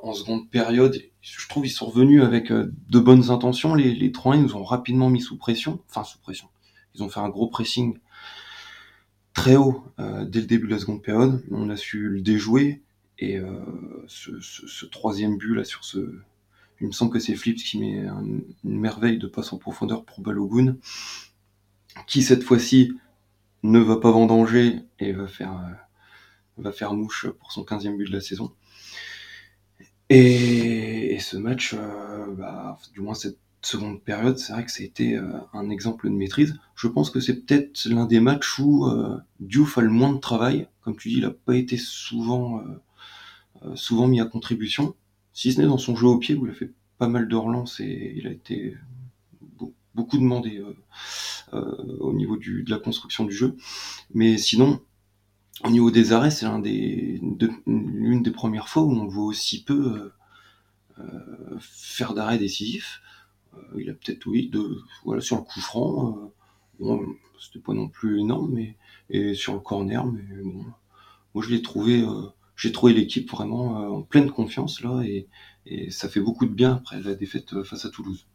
en 0.03 0.15
seconde 0.15 0.49
période, 0.49 1.01
je 1.21 1.49
trouve 1.49 1.65
qu'ils 1.65 1.73
sont 1.73 1.87
revenus 1.87 2.23
avec 2.23 2.53
de 2.53 2.99
bonnes 2.99 3.31
intentions. 3.31 3.75
Les, 3.75 3.95
les 3.95 4.13
Troyens 4.13 4.43
nous 4.43 4.57
ont 4.57 4.65
rapidement 4.65 5.11
mis 5.11 5.21
sous 5.21 5.37
pression. 5.37 5.81
Enfin, 5.89 6.05
sous 6.05 6.19
pression. 6.19 6.49
Ils 6.97 7.03
ont 7.03 7.09
fait 7.09 7.21
un 7.21 7.29
gros 7.29 7.49
pressing 7.49 7.99
très 9.35 9.57
haut 9.57 9.85
euh, 9.99 10.25
dès 10.25 10.41
le 10.41 10.47
début 10.47 10.67
de 10.67 10.73
la 10.73 10.79
seconde 10.79 11.03
période. 11.03 11.45
On 11.51 11.69
a 11.69 11.77
su 11.77 12.09
le 12.09 12.23
déjouer. 12.23 12.83
Et 13.19 13.39
euh, 13.39 13.61
ce, 14.09 14.87
troisième 14.87 15.37
but 15.37 15.55
là 15.55 15.65
sur 15.65 15.85
ce. 15.85 16.21
Il 16.81 16.87
me 16.87 16.93
semble 16.93 17.13
que 17.13 17.19
c'est 17.19 17.35
Flips 17.35 17.63
qui 17.63 17.79
met 17.79 18.07
une 18.07 18.45
merveille 18.65 19.19
de 19.19 19.27
passe 19.27 19.53
en 19.55 19.59
profondeur 19.59 20.05
pour 20.05 20.21
Balogun, 20.21 20.77
qui 22.07 22.23
cette 22.23 22.43
fois-ci 22.43 22.93
ne 23.63 23.79
va 23.79 23.97
pas 23.97 24.11
vendanger 24.11 24.81
et 24.99 25.13
va 25.13 25.27
faire, 25.27 25.53
euh, 25.53 25.73
va 26.59 26.73
faire 26.73 26.93
mouche 26.93 27.29
pour 27.31 27.53
son 27.53 27.63
15e 27.63 27.97
but 27.97 28.09
de 28.09 28.13
la 28.13 28.21
saison. 28.21 28.53
Et, 30.11 31.19
ce 31.19 31.39
match, 31.39 31.75
bah, 32.37 32.79
du 32.93 33.01
moins 33.01 33.15
cette 33.15 33.39
seconde 33.67 34.03
période, 34.03 34.39
c'est 34.39 34.53
vrai 34.53 34.65
que 34.65 34.71
ça 34.71 34.83
a 34.83 34.87
été 34.87 35.17
euh, 35.17 35.33
un 35.53 35.71
exemple 35.71 36.09
de 36.09 36.15
maîtrise. 36.15 36.59
Je 36.75 36.89
pense 36.89 37.11
que 37.11 37.21
c'est 37.21 37.35
peut-être 37.45 37.87
l'un 37.87 38.07
des 38.07 38.21
matchs 38.21 38.59
où 38.59 38.87
euh, 38.87 39.19
Diouf 39.41 39.79
a 39.79 39.83
le 39.83 39.91
moins 39.91 40.13
de 40.13 40.21
travail. 40.21 40.69
Comme 40.83 40.97
tu 40.97 41.09
dis, 41.09 41.17
il 41.17 41.23
n'a 41.23 41.31
pas 41.31 41.57
été 41.57 41.77
souvent, 41.77 42.61
euh, 43.65 43.75
souvent 43.75 44.07
mis 44.07 44.21
à 44.21 44.25
contribution, 44.25 44.95
si 45.33 45.53
ce 45.53 45.61
n'est 45.61 45.67
dans 45.67 45.79
son 45.79 45.97
jeu 45.97 46.07
au 46.07 46.19
pied 46.19 46.35
où 46.35 46.47
il 46.47 46.53
a 46.53 46.55
fait 46.55 46.73
pas 46.99 47.09
mal 47.09 47.29
de 47.29 47.37
relances 47.37 47.81
et 47.81 48.15
il 48.17 48.27
a 48.27 48.31
été 48.31 48.77
beaucoup 49.95 50.19
demandé 50.19 50.63
au 51.53 52.13
niveau 52.13 52.37
de 52.37 52.71
la 52.71 52.79
construction 52.79 53.25
du 53.25 53.35
jeu. 53.35 53.57
Mais 54.15 54.39
sinon, 54.39 54.81
au 55.65 55.71
niveau 55.71 55.91
des 55.91 56.13
arrêts, 56.13 56.31
c'est 56.31 56.47
l'une 56.47 56.63
des, 56.63 57.21
des 57.67 58.31
premières 58.31 58.69
fois 58.69 58.83
où 58.83 58.93
on 58.93 59.07
voit 59.07 59.25
aussi 59.25 59.65
peu 59.65 60.13
faire 61.59 62.15
d'arrêt 62.15 62.39
décisif. 62.39 63.01
Euh, 63.57 63.81
il 63.81 63.91
a 63.91 63.95
peut-être, 63.95 64.27
oui, 64.27 64.49
de, 64.49 64.79
voilà, 65.05 65.21
sur 65.21 65.37
le 65.37 65.43
coup 65.43 65.61
franc, 65.61 66.17
euh, 66.19 66.33
bon, 66.81 67.07
c'était 67.41 67.59
pas 67.59 67.75
non 67.75 67.89
plus 67.89 68.21
énorme, 68.21 68.53
mais, 68.55 68.77
et 69.11 69.35
sur 69.35 69.55
le 69.55 69.61
corner, 69.61 70.05
mais 70.07 70.43
bon, 70.43 70.65
moi 71.35 71.45
je 71.45 71.51
l'ai 71.51 71.63
trouvé 71.63 72.03
euh, 72.03 72.29
j'ai 72.57 72.73
trouvé 72.73 72.95
l'équipe 72.95 73.31
vraiment 73.31 73.77
en 73.97 74.03
pleine 74.03 74.31
confiance 74.31 74.81
là 74.83 75.03
et, 75.03 75.29
et 75.67 75.91
ça 75.91 76.09
fait 76.09 76.21
beaucoup 76.21 76.47
de 76.47 76.55
bien 76.55 76.77
après 76.77 77.01
la 77.03 77.15
défaite 77.15 77.63
face 77.65 77.85
à 77.85 77.91
Toulouse. 77.91 78.27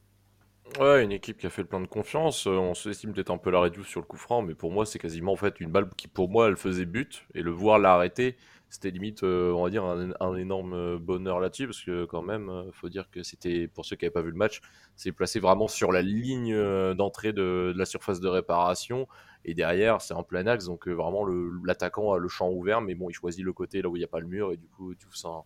Ouais, 0.79 1.03
une 1.03 1.11
équipe 1.11 1.37
qui 1.37 1.45
a 1.45 1.49
fait 1.49 1.63
le 1.63 1.67
plein 1.67 1.81
de 1.81 1.87
confiance. 1.87 2.47
Euh, 2.47 2.51
on 2.51 2.73
sous-estime 2.73 3.11
peut-être 3.11 3.29
un 3.29 3.37
peu 3.37 3.51
la 3.51 3.59
réduce 3.59 3.87
sur 3.87 3.99
le 3.99 4.05
coup 4.05 4.17
franc, 4.17 4.41
mais 4.41 4.55
pour 4.55 4.71
moi, 4.71 4.85
c'est 4.85 4.99
quasiment 4.99 5.33
en 5.33 5.35
fait 5.35 5.59
une 5.59 5.69
balle 5.69 5.89
qui, 5.97 6.07
pour 6.07 6.29
moi, 6.29 6.47
elle 6.47 6.55
faisait 6.55 6.85
but. 6.85 7.25
Et 7.33 7.41
le 7.41 7.51
voir 7.51 7.77
l'arrêter, 7.77 8.37
c'était 8.69 8.89
limite, 8.89 9.23
euh, 9.23 9.51
on 9.51 9.63
va 9.63 9.69
dire, 9.69 9.83
un, 9.83 10.35
énorme 10.37 10.73
euh, 10.73 10.97
bonheur 10.97 11.41
là-dessus, 11.41 11.65
parce 11.65 11.81
que 11.81 12.05
quand 12.05 12.21
même, 12.21 12.49
faut 12.71 12.87
dire 12.87 13.09
que 13.11 13.21
c'était, 13.21 13.67
pour 13.67 13.85
ceux 13.85 13.97
qui 13.97 14.05
n'avaient 14.05 14.13
pas 14.13 14.21
vu 14.21 14.31
le 14.31 14.37
match, 14.37 14.61
c'est 14.95 15.11
placé 15.11 15.41
vraiment 15.41 15.67
sur 15.67 15.91
la 15.91 16.01
ligne 16.01 16.55
d'entrée 16.93 17.33
de, 17.33 17.73
la 17.75 17.85
surface 17.85 18.21
de 18.21 18.29
réparation. 18.29 19.07
Et 19.43 19.53
derrière, 19.53 20.01
c'est 20.01 20.13
en 20.13 20.23
plein 20.23 20.47
axe, 20.47 20.65
donc 20.65 20.87
vraiment 20.87 21.25
l'attaquant 21.65 22.13
a 22.13 22.17
le 22.17 22.29
champ 22.29 22.49
ouvert, 22.49 22.79
mais 22.79 22.95
bon, 22.95 23.09
il 23.09 23.13
choisit 23.13 23.43
le 23.43 23.51
côté 23.51 23.81
là 23.81 23.89
où 23.89 23.97
il 23.97 23.99
n'y 23.99 24.05
a 24.05 24.09
pas 24.09 24.21
le 24.21 24.27
mur, 24.27 24.53
et 24.53 24.57
du 24.57 24.67
coup, 24.69 24.95
tout 24.95 25.11
sans, 25.11 25.45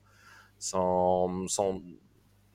sans, 0.60 1.48
sans 1.48 1.82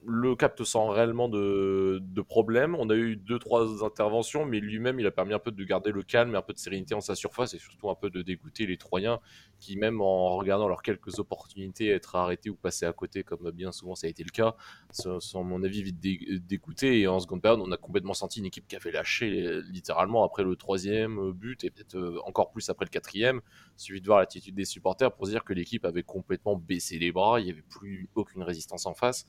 le 0.06 0.34
capte 0.34 0.64
sans 0.64 0.88
réellement 0.88 1.28
de, 1.28 2.00
problème. 2.28 2.76
On 2.78 2.90
a 2.90 2.94
eu 2.94 3.16
deux 3.16 3.38
trois 3.38 3.84
interventions, 3.84 4.44
mais 4.44 4.60
lui-même, 4.60 5.00
il 5.00 5.06
a 5.06 5.10
permis 5.10 5.32
un 5.34 5.38
peu 5.38 5.50
de 5.50 5.64
garder 5.64 5.90
le 5.90 6.02
calme 6.02 6.34
et 6.34 6.38
un 6.38 6.42
peu 6.42 6.52
de 6.52 6.58
sérénité 6.58 6.94
en 6.94 7.00
sa 7.00 7.14
surface 7.14 7.54
et 7.54 7.58
surtout 7.58 7.90
un 7.90 7.94
peu 7.94 8.10
de 8.10 8.22
dégoûter 8.22 8.66
les 8.66 8.76
Troyens 8.76 9.20
qui, 9.58 9.76
même 9.76 10.00
en 10.00 10.36
regardant 10.36 10.68
leurs 10.68 10.82
quelques 10.82 11.18
opportunités, 11.18 11.88
être 11.88 12.16
arrêtés 12.16 12.50
ou 12.50 12.56
passer 12.56 12.86
à 12.86 12.92
côté, 12.92 13.24
comme 13.24 13.50
bien 13.50 13.72
souvent 13.72 13.94
ça 13.94 14.06
a 14.06 14.10
été 14.10 14.22
le 14.22 14.30
cas, 14.30 14.54
sont, 14.90 15.18
à 15.34 15.42
mon 15.42 15.62
avis, 15.62 15.82
vite 15.82 16.00
dégoûtés. 16.00 17.00
Et 17.00 17.06
en 17.06 17.18
seconde 17.18 17.42
période, 17.42 17.60
on 17.60 17.72
a 17.72 17.76
complètement 17.76 18.14
senti 18.14 18.40
une 18.40 18.46
équipe 18.46 18.68
qui 18.68 18.76
avait 18.76 18.92
lâché 18.92 19.60
littéralement 19.70 20.24
après 20.24 20.44
le 20.44 20.56
troisième 20.56 21.32
but 21.32 21.64
et 21.64 21.70
peut-être 21.70 21.96
euh, 21.96 22.20
encore 22.24 22.50
plus 22.50 22.68
après 22.70 22.84
le 22.84 22.90
quatrième. 22.90 23.40
Suffit 23.76 24.00
de 24.00 24.06
voir 24.06 24.18
l'attitude 24.20 24.54
des 24.54 24.64
supporters 24.64 25.12
pour 25.12 25.26
se 25.26 25.30
dire 25.30 25.44
que 25.44 25.52
l'équipe 25.52 25.84
avait 25.84 26.02
complètement 26.02 26.56
baissé 26.56 26.98
les 26.98 27.12
bras, 27.12 27.40
il 27.40 27.44
n'y 27.44 27.50
avait 27.50 27.62
plus 27.62 28.08
aucune 28.14 28.42
résistance 28.42 28.86
en 28.86 28.94
face 28.94 29.26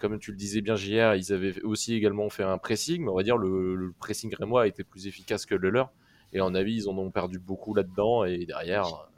comme 0.00 0.18
tu 0.18 0.30
le 0.30 0.36
disais 0.36 0.60
bien 0.60 0.76
hier, 0.76 1.14
ils 1.14 1.32
avaient 1.32 1.60
aussi 1.62 1.94
également 1.94 2.28
fait 2.30 2.42
un 2.42 2.58
pressing, 2.58 3.02
mais 3.02 3.10
on 3.10 3.16
va 3.16 3.22
dire 3.22 3.36
le, 3.36 3.74
le 3.74 3.92
pressing 3.92 4.34
rémois 4.34 4.62
a 4.62 4.66
été 4.66 4.84
plus 4.84 5.06
efficace 5.06 5.46
que 5.46 5.54
le 5.54 5.70
leur. 5.70 5.92
Et 6.32 6.40
en 6.40 6.54
avis, 6.54 6.74
ils 6.74 6.88
en 6.88 6.96
ont 6.96 7.10
perdu 7.10 7.38
beaucoup 7.38 7.74
là-dedans. 7.74 8.24
Et 8.24 8.46
derrière, 8.46 9.08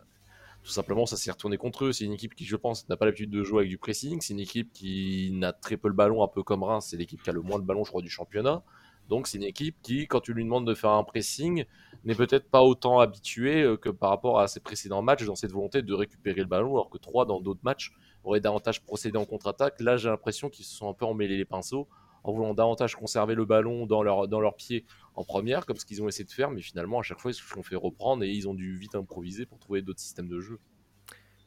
tout 0.62 0.70
simplement, 0.70 1.06
ça 1.06 1.16
s'est 1.16 1.30
retourné 1.30 1.56
contre 1.56 1.86
eux. 1.86 1.92
C'est 1.92 2.04
une 2.04 2.12
équipe 2.12 2.34
qui, 2.34 2.44
je 2.44 2.56
pense, 2.56 2.88
n'a 2.88 2.96
pas 2.96 3.04
l'habitude 3.04 3.30
de 3.30 3.42
jouer 3.42 3.60
avec 3.60 3.68
du 3.68 3.78
pressing. 3.78 4.20
C'est 4.20 4.32
une 4.32 4.40
équipe 4.40 4.72
qui 4.72 5.30
n'a 5.32 5.52
très 5.52 5.76
peu 5.76 5.88
le 5.88 5.94
ballon, 5.94 6.22
un 6.22 6.28
peu 6.28 6.42
comme 6.42 6.62
Reims. 6.62 6.86
C'est 6.90 6.96
l'équipe 6.96 7.22
qui 7.22 7.30
a 7.30 7.32
le 7.32 7.42
moins 7.42 7.58
de 7.58 7.64
ballon, 7.64 7.84
je 7.84 7.90
crois, 7.90 8.02
du 8.02 8.10
championnat. 8.10 8.62
Donc 9.08 9.26
c'est 9.26 9.36
une 9.36 9.44
équipe 9.44 9.76
qui, 9.82 10.06
quand 10.06 10.20
tu 10.20 10.32
lui 10.32 10.44
demandes 10.44 10.66
de 10.66 10.74
faire 10.74 10.90
un 10.90 11.04
pressing, 11.04 11.64
n'est 12.04 12.14
peut-être 12.14 12.48
pas 12.48 12.62
autant 12.62 13.00
habituée 13.00 13.62
euh, 13.62 13.76
que 13.76 13.88
par 13.88 14.10
rapport 14.10 14.40
à 14.40 14.48
ses 14.48 14.60
précédents 14.60 15.02
matchs 15.02 15.24
dans 15.24 15.34
cette 15.34 15.52
volonté 15.52 15.82
de 15.82 15.92
récupérer 15.92 16.40
le 16.40 16.46
ballon, 16.46 16.72
alors 16.72 16.88
que 16.88 16.98
trois 16.98 17.26
dans 17.26 17.40
d'autres 17.40 17.60
matchs 17.62 17.92
auraient 18.24 18.40
davantage 18.40 18.82
procédé 18.82 19.18
en 19.18 19.24
contre-attaque. 19.24 19.80
Là, 19.80 19.96
j'ai 19.96 20.08
l'impression 20.08 20.48
qu'ils 20.48 20.64
se 20.64 20.74
sont 20.74 20.88
un 20.88 20.94
peu 20.94 21.04
emmêlés 21.04 21.36
les 21.36 21.44
pinceaux 21.44 21.88
en 22.24 22.32
voulant 22.32 22.54
davantage 22.54 22.94
conserver 22.94 23.34
le 23.34 23.44
ballon 23.44 23.86
dans 23.86 24.02
leur, 24.02 24.28
dans 24.28 24.40
leurs 24.40 24.54
pieds 24.54 24.84
en 25.14 25.24
première, 25.24 25.66
comme 25.66 25.76
ce 25.76 25.84
qu'ils 25.84 26.02
ont 26.02 26.08
essayé 26.08 26.24
de 26.24 26.30
faire, 26.30 26.50
mais 26.50 26.62
finalement, 26.62 27.00
à 27.00 27.02
chaque 27.02 27.18
fois, 27.18 27.30
ils 27.30 27.34
se 27.34 27.42
sont 27.42 27.62
fait 27.62 27.76
reprendre 27.76 28.22
et 28.22 28.30
ils 28.30 28.48
ont 28.48 28.54
dû 28.54 28.76
vite 28.76 28.94
improviser 28.94 29.44
pour 29.44 29.58
trouver 29.58 29.82
d'autres 29.82 30.00
systèmes 30.00 30.28
de 30.28 30.40
jeu. 30.40 30.58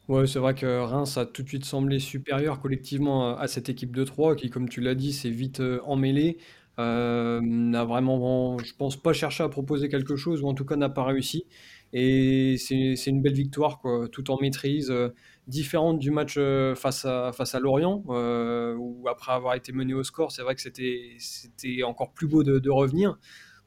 Ouais, 0.08 0.26
c'est 0.28 0.38
vrai 0.38 0.54
que 0.54 0.80
Reims 0.82 1.16
a 1.16 1.26
tout 1.26 1.42
de 1.42 1.48
suite 1.48 1.64
semblé 1.64 1.98
supérieur 1.98 2.60
collectivement 2.60 3.36
à 3.36 3.48
cette 3.48 3.68
équipe 3.68 3.94
de 3.94 4.04
3 4.04 4.36
qui, 4.36 4.50
comme 4.50 4.68
tu 4.68 4.80
l'as 4.80 4.94
dit, 4.94 5.12
s'est 5.12 5.30
vite 5.30 5.60
euh, 5.60 5.80
emmêlée. 5.84 6.38
Euh, 6.78 7.40
n'a 7.42 7.84
vraiment, 7.84 8.58
je 8.58 8.72
pense, 8.74 8.96
pas 8.96 9.14
cherché 9.14 9.42
à 9.42 9.48
proposer 9.48 9.88
quelque 9.88 10.14
chose, 10.14 10.42
ou 10.42 10.46
en 10.48 10.54
tout 10.54 10.64
cas 10.64 10.76
n'a 10.76 10.90
pas 10.90 11.04
réussi. 11.04 11.46
Et 11.92 12.56
c'est 12.58 13.06
une 13.06 13.22
belle 13.22 13.34
victoire, 13.34 13.78
quoi, 13.80 14.08
tout 14.12 14.30
en 14.30 14.38
maîtrise, 14.40 14.90
euh, 14.90 15.08
différente 15.46 15.98
du 15.98 16.10
match 16.10 16.34
euh, 16.38 16.74
face 16.74 17.04
à, 17.04 17.32
face 17.32 17.54
à 17.54 17.60
Lorient, 17.60 18.02
où 18.06 19.06
après 19.08 19.32
avoir 19.32 19.54
été 19.54 19.72
mené 19.72 19.94
au 19.94 20.02
score, 20.02 20.32
c'est 20.32 20.42
vrai 20.42 20.54
que 20.54 20.60
c'était 20.60 21.82
encore 21.82 22.12
plus 22.12 22.26
beau 22.26 22.42
de, 22.42 22.70
revenir. 22.70 23.18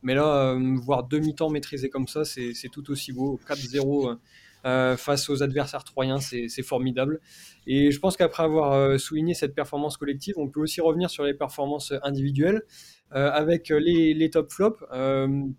Mais 0.02 0.16
là, 0.16 0.58
voir 0.82 1.04
demi-temps 1.04 1.50
maîtrisé 1.50 1.90
comme 1.90 2.08
ça, 2.08 2.24
c'est 2.26 2.70
tout 2.72 2.90
aussi 2.92 3.12
beau. 3.12 3.40
4-0 3.48 4.18
euh, 4.66 4.98
face 4.98 5.30
aux 5.30 5.42
adversaires 5.42 5.84
troyens, 5.84 6.20
c'est 6.20 6.64
formidable. 6.64 7.22
Et 7.66 7.92
je 7.92 8.00
pense 8.00 8.18
qu'après 8.18 8.44
avoir 8.44 8.74
euh, 8.74 8.98
souligné 8.98 9.34
cette 9.34 9.56
performance 9.56 9.96
collective, 9.98 10.36
on 10.38 10.50
peut 10.50 10.60
aussi 10.60 10.82
revenir 10.82 11.10
sur 11.10 11.24
les 11.24 11.34
performances 11.34 11.94
individuelles 12.04 12.64
euh, 13.16 13.32
avec 13.32 13.70
les, 13.70 14.30
top 14.30 14.52
flops. 14.52 14.84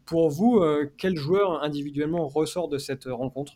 pour 0.04 0.30
vous, 0.30 0.62
quel 0.98 1.16
joueur 1.16 1.62
individuellement 1.62 2.28
ressort 2.28 2.68
de 2.68 2.78
cette 2.78 3.04
rencontre? 3.04 3.54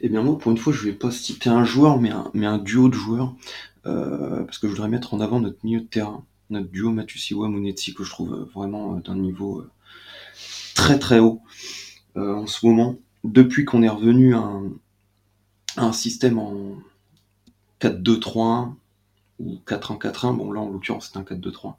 Eh 0.00 0.08
bien 0.08 0.22
moi, 0.22 0.38
pour 0.38 0.50
une 0.50 0.58
fois, 0.58 0.72
je 0.72 0.84
vais 0.84 0.92
pas 0.92 1.10
citer 1.10 1.50
un 1.50 1.64
joueur, 1.64 2.00
mais 2.00 2.10
un, 2.46 2.58
duo 2.58 2.88
de 2.88 2.94
joueurs, 2.94 3.34
parce 3.84 4.58
que 4.58 4.66
je 4.66 4.72
voudrais 4.72 4.88
mettre 4.88 5.14
en 5.14 5.20
avant 5.20 5.40
notre 5.40 5.58
milieu 5.64 5.80
de 5.80 5.86
terrain, 5.86 6.24
notre 6.50 6.68
duo 6.68 6.90
Matusiwa 6.90 7.48
Munetsi, 7.48 7.94
que 7.94 8.04
je 8.04 8.10
trouve 8.10 8.48
vraiment 8.54 8.96
d'un 8.96 9.16
niveau 9.16 9.64
très 10.74 10.98
très 10.98 11.18
haut 11.18 11.40
en 12.16 12.46
ce 12.46 12.66
moment 12.66 12.96
depuis 13.24 13.64
qu'on 13.64 13.82
est 13.82 13.88
revenu 13.88 14.34
à 14.34 14.50
un, 15.76 15.92
système 15.92 16.38
en 16.38 16.76
4-2-3-1 17.80 18.74
ou 19.38 19.58
4-1-4-1, 19.66 20.36
bon 20.36 20.52
là 20.52 20.60
en 20.60 20.70
l'occurrence 20.70 21.10
c'est 21.12 21.18
un 21.18 21.22
4-2-3, 21.22 21.74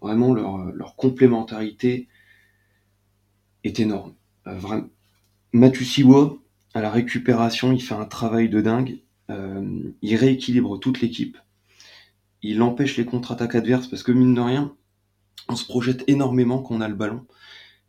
vraiment 0.00 0.34
leur, 0.34 0.96
complémentarité 0.96 2.08
est 3.64 3.78
énorme. 3.80 4.14
Euh, 4.46 4.58
vraiment. 4.58 4.88
Siwa, 5.82 6.36
à 6.74 6.80
la 6.80 6.90
récupération, 6.90 7.72
il 7.72 7.82
fait 7.82 7.94
un 7.94 8.04
travail 8.06 8.48
de 8.48 8.60
dingue. 8.60 9.00
Euh, 9.30 9.92
il 10.02 10.16
rééquilibre 10.16 10.78
toute 10.78 11.00
l'équipe. 11.00 11.38
Il 12.42 12.62
empêche 12.62 12.96
les 12.96 13.04
contre-attaques 13.04 13.54
adverses 13.54 13.86
parce 13.86 14.02
que 14.02 14.12
mine 14.12 14.34
de 14.34 14.40
rien, 14.40 14.74
on 15.48 15.56
se 15.56 15.64
projette 15.64 16.04
énormément 16.06 16.62
quand 16.62 16.76
on 16.76 16.80
a 16.80 16.88
le 16.88 16.94
ballon 16.94 17.26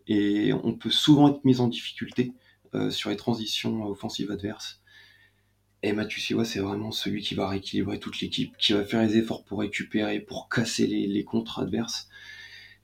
et 0.08 0.52
on 0.54 0.74
peut 0.74 0.90
souvent 0.90 1.30
être 1.30 1.46
mis 1.46 1.60
en 1.60 1.68
difficulté. 1.68 2.34
Euh, 2.74 2.90
sur 2.90 3.10
les 3.10 3.18
transitions 3.18 3.86
offensives 3.86 4.32
adverses. 4.32 4.82
Et 5.84 5.92
Mathieu 5.92 6.22
Siwa, 6.22 6.46
c'est 6.46 6.62
vraiment 6.62 6.92
celui 6.92 7.22
qui 7.22 7.36
va 7.36 7.50
rééquilibrer 7.50 8.00
toute 8.00 8.22
l'équipe, 8.22 8.56
qui 8.58 8.72
va 8.72 8.86
faire 8.86 9.02
les 9.02 9.18
efforts 9.18 9.44
pour 9.44 9.60
récupérer, 9.60 10.22
pour 10.22 10.48
casser 10.48 10.88
les, 10.88 11.06
les 11.06 11.24
contres 11.26 11.60
adverses. 11.60 12.08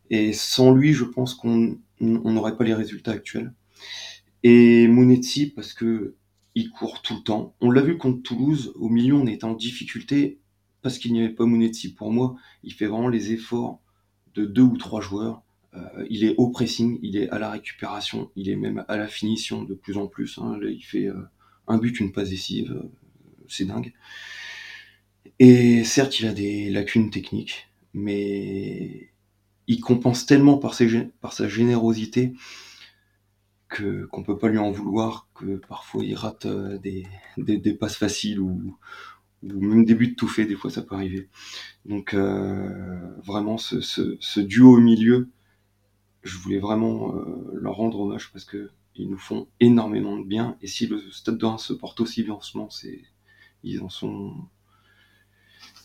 Et 0.09 0.33
sans 0.33 0.73
lui, 0.73 0.91
je 0.91 1.05
pense 1.05 1.35
qu'on 1.35 1.77
n'aurait 2.01 2.57
pas 2.57 2.65
les 2.65 2.73
résultats 2.73 3.11
actuels. 3.11 3.53
Et 4.43 4.87
Mounetzi, 4.87 5.47
parce 5.47 5.73
que 5.73 6.15
il 6.55 6.71
court 6.71 7.03
tout 7.03 7.15
le 7.15 7.21
temps. 7.21 7.55
On 7.61 7.69
l'a 7.69 7.81
vu 7.81 7.97
contre 7.97 8.23
Toulouse, 8.23 8.73
au 8.75 8.89
milieu, 8.89 9.13
on 9.13 9.27
était 9.27 9.45
en 9.45 9.53
difficulté 9.53 10.39
parce 10.81 10.97
qu'il 10.97 11.13
n'y 11.13 11.19
avait 11.19 11.33
pas 11.33 11.45
Mounetzi. 11.45 11.93
Pour 11.93 12.11
moi, 12.11 12.35
il 12.63 12.73
fait 12.73 12.87
vraiment 12.87 13.09
les 13.09 13.31
efforts 13.31 13.79
de 14.33 14.45
deux 14.45 14.63
ou 14.63 14.77
trois 14.77 15.01
joueurs. 15.01 15.43
Euh, 15.75 16.07
il 16.09 16.23
est 16.23 16.33
au 16.37 16.49
pressing, 16.49 16.97
il 17.03 17.15
est 17.15 17.29
à 17.29 17.37
la 17.37 17.51
récupération, 17.51 18.31
il 18.35 18.49
est 18.49 18.55
même 18.55 18.83
à 18.87 18.97
la 18.97 19.07
finition 19.07 19.63
de 19.63 19.75
plus 19.75 19.97
en 19.97 20.07
plus. 20.07 20.39
Hein. 20.39 20.59
il 20.63 20.81
fait 20.81 21.05
euh, 21.05 21.21
un 21.67 21.77
but, 21.77 21.99
une 21.99 22.11
passe 22.11 22.29
décisive, 22.29 22.71
euh, 22.71 22.89
c'est 23.47 23.65
dingue. 23.65 23.93
Et 25.37 25.83
certes, 25.83 26.19
il 26.19 26.25
a 26.25 26.33
des 26.33 26.71
lacunes 26.71 27.11
techniques, 27.11 27.67
mais 27.93 29.11
il 29.67 29.79
compense 29.79 30.25
tellement 30.25 30.57
par 30.57 30.73
sa 30.73 31.47
générosité 31.47 32.33
que 33.69 34.05
qu'on 34.07 34.23
peut 34.23 34.37
pas 34.37 34.49
lui 34.49 34.57
en 34.57 34.71
vouloir, 34.71 35.27
que 35.35 35.57
parfois 35.57 36.03
il 36.03 36.15
rate 36.15 36.47
des, 36.47 37.05
des, 37.37 37.73
passes 37.73 37.97
faciles 37.97 38.39
ou, 38.39 38.77
ou 39.43 39.61
même 39.61 39.85
des 39.85 39.95
buts 39.95 40.15
tout 40.15 40.27
fait, 40.27 40.45
des 40.45 40.55
fois 40.55 40.71
ça 40.71 40.81
peut 40.81 40.95
arriver. 40.95 41.27
Donc 41.85 42.15
vraiment 42.15 43.57
ce, 43.57 43.81
ce, 43.81 44.39
duo 44.39 44.75
au 44.75 44.79
milieu 44.79 45.29
je 46.27 46.37
voulais 46.37 46.59
vraiment 46.59 47.15
euh, 47.15 47.51
leur 47.53 47.75
rendre 47.75 48.01
hommage 48.01 48.31
parce 48.31 48.45
que 48.45 48.69
ils 48.95 49.09
nous 49.09 49.17
font 49.17 49.47
énormément 49.59 50.17
de 50.17 50.25
bien. 50.25 50.57
Et 50.61 50.67
si 50.67 50.87
le 50.87 50.99
Stade 51.11 51.37
de 51.37 51.45
Reims 51.45 51.63
se 51.63 51.73
porte 51.73 52.01
aussi 52.01 52.23
bien 52.23 52.33
en 52.33 52.41
ce 52.41 52.57
moment, 52.57 52.69
c'est 52.69 53.03
ils 53.63 53.81
en 53.81 53.89
sont 53.89 54.33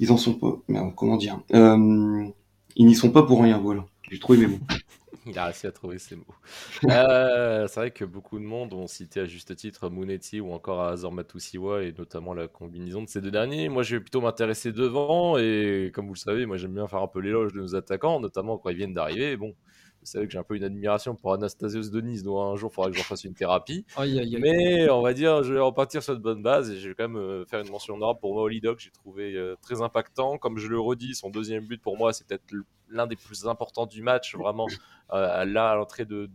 ils 0.00 0.10
en 0.12 0.16
sont 0.16 0.34
pas. 0.34 0.60
Merde, 0.68 0.94
comment 0.96 1.16
dire 1.16 1.40
euh, 1.54 2.26
Ils 2.76 2.86
n'y 2.86 2.94
sont 2.94 3.10
pas 3.10 3.22
pour 3.22 3.42
rien. 3.42 3.58
Voilà. 3.58 3.86
J'ai 4.10 4.18
trouvé 4.18 4.38
mes 4.38 4.46
mots. 4.46 4.60
Il 5.26 5.38
a 5.38 5.46
réussi 5.46 5.66
à 5.66 5.72
trouver 5.72 5.98
ses 5.98 6.16
mots. 6.16 6.24
Euh, 6.90 7.68
c'est 7.68 7.80
vrai 7.80 7.90
que 7.92 8.04
beaucoup 8.04 8.38
de 8.38 8.44
monde 8.44 8.72
ont 8.74 8.86
cité 8.86 9.20
à 9.20 9.26
juste 9.26 9.54
titre 9.54 9.88
Monetti 9.88 10.40
ou 10.40 10.52
encore 10.52 10.82
Azor 10.82 11.12
Matusiwa 11.12 11.84
et 11.84 11.92
notamment 11.92 12.34
la 12.34 12.48
combinaison 12.48 13.02
de 13.02 13.08
ces 13.08 13.20
deux 13.20 13.30
derniers. 13.30 13.68
Moi, 13.68 13.84
je 13.84 13.96
vais 13.96 14.00
plutôt 14.00 14.20
m'intéresser 14.20 14.72
devant 14.72 15.38
et 15.38 15.92
comme 15.94 16.06
vous 16.06 16.14
le 16.14 16.18
savez, 16.18 16.46
moi 16.46 16.56
j'aime 16.56 16.74
bien 16.74 16.88
faire 16.88 17.02
un 17.02 17.06
peu 17.08 17.20
l'éloge 17.20 17.52
de 17.52 17.60
nos 17.60 17.74
attaquants, 17.76 18.20
notamment 18.20 18.58
quand 18.58 18.70
ils 18.70 18.76
viennent 18.76 18.94
d'arriver. 18.94 19.36
Bon, 19.36 19.54
vous 20.02 20.06
savez 20.06 20.26
que 20.26 20.32
j'ai 20.32 20.38
un 20.38 20.42
peu 20.42 20.56
une 20.56 20.64
admiration 20.64 21.14
pour 21.14 21.32
Anastasios 21.32 21.90
Denis, 21.90 22.22
donc 22.22 22.38
un 22.38 22.56
jour 22.56 22.70
il 22.72 22.74
faudra 22.74 22.90
que 22.90 22.96
j'en 22.96 23.04
fasse 23.04 23.22
une 23.22 23.34
thérapie. 23.34 23.86
Mais 24.40 24.90
on 24.90 25.00
va 25.00 25.14
dire, 25.14 25.44
je 25.44 25.54
vais 25.54 25.60
repartir 25.60 26.02
sur 26.02 26.14
de 26.14 26.20
bonnes 26.20 26.42
bases 26.42 26.70
et 26.70 26.78
je 26.78 26.88
vais 26.88 26.94
quand 26.94 27.08
même 27.08 27.16
euh, 27.16 27.44
faire 27.46 27.60
une 27.60 27.70
mention 27.70 27.94
honorable 27.94 28.18
pour 28.18 28.34
Maolido 28.34 28.74
que 28.74 28.82
j'ai 28.82 28.90
trouvé 28.90 29.34
euh, 29.34 29.54
très 29.62 29.80
impactant. 29.80 30.38
Comme 30.38 30.58
je 30.58 30.66
le 30.66 30.80
redis, 30.80 31.14
son 31.14 31.30
deuxième 31.30 31.66
but 31.66 31.80
pour 31.80 31.96
moi, 31.96 32.12
c'est 32.12 32.26
peut-être 32.26 32.42
l'un 32.88 33.06
des 33.06 33.14
plus 33.16 33.46
importants 33.46 33.86
du 33.86 34.02
match, 34.02 34.34
vraiment 34.34 34.66
euh, 35.12 35.44
là 35.44 35.70
à 35.70 35.76
l'entrée 35.76 36.04
de, 36.04 36.28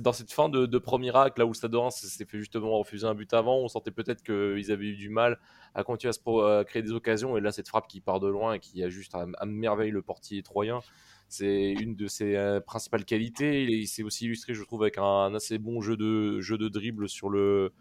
dans 0.00 0.12
cette 0.12 0.32
fin 0.32 0.48
de, 0.48 0.66
de 0.66 0.78
premier 0.78 1.14
acte, 1.14 1.38
là 1.38 1.44
où 1.44 1.48
le 1.48 1.54
Stade 1.54 1.72
de 1.72 1.78
s'est 1.90 2.24
fait 2.24 2.38
justement 2.38 2.78
refuser 2.78 3.06
un 3.06 3.14
but 3.14 3.32
avant, 3.34 3.56
on 3.56 3.68
sentait 3.68 3.90
peut-être 3.90 4.22
qu'ils 4.22 4.72
avaient 4.72 4.86
eu 4.86 4.96
du 4.96 5.08
mal 5.08 5.38
à 5.74 5.84
continuer 5.84 6.12
à, 6.14 6.64
créer 6.64 6.82
des 6.82 6.92
occasions. 6.92 7.36
Et 7.36 7.40
là, 7.40 7.52
cette 7.52 7.68
frappe 7.68 7.88
qui 7.88 8.00
part 8.00 8.20
de 8.20 8.28
loin 8.28 8.54
et 8.54 8.60
qui 8.60 8.82
a 8.82 8.88
juste 8.88 9.14
à, 9.14 9.26
merveille 9.46 9.90
le 9.90 10.02
portier 10.02 10.42
troyen, 10.42 10.80
c'est 11.28 11.72
une 11.72 11.96
de 11.96 12.06
ses 12.06 12.36
euh, 12.36 12.60
principales 12.60 13.04
qualités. 13.04 13.64
Il 13.64 13.86
s'est 13.86 14.02
aussi 14.02 14.26
illustré, 14.26 14.54
je 14.54 14.62
trouve, 14.62 14.82
avec 14.82 14.98
un, 14.98 15.34
assez 15.34 15.58
bon 15.58 15.80
jeu 15.80 15.96
de, 15.96 16.40
jeu 16.40 16.56
de 16.56 16.68
dribble 16.68 17.08
sur 17.08 17.28
le, 17.28 17.72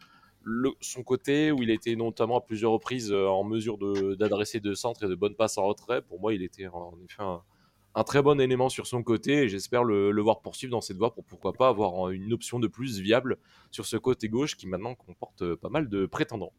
son 0.81 1.03
côté, 1.03 1.51
où 1.51 1.61
il 1.61 1.69
a 1.69 1.73
été 1.73 1.95
notamment 1.95 2.37
à 2.37 2.41
plusieurs 2.41 2.71
reprises 2.71 3.11
euh, 3.11 3.27
en 3.27 3.43
mesure 3.43 3.77
d'adresser 4.17 4.59
de, 4.59 4.73
centres 4.73 5.03
et 5.05 5.07
de 5.07 5.15
bonnes 5.15 5.35
passes 5.35 5.57
en 5.57 5.65
retrait. 5.65 6.01
Pour 6.01 6.19
moi, 6.19 6.33
il 6.33 6.41
était 6.43 6.67
en 6.67 6.97
effet 7.03 7.21
un, 7.21 8.03
très 8.03 8.21
bon 8.21 8.39
élément 8.41 8.67
sur 8.67 8.87
son 8.87 9.03
côté 9.03 9.43
et 9.43 9.49
j'espère 9.49 9.83
le, 9.83 10.21
voir 10.21 10.41
poursuivre 10.41 10.71
dans 10.71 10.81
cette 10.81 10.97
voie 10.97 11.13
pour 11.13 11.23
pourquoi 11.23 11.53
pas 11.53 11.69
avoir 11.69 12.09
une 12.09 12.33
option 12.33 12.59
de 12.59 12.67
plus 12.67 12.99
viable 12.99 13.37
sur 13.71 13.85
ce 13.85 13.95
côté 13.95 14.27
gauche 14.27 14.57
qui 14.57 14.67
maintenant 14.67 14.95
comporte 14.95 15.55
pas 15.55 15.69
mal 15.69 15.87
de 15.87 16.05
prétendants. 16.05 16.51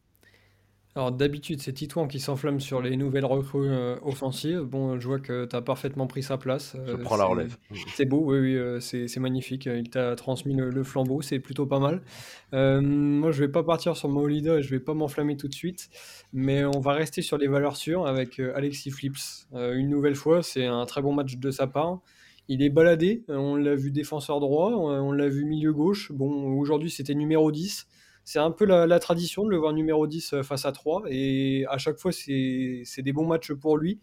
Alors 0.96 1.12
d'habitude, 1.12 1.60
c'est 1.60 1.74
Titouan 1.74 2.08
qui 2.08 2.20
s'enflamme 2.20 2.58
sur 2.58 2.80
les 2.80 2.96
nouvelles 2.96 3.26
recrues 3.26 3.68
euh, 3.68 3.96
offensives. 4.00 4.60
Bon, 4.60 4.98
je 4.98 5.06
vois 5.06 5.18
que 5.18 5.44
tu 5.44 5.54
as 5.54 5.60
parfaitement 5.60 6.06
pris 6.06 6.22
sa 6.22 6.38
place. 6.38 6.74
je 6.86 6.92
euh, 6.92 6.96
prends 6.96 7.18
la 7.18 7.26
relève. 7.26 7.58
C'est 7.94 8.06
beau, 8.06 8.22
oui, 8.24 8.38
oui 8.38 8.56
euh, 8.56 8.80
c'est 8.80 9.18
magnifique. 9.18 9.66
Il 9.66 9.90
t'a 9.90 10.16
transmis 10.16 10.54
le, 10.54 10.82
flambeau, 10.84 11.20
c'est 11.20 11.38
plutôt 11.38 11.66
pas 11.66 11.80
mal. 11.80 12.00
moi, 12.52 13.30
je 13.30 13.40
vais 13.40 13.50
pas 13.50 13.62
partir 13.62 13.94
sur 13.94 14.08
Maolida, 14.08 14.62
je 14.62 14.70
vais 14.70 14.80
pas 14.80 14.94
m'enflammer 14.94 15.36
tout 15.36 15.48
de 15.48 15.54
suite, 15.54 15.90
mais 16.32 16.64
on 16.64 16.80
va 16.80 16.94
rester 16.94 17.20
sur 17.20 17.36
les 17.36 17.46
valeurs 17.46 17.76
sûres 17.76 18.06
avec 18.06 18.40
Alexis 18.40 18.90
Flips. 18.90 19.48
une 19.52 19.90
nouvelle 19.90 20.16
fois, 20.16 20.42
c'est 20.42 20.64
un 20.64 20.86
très 20.86 21.02
bon 21.02 21.12
match 21.12 21.36
de 21.36 21.50
sa 21.50 21.66
part. 21.66 22.00
Il 22.48 22.62
est 22.62 22.70
baladé, 22.70 23.22
on 23.28 23.56
l'a 23.56 23.74
vu 23.74 23.90
défenseur 23.90 24.40
droit, 24.40 24.70
on 24.70 25.12
l'a 25.12 25.28
vu 25.28 25.44
milieu 25.44 25.74
gauche. 25.74 26.10
Bon, 26.10 26.56
aujourd'hui, 26.56 26.88
c'était 26.88 27.14
numéro 27.14 27.52
10 27.52 27.86
c'est 28.26 28.40
un 28.40 28.50
peu 28.50 28.64
la, 28.64 28.98
tradition 28.98 29.44
de 29.44 29.50
le 29.50 29.56
voir 29.56 29.72
numéro 29.72 30.04
10 30.08 30.32
euh, 30.32 30.42
face 30.42 30.66
à 30.66 30.72
3. 30.72 31.04
Et 31.08 31.64
à 31.70 31.78
chaque 31.78 31.96
fois, 31.96 32.10
c'est 32.10 32.82
des 32.98 33.12
bons 33.12 33.24
matchs 33.24 33.52
pour 33.52 33.78
lui. 33.78 34.00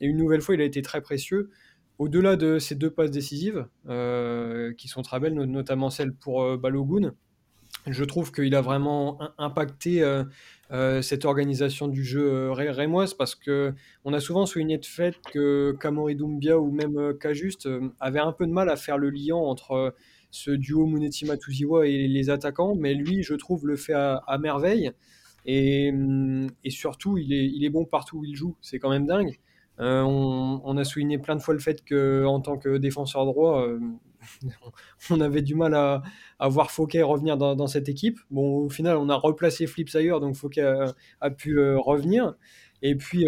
Et 0.00 0.06
une 0.06 0.16
nouvelle 0.16 0.40
fois, 0.40 0.54
il 0.54 0.62
a 0.62 0.64
été 0.64 0.80
très 0.80 1.02
précieux. 1.02 1.50
Au-delà 1.98 2.36
de 2.36 2.58
ces 2.58 2.74
deux 2.74 2.90
passes 2.90 3.10
décisives, 3.10 3.66
euh, 3.86 4.72
qui 4.72 4.88
sont 4.88 5.02
très 5.02 5.20
belles, 5.20 5.34
notamment 5.34 5.90
celle 5.90 6.14
pour 6.14 6.42
euh, 6.42 6.56
Balogun, 6.56 7.12
je 7.86 8.04
trouve 8.04 8.32
qu'il 8.32 8.54
a 8.54 8.62
vraiment 8.62 9.18
impacté 9.38 10.02
cette 11.02 11.24
organisation 11.24 11.86
du 11.86 12.02
jeu 12.02 12.50
rémoise 12.50 13.14
parce 13.14 13.36
que 13.36 13.74
on 14.04 14.12
a 14.12 14.18
souvent 14.18 14.44
souligné 14.44 14.78
de 14.78 14.84
fait 14.84 15.14
que 15.32 15.76
Kamori 15.78 16.16
Doumbia 16.16 16.58
ou 16.58 16.72
même 16.72 17.16
Kajuste 17.20 17.68
avaient 18.00 18.18
un 18.18 18.32
peu 18.32 18.46
de 18.46 18.50
mal 18.50 18.70
à 18.70 18.76
faire 18.76 18.98
le 18.98 19.10
lien 19.10 19.36
entre 19.36 19.94
ce 20.36 20.50
duo 20.50 20.86
Munetti-Matuziwa 20.86 21.86
et 21.86 22.06
les 22.06 22.30
attaquants, 22.30 22.74
mais 22.76 22.94
lui, 22.94 23.22
je 23.22 23.34
trouve, 23.34 23.66
le 23.66 23.76
fait 23.76 23.94
à, 23.94 24.38
merveille. 24.38 24.92
Et, 25.46 25.90
hum, 25.92 26.48
surtout, 26.68 27.18
il 27.18 27.64
est, 27.64 27.70
bon 27.70 27.84
partout 27.84 28.18
où 28.18 28.24
il 28.24 28.36
joue. 28.36 28.56
C'est 28.60 28.78
quand 28.78 28.90
même 28.90 29.06
dingue. 29.06 29.38
Euh, 29.80 30.02
on, 30.02 30.76
a 30.76 30.84
souligné 30.84 31.18
plein 31.18 31.36
de 31.36 31.42
fois 31.42 31.54
le 31.54 31.60
fait 31.60 31.84
qu'en 31.86 32.40
tant 32.40 32.56
que 32.56 32.78
défenseur 32.78 33.26
droit, 33.26 33.62
euh, 33.62 33.78
on 35.10 35.20
avait 35.20 35.42
du 35.42 35.54
mal 35.54 35.74
à, 35.74 36.02
à 36.38 36.48
voir 36.48 36.70
Fouquet 36.70 37.02
revenir 37.02 37.36
dans, 37.36 37.66
cette 37.66 37.88
équipe. 37.88 38.18
Bon, 38.30 38.58
au 38.58 38.68
final, 38.68 38.96
on 38.96 39.08
a 39.08 39.16
replacé 39.16 39.66
Flips 39.66 39.94
ailleurs, 39.94 40.20
donc 40.20 40.34
Fouquet 40.34 40.66
a, 41.20 41.30
pu 41.30 41.58
euh, 41.58 41.78
revenir. 41.78 42.34
Et 42.88 42.94
puis, 42.94 43.26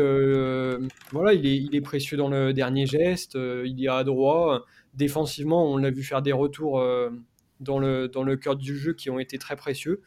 voilà, 1.12 1.32
il 1.34 1.46
est, 1.46 1.56
il 1.56 1.74
est, 1.74 1.80
précieux 1.80 2.16
dans 2.16 2.28
le 2.28 2.52
dernier 2.52 2.86
geste, 2.86 3.34
il 3.34 3.84
est 3.84 3.88
adroit 3.88 4.64
défensivement, 4.98 5.64
on 5.72 5.76
l'a 5.78 5.90
vu 5.90 6.02
faire 6.02 6.20
des 6.20 6.32
retours 6.32 6.80
euh, 6.80 7.08
dans, 7.60 7.78
le, 7.78 8.08
dans 8.08 8.24
le 8.24 8.36
cœur 8.36 8.56
du 8.56 8.76
jeu 8.76 8.92
qui 8.92 9.08
ont 9.08 9.18
été 9.18 9.38
très 9.38 9.56
précieux. 9.56 10.02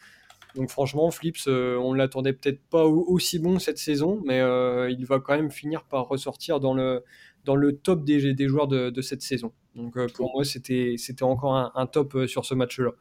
Donc 0.55 0.69
franchement, 0.69 1.09
Flips, 1.11 1.47
euh, 1.47 1.77
on 1.77 1.93
ne 1.93 1.97
l'attendait 1.97 2.33
peut-être 2.33 2.61
pas 2.69 2.83
aussi 2.83 3.39
bon 3.39 3.57
cette 3.57 3.77
saison, 3.77 4.21
mais 4.25 4.41
euh, 4.41 4.89
il 4.91 5.05
va 5.05 5.19
quand 5.21 5.35
même 5.35 5.49
finir 5.49 5.85
par 5.85 6.09
ressortir 6.09 6.59
dans 6.59 6.73
le, 6.73 7.03
dans 7.45 7.55
le 7.55 7.77
top 7.77 8.03
des, 8.03 8.33
des 8.33 8.47
joueurs 8.49 8.67
de, 8.67 9.01
cette 9.01 9.21
saison. 9.21 9.53
Donc 9.75 9.95
pour 10.11 10.33
moi, 10.33 10.43
c'était 10.43 10.97
encore 11.21 11.55
un, 11.73 11.85
top 11.87 12.27
sur 12.27 12.43
ce 12.43 12.53
match-là. 12.53 12.91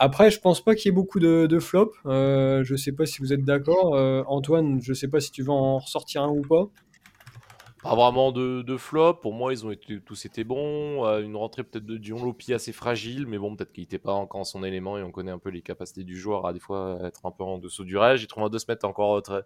Après, 0.00 0.30
je 0.30 0.40
pense 0.40 0.60
pas 0.62 0.74
qu'il 0.74 0.86
y 0.86 0.88
ait 0.88 0.94
beaucoup 0.94 1.20
de, 1.20 1.58
flops. 1.58 1.96
je 2.04 2.72
ne 2.72 2.76
sais 2.76 2.92
pas 2.92 3.06
si 3.06 3.20
vous 3.20 3.32
êtes 3.32 3.44
d'accord. 3.44 3.94
Antoine, 4.28 4.80
je 4.80 4.92
sais 4.94 5.08
pas 5.08 5.20
si 5.20 5.30
tu 5.30 5.42
vas 5.42 5.52
en 5.52 5.78
ressortir 5.78 6.22
un 6.22 6.30
ou 6.30 6.42
pas. 6.42 6.70
Pas 7.82 7.94
vraiment 7.94 8.32
de, 8.32 8.62
de, 8.62 8.76
flop. 8.76 9.14
Pour 9.14 9.32
moi, 9.32 9.52
ils 9.52 9.64
ont 9.64 9.70
été, 9.70 10.00
tous 10.00 10.24
été 10.24 10.42
bons. 10.42 11.06
Euh, 11.06 11.22
une 11.22 11.36
rentrée 11.36 11.62
peut-être 11.62 11.86
de 11.86 11.96
Dion 11.96 12.24
Lopi 12.24 12.52
assez 12.52 12.72
fragile, 12.72 13.26
mais 13.26 13.38
bon, 13.38 13.54
peut-être 13.54 13.72
qu'il 13.72 13.82
n'était 13.82 14.00
pas 14.00 14.12
encore 14.12 14.40
en 14.40 14.44
son 14.44 14.64
élément 14.64 14.98
et 14.98 15.02
on 15.02 15.12
connaît 15.12 15.30
un 15.30 15.38
peu 15.38 15.50
les 15.50 15.62
capacités 15.62 16.02
du 16.02 16.16
joueur 16.16 16.46
à 16.46 16.52
des 16.52 16.58
fois 16.58 16.98
être 17.04 17.24
un 17.24 17.30
peu 17.30 17.44
en 17.44 17.58
dessous 17.58 17.84
du 17.84 17.96
reste. 17.96 18.22
J'ai 18.22 18.26
trouvé 18.26 18.46
un 18.46 18.48
deux 18.50 18.58
semaines 18.58 18.78
encore 18.82 19.22
très, 19.22 19.42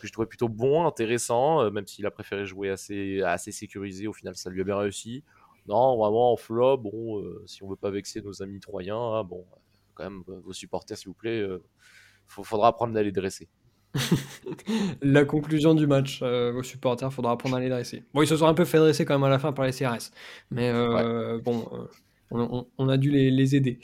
que 0.00 0.06
je 0.06 0.12
trouvais 0.12 0.26
plutôt 0.26 0.48
bon, 0.48 0.86
intéressant, 0.86 1.60
euh, 1.60 1.70
même 1.70 1.86
s'il 1.86 2.06
a 2.06 2.10
préféré 2.10 2.46
jouer 2.46 2.70
assez, 2.70 3.52
sécurisé. 3.52 4.06
Au 4.06 4.14
final, 4.14 4.34
ça 4.34 4.48
lui 4.48 4.62
a 4.62 4.64
bien 4.64 4.78
réussi. 4.78 5.22
Non, 5.66 5.98
vraiment 5.98 6.32
en 6.32 6.36
flop. 6.36 6.78
Bon, 6.78 7.20
euh, 7.20 7.42
si 7.46 7.62
on 7.62 7.68
veut 7.68 7.76
pas 7.76 7.90
vexer 7.90 8.22
nos 8.22 8.42
amis 8.42 8.60
troyens, 8.60 8.96
hein, 8.96 9.24
bon, 9.24 9.44
quand 9.94 10.04
même, 10.04 10.22
vos 10.26 10.52
supporters, 10.52 10.96
s'il 10.96 11.08
vous 11.08 11.14
plaît, 11.14 11.40
il 11.40 12.44
faudra 12.44 12.68
apprendre 12.68 12.94
d'aller 12.94 13.12
dresser. 13.12 13.48
la 15.02 15.24
conclusion 15.24 15.74
du 15.74 15.86
match 15.86 16.20
euh, 16.22 16.52
aux 16.52 16.62
supporters, 16.62 17.12
faudra 17.12 17.32
apprendre 17.32 17.56
à 17.56 17.60
les 17.60 17.68
dresser. 17.68 18.04
Bon, 18.12 18.22
ils 18.22 18.26
se 18.26 18.36
sont 18.36 18.46
un 18.46 18.54
peu 18.54 18.64
fait 18.64 18.78
dresser 18.78 19.04
quand 19.04 19.14
même 19.14 19.24
à 19.24 19.28
la 19.28 19.38
fin 19.38 19.52
par 19.52 19.64
les 19.64 19.72
CRS, 19.72 20.10
mais 20.50 20.70
euh, 20.70 21.38
bon, 21.38 21.68
euh, 22.32 22.64
on, 22.78 22.88
a 22.88 22.96
dû 22.96 23.10
les, 23.10 23.54
aider. 23.54 23.78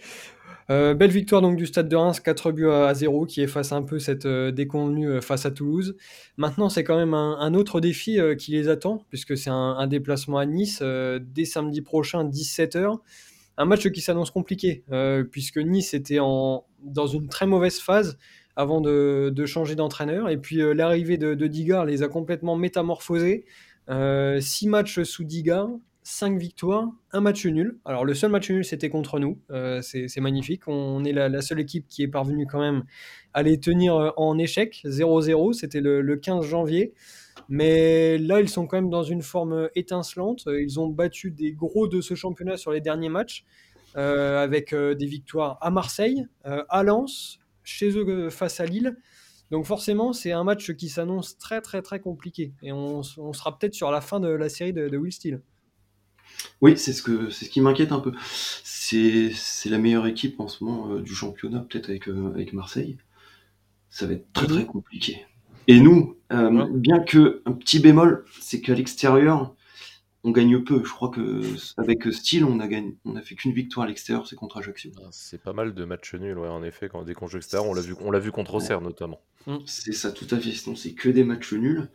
belle 0.69 1.11
victoire 1.11 1.43
donc 1.43 1.57
du 1.57 1.67
Stade 1.67 1.89
de 1.89 1.97
Reims, 1.97 2.19
4 2.21 2.53
buts 2.53 2.69
à 2.69 2.93
0, 2.93 3.27
qui 3.27 3.43
efface 3.43 3.73
un 3.73 3.83
peu 3.83 3.99
cette 3.99 4.27
déconvenue 4.27 5.21
face 5.23 5.47
à 5.47 5.53
Toulouse. 5.53 5.97
Maintenant, 6.37 6.69
c'est 6.69 6.83
quand 6.83 6.97
même 6.97 7.15
un, 7.15 7.55
autre 7.55 7.81
défi 7.81 8.19
qui 8.39 8.53
les 8.53 8.69
attend, 8.69 9.05
puisque 9.09 9.37
c'est 9.37 9.51
un, 9.51 9.87
déplacement 9.87 10.39
à 10.39 10.47
Nice 10.47 10.83
dès 10.83 11.45
samedi 11.45 11.83
prochain, 11.83 12.25
17h. 12.25 12.99
Un 13.61 13.67
match 13.67 13.89
qui 13.91 14.01
s'annonce 14.01 14.31
compliqué, 14.31 14.85
puisque 15.31 15.59
Nice 15.59 15.93
était 15.93 16.19
en, 16.19 16.65
dans 16.83 17.07
une 17.07 17.29
très 17.29 17.47
mauvaise 17.47 17.79
phase 17.79 18.17
avant 18.57 18.81
de, 18.81 19.47
changer 19.47 19.75
d'entraîneur. 19.75 20.29
Et 20.29 20.37
puis 20.37 20.61
euh, 20.61 20.73
l'arrivée 20.73 21.19
de, 21.19 21.35
de, 21.35 21.47
Digard 21.47 21.85
les 21.85 22.03
a 22.03 22.09
complètement 22.09 22.57
métamorphosés. 22.57 23.45
Euh, 23.89 24.41
six 24.41 24.69
matchs 24.69 25.03
sous 25.03 25.25
Digard, 25.25 25.71
cinq 26.03 26.39
victoires, 26.39 26.89
un 27.13 27.21
match 27.21 27.47
nul. 27.47 27.79
Alors 27.85 28.05
le 28.05 28.15
seul 28.15 28.31
match 28.31 28.51
nul 28.51 28.65
c'était 28.65 28.91
contre 28.91 29.19
nous, 29.19 29.39
euh, 29.51 29.81
c'est 29.83 30.21
magnifique. 30.21 30.69
On 30.69 31.05
est 31.05 31.13
la, 31.13 31.43
seule 31.43 31.61
équipe 31.61 31.87
qui 31.89 32.03
est 32.03 32.09
parvenue 32.09 32.47
quand 32.47 32.61
même 32.61 32.85
à 33.33 33.43
les 33.43 33.59
tenir 33.59 34.13
en 34.17 34.39
échec, 34.39 34.83
0-0, 34.85 35.53
c'était 35.55 35.81
le, 35.81 36.17
15 36.17 36.45
janvier. 36.45 36.93
Mais 37.51 38.17
là, 38.17 38.41
ils 38.41 38.49
sont 38.49 38.67
quand 38.67 38.79
même 38.79 38.91
dans 38.91 39.03
une 39.03 39.23
forme 39.23 39.69
étincelante. 39.75 40.45
Ils 40.47 40.81
ont 40.81 40.89
battu 40.89 41.31
des 41.31 41.53
gros 41.53 41.89
de 41.89 42.01
ce 42.01 42.15
championnat 42.15 42.57
sur 42.57 42.73
les 42.73 42.81
derniers 42.81 43.11
matchs, 43.11 43.45
avec 43.95 44.75
des 44.75 45.07
victoires 45.07 45.59
à 45.61 45.71
Marseille, 45.71 46.27
à 46.45 46.83
Lens, 46.83 47.41
chez 47.71 47.91
eux 47.97 48.07
euh, 48.09 48.31
face 48.31 48.61
à 48.61 48.67
Lille. 48.67 48.97
Donc 49.51 49.67
forcément, 49.67 50.13
c'est 50.13 50.33
un 50.33 50.45
match 50.45 50.73
qui 50.73 50.89
s'annonce 50.89 51.37
très 51.39 51.61
très 51.61 51.83
très 51.83 52.01
compliqué. 52.01 52.53
Et 52.63 52.73
on, 52.73 53.03
sera 53.03 53.59
peut-être 53.59 53.75
sur 53.75 53.91
la 53.91 54.01
fin 54.01 54.21
de 54.21 54.29
la 54.29 54.49
série 54.49 54.73
de, 54.73 54.97
Will 54.97 55.13
Steele. 55.13 55.43
Oui, 56.61 56.79
c'est 56.79 56.93
ce, 56.93 57.03
que, 57.03 57.31
ce 57.31 57.45
qui 57.47 57.61
m'inquiète 57.61 57.91
un 57.91 57.99
peu. 57.99 58.13
C'est, 58.63 59.33
la 59.67 59.79
meilleure 59.79 60.07
équipe 60.07 60.39
en 60.39 60.47
ce 60.47 60.63
moment 60.63 60.93
euh, 60.93 61.03
du 61.03 61.15
championnat, 61.15 61.67
peut-être 61.69 61.89
avec, 61.89 62.09
euh, 62.09 62.31
avec 62.33 62.53
Marseille. 62.53 62.97
Ça 63.89 64.07
va 64.07 64.13
être 64.13 64.33
très 64.33 64.47
très 64.47 64.67
compliqué. 64.67 65.27
Et 65.67 65.81
nous, 65.81 66.17
bien 66.31 67.01
que 67.01 67.43
un 67.47 67.53
petit 67.53 67.79
bémol, 67.81 68.25
c'est 68.41 68.61
qu'à 68.61 68.75
l'extérieur, 68.75 69.55
on 70.25 70.31
gagne 70.33 70.63
peu. 70.63 70.83
Je 70.85 70.91
crois 70.91 71.09
que 71.09 71.43
avec 71.77 72.13
Steel, 72.13 72.45
on 72.45 72.61
a 72.61 72.69
gagné, 72.69 72.97
on 73.05 73.17
a 73.17 73.23
fait 73.23 73.35
qu'une 73.35 73.53
victoire 73.53 73.85
à 73.85 73.89
l'extérieur, 73.89 74.27
c'est 74.27 74.37
contre 74.37 74.59
Ajaccio. 74.59 74.91
Ah, 74.99 75.09
c'est 75.11 75.43
pas 75.43 75.53
mal 75.53 75.75
de 75.75 75.85
matchs 75.85 76.15
nuls, 76.15 76.39
ouais, 76.39 76.49
en 76.49 76.63
effet, 76.63 76.89
quand 76.89 77.03
des 77.05 77.15
congés 77.15 77.39
extérieurs, 77.39 77.71
on 77.71 77.75
l'a 77.75 77.83
vu, 77.83 77.95
on 78.01 78.11
l'a 78.11 78.19
vu 78.19 78.33
contre 78.33 78.55
Auxerre 78.55 78.81
notamment. 78.81 79.21
Mm. 79.47 79.59
C'est 79.67 79.93
ça, 79.93 80.13
tout 80.13 80.27
à 80.31 80.39
fait. 80.39 80.53
Sinon, 80.53 80.77
c'est 80.77 80.93
que 80.93 81.09
des 81.09 81.25
matchs 81.25 81.53
nuls. 81.55 81.89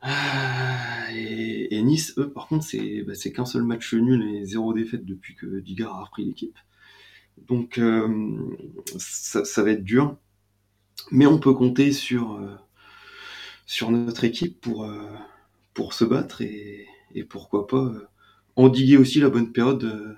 Ah, 0.00 1.06
et, 1.14 1.82
Nice, 1.82 2.14
eux, 2.18 2.30
par 2.30 2.48
contre, 2.48 2.66
bah, 3.04 3.14
c'est 3.14 3.32
qu'un 3.32 3.44
seul 3.44 3.62
match 3.62 3.92
nul 3.94 4.22
et 4.36 4.44
zéro 4.44 4.72
défaite 4.72 5.04
depuis 5.04 5.34
que 5.34 5.60
Digard 5.60 5.94
a 5.94 6.04
repris 6.04 6.24
l'équipe. 6.24 6.56
Donc, 7.48 7.78
euh, 7.78 8.08
ça, 8.98 9.62
va 9.62 9.70
être 9.70 9.84
dur. 9.84 10.16
Mais 11.10 11.26
on 11.26 11.38
peut 11.38 11.54
compter 11.54 11.92
sur, 11.92 12.34
euh, 12.34 12.56
sur 13.66 13.90
notre 13.90 14.24
équipe 14.24 14.60
pour. 14.60 14.84
Euh, 14.84 15.10
pour 15.74 15.92
se 15.92 16.06
battre 16.06 16.40
et, 16.40 16.86
pourquoi 17.28 17.66
pas 17.66 17.76
euh, 17.76 18.08
endiguer 18.56 18.96
aussi 18.96 19.20
la 19.20 19.28
bonne 19.28 19.52
période 19.52 19.78
de, 19.78 20.16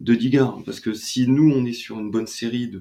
de. 0.00 0.62
Parce 0.64 0.78
que 0.78 0.94
si 0.94 1.26
nous, 1.26 1.50
on 1.52 1.64
est 1.64 1.72
sur 1.72 1.98
une 1.98 2.12
bonne 2.12 2.28
série 2.28 2.68
de, 2.68 2.80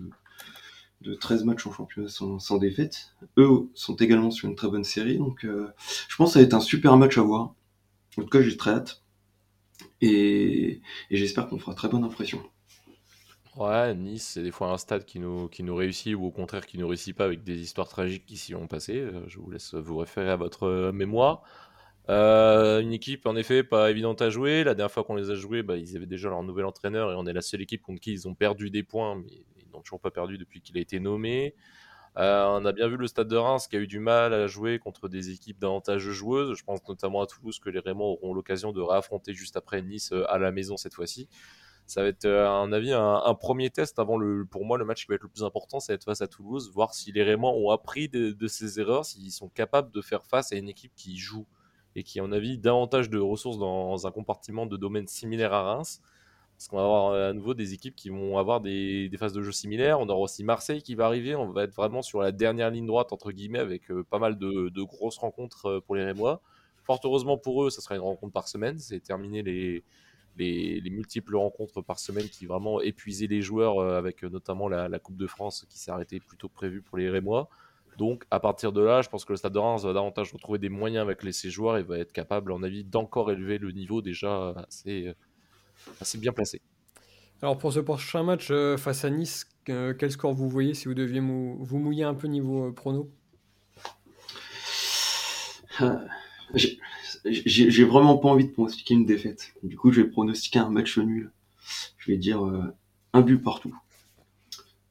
de 1.01 1.15
13 1.15 1.43
matchs 1.45 1.65
en 1.65 1.73
championnat 1.73 2.07
sans, 2.07 2.57
défaite, 2.57 3.15
eux 3.38 3.67
sont 3.73 3.95
également 3.95 4.29
sur 4.29 4.47
une 4.47 4.55
très 4.55 4.69
bonne 4.69 4.83
série. 4.83 5.17
Donc 5.17 5.39
je 5.43 6.15
pense 6.17 6.29
que 6.29 6.33
ça 6.33 6.39
va 6.39 6.45
être 6.45 6.53
un 6.53 6.59
super 6.59 6.97
match 6.97 7.17
à 7.17 7.23
voir. 7.23 7.55
En 8.17 8.23
tout 8.23 8.29
cas, 8.29 8.41
j'ai 8.43 8.55
très 8.57 8.71
hâte. 8.71 9.01
Et, 10.01 10.81
j'espère 11.12 11.47
qu'on 11.47 11.59
fera 11.59 11.73
très 11.73 11.89
bonne 11.89 12.03
impression. 12.03 12.41
Ouais, 13.59 13.93
Nice, 13.93 14.25
c'est 14.35 14.41
des 14.43 14.51
fois 14.51 14.71
un 14.71 14.77
stade 14.77 15.03
qui 15.03 15.19
nous, 15.19 15.49
réussit 15.75 16.15
ou 16.15 16.23
au 16.23 16.31
contraire 16.31 16.65
qui 16.65 16.77
nous 16.77 16.87
réussit 16.87 17.13
pas 17.13 17.25
avec 17.25 17.43
des 17.43 17.59
histoires 17.59 17.89
tragiques 17.89 18.25
qui 18.25 18.37
s'y 18.37 18.55
ont 18.55 18.67
passé. 18.67 18.95
Euh, 18.99 19.27
Je 19.27 19.37
vous 19.37 19.51
laisse 19.51 19.73
vous 19.73 19.97
référer 19.97 20.29
à 20.29 20.37
votre 20.37 20.63
euh, 20.63 20.91
mémoire. 20.93 21.43
Euh, 22.09 22.79
une 22.79 22.93
équipe 22.93 23.25
en 23.25 23.35
effet 23.35 23.63
pas 23.63 23.91
évidente 23.91 24.21
à 24.21 24.29
jouer. 24.29 24.63
La 24.63 24.75
dernière 24.75 24.93
fois 24.93 25.03
qu'on 25.03 25.15
les 25.15 25.29
a 25.29 25.35
joués, 25.35 25.61
bah, 25.61 25.75
ils 25.75 25.97
avaient 25.97 26.05
déjà 26.05 26.29
leur 26.29 26.41
nouvel 26.41 26.65
entraîneur 26.65 27.11
et 27.11 27.15
on 27.15 27.25
est 27.27 27.33
la 27.33 27.41
seule 27.41 27.61
équipe 27.61 27.81
contre 27.81 27.99
qui 27.99 28.13
ils 28.13 28.29
ont 28.29 28.33
perdu 28.33 28.69
des 28.69 28.81
points, 28.81 29.15
mais 29.17 29.43
ils 29.57 29.69
n'ont 29.73 29.81
toujours 29.81 29.99
pas 29.99 30.11
perdu 30.11 30.37
depuis 30.37 30.61
qu'il 30.61 30.77
a 30.77 30.81
été 30.81 31.01
nommé. 31.01 31.53
On 32.15 32.65
a 32.65 32.71
bien 32.73 32.87
vu 32.87 32.97
le 32.97 33.07
Stade 33.07 33.27
de 33.27 33.35
Reims 33.37 33.67
qui 33.67 33.75
a 33.77 33.79
eu 33.79 33.87
du 33.87 33.99
mal 33.99 34.33
à 34.33 34.47
jouer 34.47 34.79
contre 34.79 35.07
des 35.09 35.31
équipes 35.31 35.59
davantage 35.59 36.01
joueuses. 36.01 36.57
Je 36.57 36.63
pense 36.63 36.79
notamment 36.87 37.21
à 37.21 37.27
Toulouse 37.27 37.59
que 37.59 37.69
les 37.69 37.79
Rémois 37.79 38.07
auront 38.07 38.33
l'occasion 38.33 38.71
de 38.71 38.81
réaffronter 38.81 39.33
juste 39.33 39.57
après 39.57 39.81
Nice 39.81 40.13
à 40.27 40.37
la 40.37 40.51
maison 40.51 40.75
cette 40.77 40.93
fois-ci. 40.93 41.29
Ça 41.89 42.04
va 42.04 42.10
être, 42.10 42.25
euh, 42.25 42.45
à 42.47 42.52
un 42.52 42.71
avis, 42.71 42.93
un, 42.93 43.34
premier 43.34 43.71
test 43.71 43.97
avant 43.97 44.15
le, 44.15 44.45
pour 44.45 44.63
moi, 44.63 44.78
le 44.78 44.86
match 44.86 45.06
qui 45.06 45.08
va 45.10 45.15
être 45.15 45.23
le 45.23 45.28
plus 45.30 45.43
important, 45.43 45.80
ça 45.80 45.91
va 45.91 45.95
être 45.95 46.04
face 46.04 46.21
à 46.21 46.28
Toulouse, 46.28 46.69
voir 46.71 46.93
si 46.93 47.12
les 47.12 47.23
Rémois 47.23 47.49
ont 47.49 47.71
appris 47.71 48.08
de, 48.08 48.47
ces 48.47 48.80
erreurs, 48.80 49.06
s'ils 49.06 49.32
sont 49.32 49.49
capables 49.49 49.91
de 49.91 49.99
faire 50.02 50.23
face 50.23 50.54
à 50.54 50.56
une 50.56 50.69
équipe 50.69 50.91
qui 50.95 51.17
joue 51.17 51.47
et 51.95 52.04
qui, 52.04 52.19
à 52.19 52.21
mon 52.21 52.32
avis, 52.32 52.60
davantage 52.60 53.10
de 53.10 53.17
ressources 53.17 53.58
dans 53.58 54.06
un 54.06 54.12
compartiment 54.12 54.67
de 54.67 54.78
domaine 54.78 55.08
similaire 55.08 55.52
à 55.52 55.63
Reims. 55.63 55.99
Parce 56.56 56.67
qu'on 56.67 56.78
va 56.78 56.84
avoir 56.84 57.08
euh, 57.08 57.32
à 57.32 57.34
nouveau 57.34 57.56
des 57.56 57.73
équipes 57.73 57.95
qui 57.95 58.10
vont 58.10 58.38
avoir 58.38 58.62
des, 58.62 59.10
phases 59.17 59.34
de 59.34 59.41
jeu 59.41 59.52
similaires. 59.52 59.99
On 59.99 60.08
aura 60.10 60.19
aussi 60.19 60.43
Marseille 60.43 60.84
qui 60.84 60.93
va 60.93 61.08
arriver. 61.08 61.34
On 61.34 61.49
va 61.49 61.63
être 61.63 61.73
vraiment 61.73 62.04
sur 62.04 62.21
la 62.21 62.32
dernière 62.32 62.69
ligne 62.69 62.86
droite, 62.86 63.13
entre 63.13 63.32
guillemets, 63.32 63.58
avec 63.58 63.89
euh, 63.89 64.04
pas 64.04 64.19
mal 64.19 64.38
de, 64.38 64.69
de 64.69 64.84
grosses 64.84 65.17
rencontres 65.17 65.80
pour 65.88 65.95
les 65.95 66.04
Rémois. 66.04 66.39
Fort 66.84 66.99
heureusement 67.04 67.39
pour 67.39 67.63
eux, 67.63 67.71
ça 67.71 67.82
sera 67.82 67.95
une 67.95 68.02
rencontre 68.02 68.34
par 68.34 68.47
semaine. 68.47 68.78
C'est 68.78 68.99
terminé 68.99 69.41
les, 69.41 69.84
les, 70.39 70.82
les 70.82 70.89
multiples 70.89 71.36
rencontres 71.36 71.82
par 71.84 71.99
semaine 71.99 72.28
qui 72.28 72.47
vraiment 72.47 72.82
épuisaient 72.82 73.28
les 73.28 73.41
joueurs, 73.41 73.78
euh, 73.78 73.97
avec 73.97 74.23
euh, 74.23 74.30
notamment 74.30 74.67
la, 74.67 74.89
la 74.89 74.97
Coupe 74.97 75.17
de 75.17 75.28
France 75.28 75.65
qui 75.69 75.78
s'est 75.78 75.91
arrêtée 75.91 76.19
plus 76.19 76.38
tôt 76.38 76.47
que 76.47 76.56
prévu 76.56 76.82
pour 76.82 76.97
les 76.97 77.10
Rémois. 77.10 77.47
Donc, 77.97 78.23
à 78.32 78.39
partir 78.39 78.71
de 78.71 78.82
là, 78.82 79.02
je 79.02 79.10
pense 79.10 79.25
que 79.25 79.34
le 79.34 79.38
Stade 79.38 79.54
de 79.54 79.60
Reims 79.60 79.84
va 79.84 79.93
davantage 79.93 80.32
retrouver 80.32 80.58
des 80.58 80.69
moyens 80.69 81.04
avec 81.04 81.21
les, 81.21 81.34
ses 81.34 81.49
joueurs 81.49 81.78
et 81.78 81.84
va 81.84 81.97
être 81.99 82.13
capable, 82.13 82.52
en 82.54 82.63
avis, 82.63 82.86
d'encore 82.86 83.30
élever 83.30 83.58
le 83.58 83.71
niveau 83.71 84.02
déjà 84.02 84.52
assez, 84.67 85.08
euh, 85.08 85.13
assez 85.99 86.17
bien 86.17 86.32
placé. 86.32 86.62
Alors 87.41 87.58
pour 87.58 87.73
ce 87.73 87.80
prochain 87.82 88.23
match 88.23 88.49
euh, 88.52 88.78
face 88.78 89.04
à 89.06 89.10
Nice, 89.10 89.45
euh, 89.69 89.93
quel 89.97 90.12
score 90.12 90.34
vous 90.34 90.49
voyez 90.49 90.73
si 90.73 90.88
vous 90.88 90.93
deviez 90.93 91.21
mou- 91.21 91.58
vous 91.62 91.78
mouiller 91.78 92.04
un 92.04 92.13
peu 92.13 92.28
niveau 92.28 92.67
euh, 92.67 92.71
prono? 92.73 93.10
J'ai 97.25 97.83
vraiment 97.83 98.17
pas 98.17 98.29
envie 98.29 98.45
de 98.45 98.51
pronostiquer 98.51 98.93
une 98.93 99.05
défaite. 99.05 99.53
Du 99.63 99.77
coup, 99.77 99.91
je 99.91 100.01
vais 100.01 100.09
pronostiquer 100.09 100.59
un 100.59 100.69
match 100.69 100.97
nul. 100.97 101.31
Je 101.97 102.11
vais 102.11 102.17
dire 102.17 102.45
euh, 102.45 102.73
un 103.13 103.21
but 103.21 103.37
partout. 103.37 103.75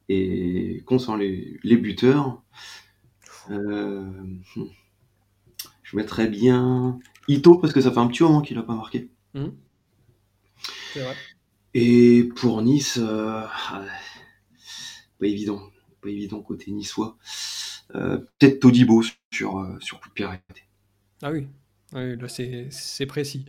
Et 0.07 0.81
concernant 0.85 1.17
les, 1.17 1.59
les 1.63 1.77
buteurs, 1.77 2.41
euh, 3.51 4.09
je 5.83 5.95
mettrais 5.95 6.27
bien 6.27 6.99
Ito 7.27 7.57
parce 7.57 7.73
que 7.73 7.81
ça 7.81 7.91
fait 7.91 7.99
un 7.99 8.07
petit 8.07 8.23
moment 8.23 8.41
qu'il 8.41 8.57
a 8.57 8.63
pas 8.63 8.75
marqué. 8.75 9.09
C'est 10.93 11.01
vrai. 11.01 11.15
Et 11.75 12.29
pour 12.35 12.61
Nice, 12.63 12.97
euh, 12.99 13.45
pas 15.19 15.27
évident, 15.27 15.61
pas 16.01 16.09
évident 16.09 16.41
côté 16.41 16.71
niçois. 16.71 17.17
Euh, 17.95 18.17
Peut-être 18.39 18.59
Todibo 18.59 19.03
sur 19.31 19.77
sur 19.79 19.99
coup 19.99 20.09
de 20.09 20.13
pied 20.13 20.25
arrêté. 20.25 20.63
Ah 21.21 21.31
oui, 21.31 21.47
oui 21.93 22.15
là 22.17 22.27
c'est 22.27 22.67
c'est 22.71 23.05
précis. 23.05 23.45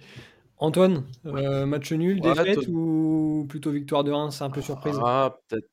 Antoine, 0.58 1.04
euh, 1.26 1.66
match 1.66 1.92
nul, 1.92 2.20
Ouais, 2.20 2.34
défaite 2.34 2.68
ou 2.68 3.46
plutôt 3.48 3.70
victoire 3.72 4.04
de 4.04 4.12
Reims, 4.12 4.42
un 4.42 4.50
peu 4.50 4.62
surprise? 4.62 5.02
Ah, 5.02 5.36
peut-être. 5.48 5.68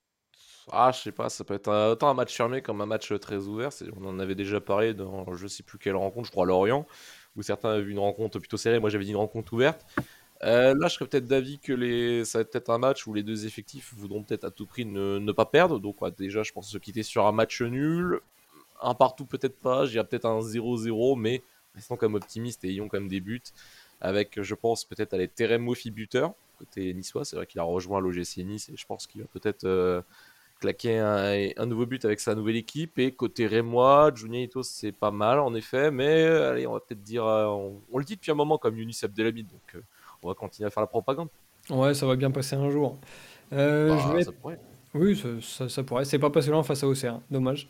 Ah, 0.71 0.91
je 0.93 0.99
sais 1.01 1.11
pas, 1.13 1.29
ça 1.29 1.43
peut 1.45 1.55
être 1.55 1.69
un- 1.69 1.91
autant 1.91 2.09
un 2.09 2.13
match 2.15 2.35
fermé 2.35 2.61
comme 2.61 2.81
un 2.81 2.85
match 2.87 3.13
très 3.21 3.37
ouvert. 3.47 3.73
c'est- 3.73 3.87
On 3.97 4.05
en 4.05 4.19
avait 4.19 4.35
déjà 4.35 4.61
parlé 4.61 4.93
dans 4.93 5.33
je 5.35 5.47
sais 5.47 5.63
plus 5.63 5.79
quelle 5.79 5.95
rencontre, 5.95 6.27
je 6.27 6.31
crois 6.31 6.45
Lorient, 6.45 6.87
où 7.37 7.43
certains 7.43 7.71
avaient 7.71 7.83
vu 7.83 7.91
une 7.93 7.99
rencontre 7.99 8.39
plutôt 8.39 8.57
serrée. 8.57 8.79
Moi, 8.79 8.89
j'avais 8.89 9.05
dit 9.05 9.11
une 9.11 9.17
rencontre 9.17 9.53
ouverte. 9.53 9.85
Euh, 10.43 10.75
là, 10.79 10.87
je 10.89 10.95
serais 10.95 11.07
peut-être 11.07 11.27
d'avis 11.27 11.59
que 11.59 11.73
les... 11.73 12.25
ça 12.25 12.39
va 12.39 12.43
être 12.43 12.51
peut-être 12.51 12.69
un 12.71 12.79
match 12.79 13.07
où 13.07 13.13
les 13.13 13.23
deux 13.23 13.45
effectifs 13.47 13.93
voudront 13.95 14.23
peut-être 14.23 14.45
à 14.45 14.51
tout 14.51 14.67
prix 14.67 14.85
ne, 14.85 15.19
ne 15.19 15.31
pas 15.33 15.45
perdre. 15.47 15.79
Donc, 15.79 16.01
ouais, 16.01 16.11
déjà, 16.11 16.43
je 16.43 16.51
pense 16.53 16.69
se 16.71 16.77
quitter 16.79 17.03
sur 17.03 17.27
un 17.27 17.33
match 17.33 17.61
nul. 17.61 18.19
Un 18.81 18.93
partout, 18.95 19.25
peut-être 19.25 19.59
pas. 19.59 19.85
J'irais 19.85 20.05
peut-être 20.07 20.25
un 20.25 20.41
0-0, 20.41 21.15
mais 21.15 21.41
restons 21.77 21.97
comme 21.97 22.15
optimistes 22.15 22.65
et 22.65 22.69
ayons 22.69 22.89
même 22.93 23.07
des 23.07 23.21
buts. 23.21 23.43
Avec, 24.01 24.41
je 24.41 24.55
pense, 24.55 24.85
peut-être 24.85 25.13
aller 25.13 25.27
Terem 25.29 25.63
Moffi 25.63 25.91
buteur, 25.91 26.33
côté 26.59 26.93
niçois. 26.93 27.25
C'est 27.25 27.35
vrai 27.37 27.47
qu'il 27.47 27.59
a 27.61 27.63
rejoint 27.63 27.99
l'OGC 28.01 28.43
Nice 28.43 28.69
et 28.69 28.77
je 28.77 28.85
pense 28.85 29.07
qu'il 29.07 29.21
va 29.21 29.27
peut-être 29.33 29.63
euh, 29.65 30.01
claquer 30.59 30.99
un, 30.99 31.49
un 31.57 31.65
nouveau 31.65 31.85
but 31.85 32.03
avec 32.05 32.19
sa 32.19 32.35
nouvelle 32.35 32.55
équipe. 32.57 32.99
Et 32.99 33.11
côté 33.13 33.47
Rémois, 33.47 34.11
Junior 34.15 34.43
Ito, 34.43 34.63
c'est 34.63 34.91
pas 34.91 35.11
mal 35.11 35.39
en 35.39 35.53
effet, 35.55 35.91
mais 35.91 36.25
euh, 36.25 36.51
allez, 36.51 36.67
on 36.67 36.73
va 36.73 36.79
peut-être 36.81 37.03
dire, 37.03 37.25
euh, 37.25 37.45
on, 37.47 37.81
on 37.91 37.97
le 37.99 38.05
dit 38.05 38.15
depuis 38.15 38.31
un 38.31 38.35
moment 38.35 38.57
comme 38.59 38.77
Younis 38.77 38.99
Abdelhamid, 39.03 39.47
donc 39.47 39.77
on 40.23 40.27
va 40.29 40.35
continuer 40.35 40.67
à 40.67 40.71
faire 40.71 40.81
la 40.81 40.87
propagande. 40.87 41.29
Ouais, 41.69 41.93
ça 41.93 42.05
va 42.05 42.15
bien 42.15 42.31
passer 42.31 42.55
un 42.55 42.69
jour. 42.69 42.99
Je 43.51 43.55
Bah, 43.87 44.07
vais 44.09 44.23
ça 44.23 44.31
pourrait. 44.31 44.59
Oui, 44.93 45.17
ça, 45.17 45.29
ça- 45.41 45.69
ça 45.69 45.83
pourrait. 45.83 46.05
C'est 46.05 46.19
pas 46.19 46.29
passé 46.29 46.49
loin 46.51 46.63
face 46.63 46.83
à 46.83 46.87
Auxerre, 46.87 47.21
dommage. 47.31 47.69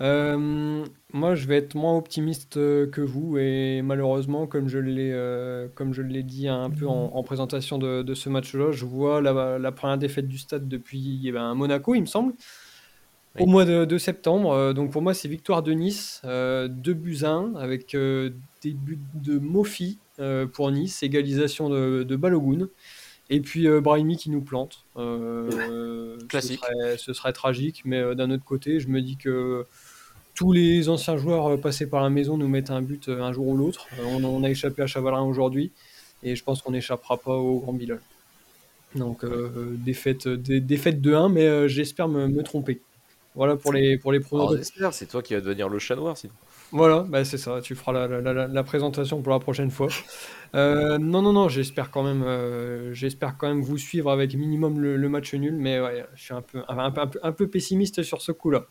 Euh, 0.00 0.84
moi, 1.12 1.34
je 1.34 1.46
vais 1.46 1.56
être 1.56 1.74
moins 1.74 1.96
optimiste 1.96 2.56
euh, 2.56 2.86
que 2.88 3.00
vous 3.00 3.36
et 3.36 3.82
malheureusement, 3.82 4.46
comme 4.46 4.68
je 4.68 4.78
l'ai 4.78 5.10
euh, 5.12 5.66
comme 5.74 5.92
je 5.92 6.02
l'ai 6.02 6.22
dit 6.22 6.46
un 6.46 6.70
peu 6.70 6.86
en, 6.86 7.10
en 7.14 7.22
présentation 7.24 7.78
de, 7.78 8.02
de 8.02 8.14
ce 8.14 8.28
match-là, 8.28 8.70
je 8.70 8.84
vois 8.84 9.20
la, 9.20 9.58
la 9.58 9.72
première 9.72 9.98
défaite 9.98 10.28
du 10.28 10.38
stade 10.38 10.68
depuis 10.68 11.20
eh 11.24 11.32
ben, 11.32 11.54
Monaco, 11.54 11.94
il 11.96 12.02
me 12.02 12.06
semble, 12.06 12.32
au 13.40 13.46
mois 13.46 13.64
de, 13.64 13.84
de 13.84 13.98
septembre. 13.98 14.72
Donc 14.72 14.92
pour 14.92 15.02
moi, 15.02 15.14
c'est 15.14 15.28
victoire 15.28 15.62
de 15.62 15.72
Nice, 15.72 16.22
euh, 16.24 16.68
2 16.68 16.94
buts 16.94 17.18
à 17.22 17.30
1 17.30 17.56
avec 17.56 17.96
des 17.96 18.72
buts 18.72 19.00
de 19.14 19.38
Mofi 19.38 19.98
pour 20.52 20.70
Nice, 20.70 21.02
égalisation 21.02 21.68
de, 21.68 22.04
de 22.04 22.16
Balogun. 22.16 22.68
Et 23.30 23.40
puis 23.40 23.68
euh, 23.68 23.80
Brahimi 23.80 24.16
qui 24.16 24.30
nous 24.30 24.40
plante. 24.40 24.84
Euh, 24.96 26.16
ce 26.18 26.24
Classique. 26.26 26.60
serait, 26.60 26.96
ce 26.96 27.12
serait 27.12 27.32
tragique, 27.32 27.82
mais 27.84 27.98
euh, 27.98 28.14
d'un 28.14 28.30
autre 28.30 28.44
côté, 28.44 28.80
je 28.80 28.88
me 28.88 29.02
dis 29.02 29.16
que 29.16 29.66
tous 30.38 30.52
les 30.52 30.88
anciens 30.88 31.16
joueurs 31.16 31.46
euh, 31.50 31.56
passés 31.56 31.88
par 31.88 32.00
la 32.02 32.10
maison 32.10 32.36
nous 32.36 32.46
mettent 32.48 32.70
un 32.70 32.80
but 32.80 33.08
euh, 33.08 33.22
un 33.22 33.32
jour 33.32 33.48
ou 33.48 33.56
l'autre. 33.56 33.88
Euh, 33.98 34.04
on, 34.06 34.22
on 34.24 34.44
a 34.44 34.50
échappé 34.50 34.82
à 34.82 34.86
Chavalrin 34.86 35.22
aujourd'hui, 35.22 35.72
et 36.22 36.36
je 36.36 36.44
pense 36.44 36.62
qu'on 36.62 36.70
n'échappera 36.72 37.16
pas 37.16 37.34
au 37.36 37.58
Grand 37.60 37.72
Bilal. 37.72 38.00
Donc 38.94 39.24
euh, 39.24 39.74
défaite, 39.84 40.28
dé- 40.28 40.60
défaite 40.60 41.00
de 41.00 41.12
1, 41.12 41.28
mais 41.28 41.44
euh, 41.46 41.68
j'espère 41.68 42.08
me, 42.08 42.28
me 42.28 42.42
tromper. 42.42 42.80
Voilà 43.34 43.56
pour 43.56 43.72
les, 43.72 43.98
pour 43.98 44.12
les 44.12 44.20
j'espère, 44.56 44.94
c'est 44.94 45.06
toi 45.06 45.22
qui 45.22 45.34
vas 45.34 45.40
devenir 45.40 45.68
le 45.68 45.78
chat 45.78 45.96
noir 45.96 46.16
sinon. 46.16 46.32
Voilà, 46.70 47.04
bah 47.08 47.24
c'est 47.24 47.38
ça, 47.38 47.60
tu 47.62 47.74
feras 47.74 47.92
la, 47.92 48.06
la- 48.20 48.32
la- 48.32 48.46
la 48.46 48.62
présentation 48.62 49.22
pour 49.22 49.32
la 49.32 49.38
prochaine 49.38 49.70
fois. 49.70 49.88
Euh, 50.54 50.98
non, 50.98 51.22
non, 51.22 51.32
non, 51.32 51.48
j'espère 51.48 51.90
quand 51.90 52.02
même, 52.02 52.24
j'espère 52.92 53.36
quand 53.38 53.48
même 53.48 53.62
vous 53.62 53.78
suivre 53.78 54.10
avec 54.10 54.34
minimum 54.34 54.80
le, 54.80 54.96
le 54.96 55.08
match 55.08 55.32
nul, 55.34 55.54
mais 55.54 55.80
ouais, 55.80 56.04
je 56.14 56.22
suis 56.24 56.34
un 56.34 56.42
peu, 56.42 56.62
un, 56.68 56.92
un 57.22 57.32
peu 57.32 57.48
pessimiste 57.48 58.02
sur 58.02 58.20
ce 58.22 58.32
coup-là. 58.32 58.66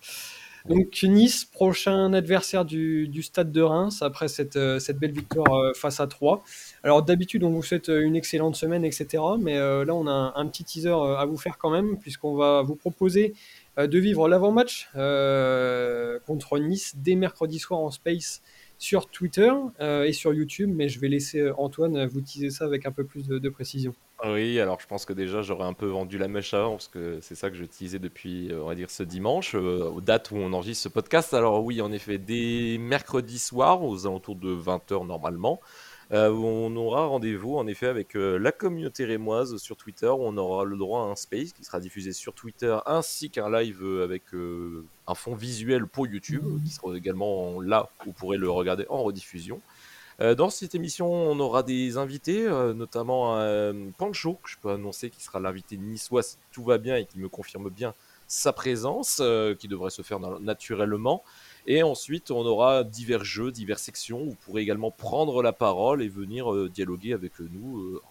Donc 0.67 1.01
Nice, 1.03 1.45
prochain 1.45 2.12
adversaire 2.12 2.65
du, 2.65 3.21
Stade 3.21 3.53
de 3.53 3.62
Reims 3.62 4.01
après 4.01 4.27
cette, 4.27 4.58
euh, 4.58 4.80
belle 4.99 5.13
victoire 5.13 5.53
euh, 5.53 5.71
face 5.73 6.01
à 6.01 6.08
3. 6.08 6.43
Alors 6.84 7.03
d'habitude 7.03 7.45
on 7.45 7.51
vous 7.51 7.63
souhaite 7.63 7.88
euh, 7.88 8.01
une 8.01 8.17
excellente 8.17 8.58
semaine, 8.58 8.84
etc. 8.84 9.23
Mais 9.39 9.56
là 9.58 9.93
on 9.93 10.08
a 10.08 10.34
un, 10.36 10.47
petit 10.47 10.65
teaser 10.65 10.89
à 10.89 11.25
vous 11.25 11.38
faire 11.38 11.58
quand 11.58 11.69
même, 11.69 11.97
puisqu'on 11.97 12.36
va 12.36 12.63
vous 12.63 12.75
proposer 12.75 13.34
de 13.77 13.99
vivre 13.99 14.27
l'avant-match 14.27 14.89
contre 16.25 16.60
Nice 16.60 16.95
dès 16.97 17.15
mercredi 17.15 17.60
soir 17.60 17.80
en 17.80 17.91
space 17.91 18.41
sur 18.77 19.08
Twitter 19.10 19.51
et 19.80 20.12
sur 20.12 20.34
YouTube. 20.34 20.71
Mais 20.73 20.89
je 20.89 20.99
vais 20.99 21.08
laisser 21.08 21.49
Antoine 21.58 22.06
vous 22.08 22.21
teaser 22.21 22.49
ça 22.49 22.65
avec 22.65 22.86
un 22.86 22.91
peu 22.91 23.06
plus 23.06 23.27
de 23.27 23.49
précision. 23.49 23.93
Oui, 24.25 24.60
alors 24.60 24.80
je 24.80 24.88
pense 24.88 25.06
que 25.06 25.13
déjà 25.13 25.43
j'aurais 25.43 25.65
un 25.65 25.73
peu 25.73 25.86
vendu 25.86 26.17
la 26.17 26.27
mèche 26.27 26.56
avant 26.56 26.71
parce 26.71 26.88
que 26.88 27.19
c'est 27.21 27.36
ça 27.36 27.51
que 27.51 27.56
je 27.56 27.63
utilisais 27.63 27.99
depuis, 27.99 28.51
euh, 28.51 28.63
on 28.63 28.67
va 28.67 28.73
dire, 28.73 28.89
ce 28.89 29.04
dimanche, 29.04 29.54
euh, 29.54 29.83
aux 29.92 30.02
dates 30.02 30.31
où 30.31 30.37
on 30.37 30.54
enregistre 30.54 30.83
ce 30.83 30.89
podcast. 30.89 31.35
Alors 31.35 31.63
oui, 31.63 31.81
en 31.81 31.92
effet, 31.92 32.17
dès 32.17 32.77
mercredi 32.79 33.37
soir, 33.37 33.83
aux 33.83 34.08
alentours 34.08 34.35
de 34.35 34.50
20h 34.56 35.06
normalement, 35.06 35.62
euh, 36.13 36.31
on 36.31 36.75
aura 36.77 37.06
rendez-vous 37.06 37.58
en 37.58 37.67
effet 37.67 37.85
avec 37.85 38.15
euh, 38.15 38.39
la 38.39 38.52
communauté 38.52 39.06
rémoise 39.06 39.58
sur 39.58 39.77
Twitter 39.77 40.08
où 40.08 40.23
on 40.23 40.35
aura 40.37 40.63
le 40.65 40.77
droit 40.77 41.02
à 41.02 41.04
un 41.04 41.15
space 41.15 41.54
qui 41.54 41.63
sera 41.63 41.79
diffusé 41.79 42.12
sur 42.12 42.33
Twitter 42.33 42.75
ainsi 42.87 43.29
qu'un 43.29 43.52
live 43.52 43.83
avec 44.04 44.23
un 44.33 45.15
fond 45.15 45.35
visuel 45.35 45.85
pour 45.85 46.08
YouTube 46.08 46.44
qui 46.65 46.71
sera 46.71 46.96
également 46.98 47.62
là 47.62 47.89
où 48.02 48.06
vous 48.06 48.13
pourrez 48.13 48.37
le 48.37 48.50
regarder 48.50 48.85
en 48.89 49.04
rediffusion. 49.04 49.62
Euh, 50.20 50.34
dans 50.34 50.50
cette 50.50 50.74
émission, 50.74 51.12
on 51.12 51.40
aura 51.40 51.62
des 51.62 51.98
invités, 51.98 52.48
euh, 52.48 52.74
notamment 52.74 53.38
euh, 53.38 53.74
Pancho, 53.98 54.40
que 54.42 54.50
je 54.50 54.58
peux 54.58 54.72
annoncer 54.72 55.12
qui 55.12 55.22
sera 55.24 55.40
l'invité 55.40 55.78
niçois 55.78 56.24
si 56.24 56.38
tout 56.52 56.63
va 56.63 56.80
bien 56.80 56.96
et 56.96 57.06
qui 57.06 57.20
me 57.20 57.30
confirme 57.30 57.70
bien 57.70 57.94
sa 58.28 58.52
présence, 58.52 59.22
qui 59.58 59.70
devrait 59.70 59.90
se 59.90 60.02
faire 60.02 60.20
naturellement. 60.20 61.24
Et 61.65 61.82
ensuite, 61.82 62.30
on 62.30 62.46
aura 62.46 62.84
divers 62.84 63.24
jeux, 63.24 63.54
diverses 63.54 63.84
sections 63.84 64.22
où 64.22 64.32
vous 64.32 64.38
pourrez 64.46 64.63
également 64.63 64.92
prendre 64.92 65.42
la 65.42 65.54
parole 65.54 66.04
et 66.04 66.10
venir 66.10 66.70
dialoguer 66.70 67.13
avec 67.13 67.40
nous, 67.40 68.02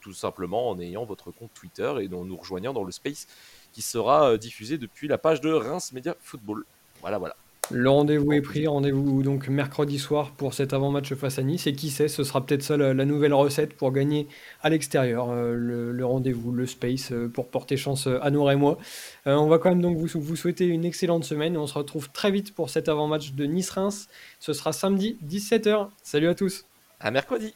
tout 0.00 0.12
simplement 0.12 0.70
en 0.70 0.78
ayant 0.78 1.04
votre 1.04 1.32
compte 1.32 1.50
Twitter 1.52 1.92
et 2.00 2.14
en 2.14 2.24
nous 2.24 2.36
rejoignant 2.36 2.72
dans 2.72 2.84
le 2.84 2.92
space 2.92 3.26
qui 3.72 3.82
sera 3.82 4.36
diffusé 4.36 4.78
depuis 4.78 5.08
la 5.08 5.18
page 5.18 5.40
de 5.40 5.52
Reims 5.52 5.90
Media 5.90 6.14
Football. 6.20 6.64
Voilà, 7.00 7.18
voilà. 7.18 7.34
Le 7.72 7.90
rendez-vous 7.90 8.32
est 8.32 8.42
pris, 8.42 8.68
rendez-vous 8.68 9.24
donc 9.24 9.48
mercredi 9.48 9.98
soir 9.98 10.30
pour 10.30 10.54
cet 10.54 10.72
avant-match 10.72 11.14
face 11.14 11.40
à 11.40 11.42
Nice. 11.42 11.66
Et 11.66 11.72
qui 11.72 11.90
sait, 11.90 12.06
ce 12.06 12.22
sera 12.22 12.44
peut-être 12.44 12.62
ça 12.62 12.76
la, 12.76 12.94
nouvelle 13.04 13.34
recette 13.34 13.74
pour 13.74 13.90
gagner 13.90 14.28
à 14.62 14.70
l'extérieur. 14.70 15.30
Euh, 15.30 15.54
le, 15.54 16.06
rendez-vous, 16.06 16.52
le 16.52 16.66
space, 16.66 17.10
euh, 17.10 17.28
pour 17.28 17.48
porter 17.48 17.76
chance 17.76 18.06
à 18.06 18.30
nous 18.30 18.48
et 18.48 18.54
moi. 18.54 18.78
Euh, 19.26 19.34
on 19.34 19.48
va 19.48 19.58
quand 19.58 19.70
même 19.70 19.82
donc 19.82 19.96
vous, 19.96 20.20
vous 20.20 20.36
souhaiter 20.36 20.66
une 20.66 20.84
excellente 20.84 21.24
semaine. 21.24 21.54
Et 21.54 21.58
on 21.58 21.66
se 21.66 21.74
retrouve 21.74 22.08
très 22.10 22.30
vite 22.30 22.54
pour 22.54 22.70
cet 22.70 22.88
avant-match 22.88 23.32
de 23.32 23.44
Nice-Reims. 23.46 24.08
Ce 24.38 24.52
sera 24.52 24.72
samedi 24.72 25.18
17h. 25.26 25.88
Salut 26.02 26.28
à 26.28 26.34
tous. 26.34 26.66
À 27.00 27.10
mercredi. 27.10 27.52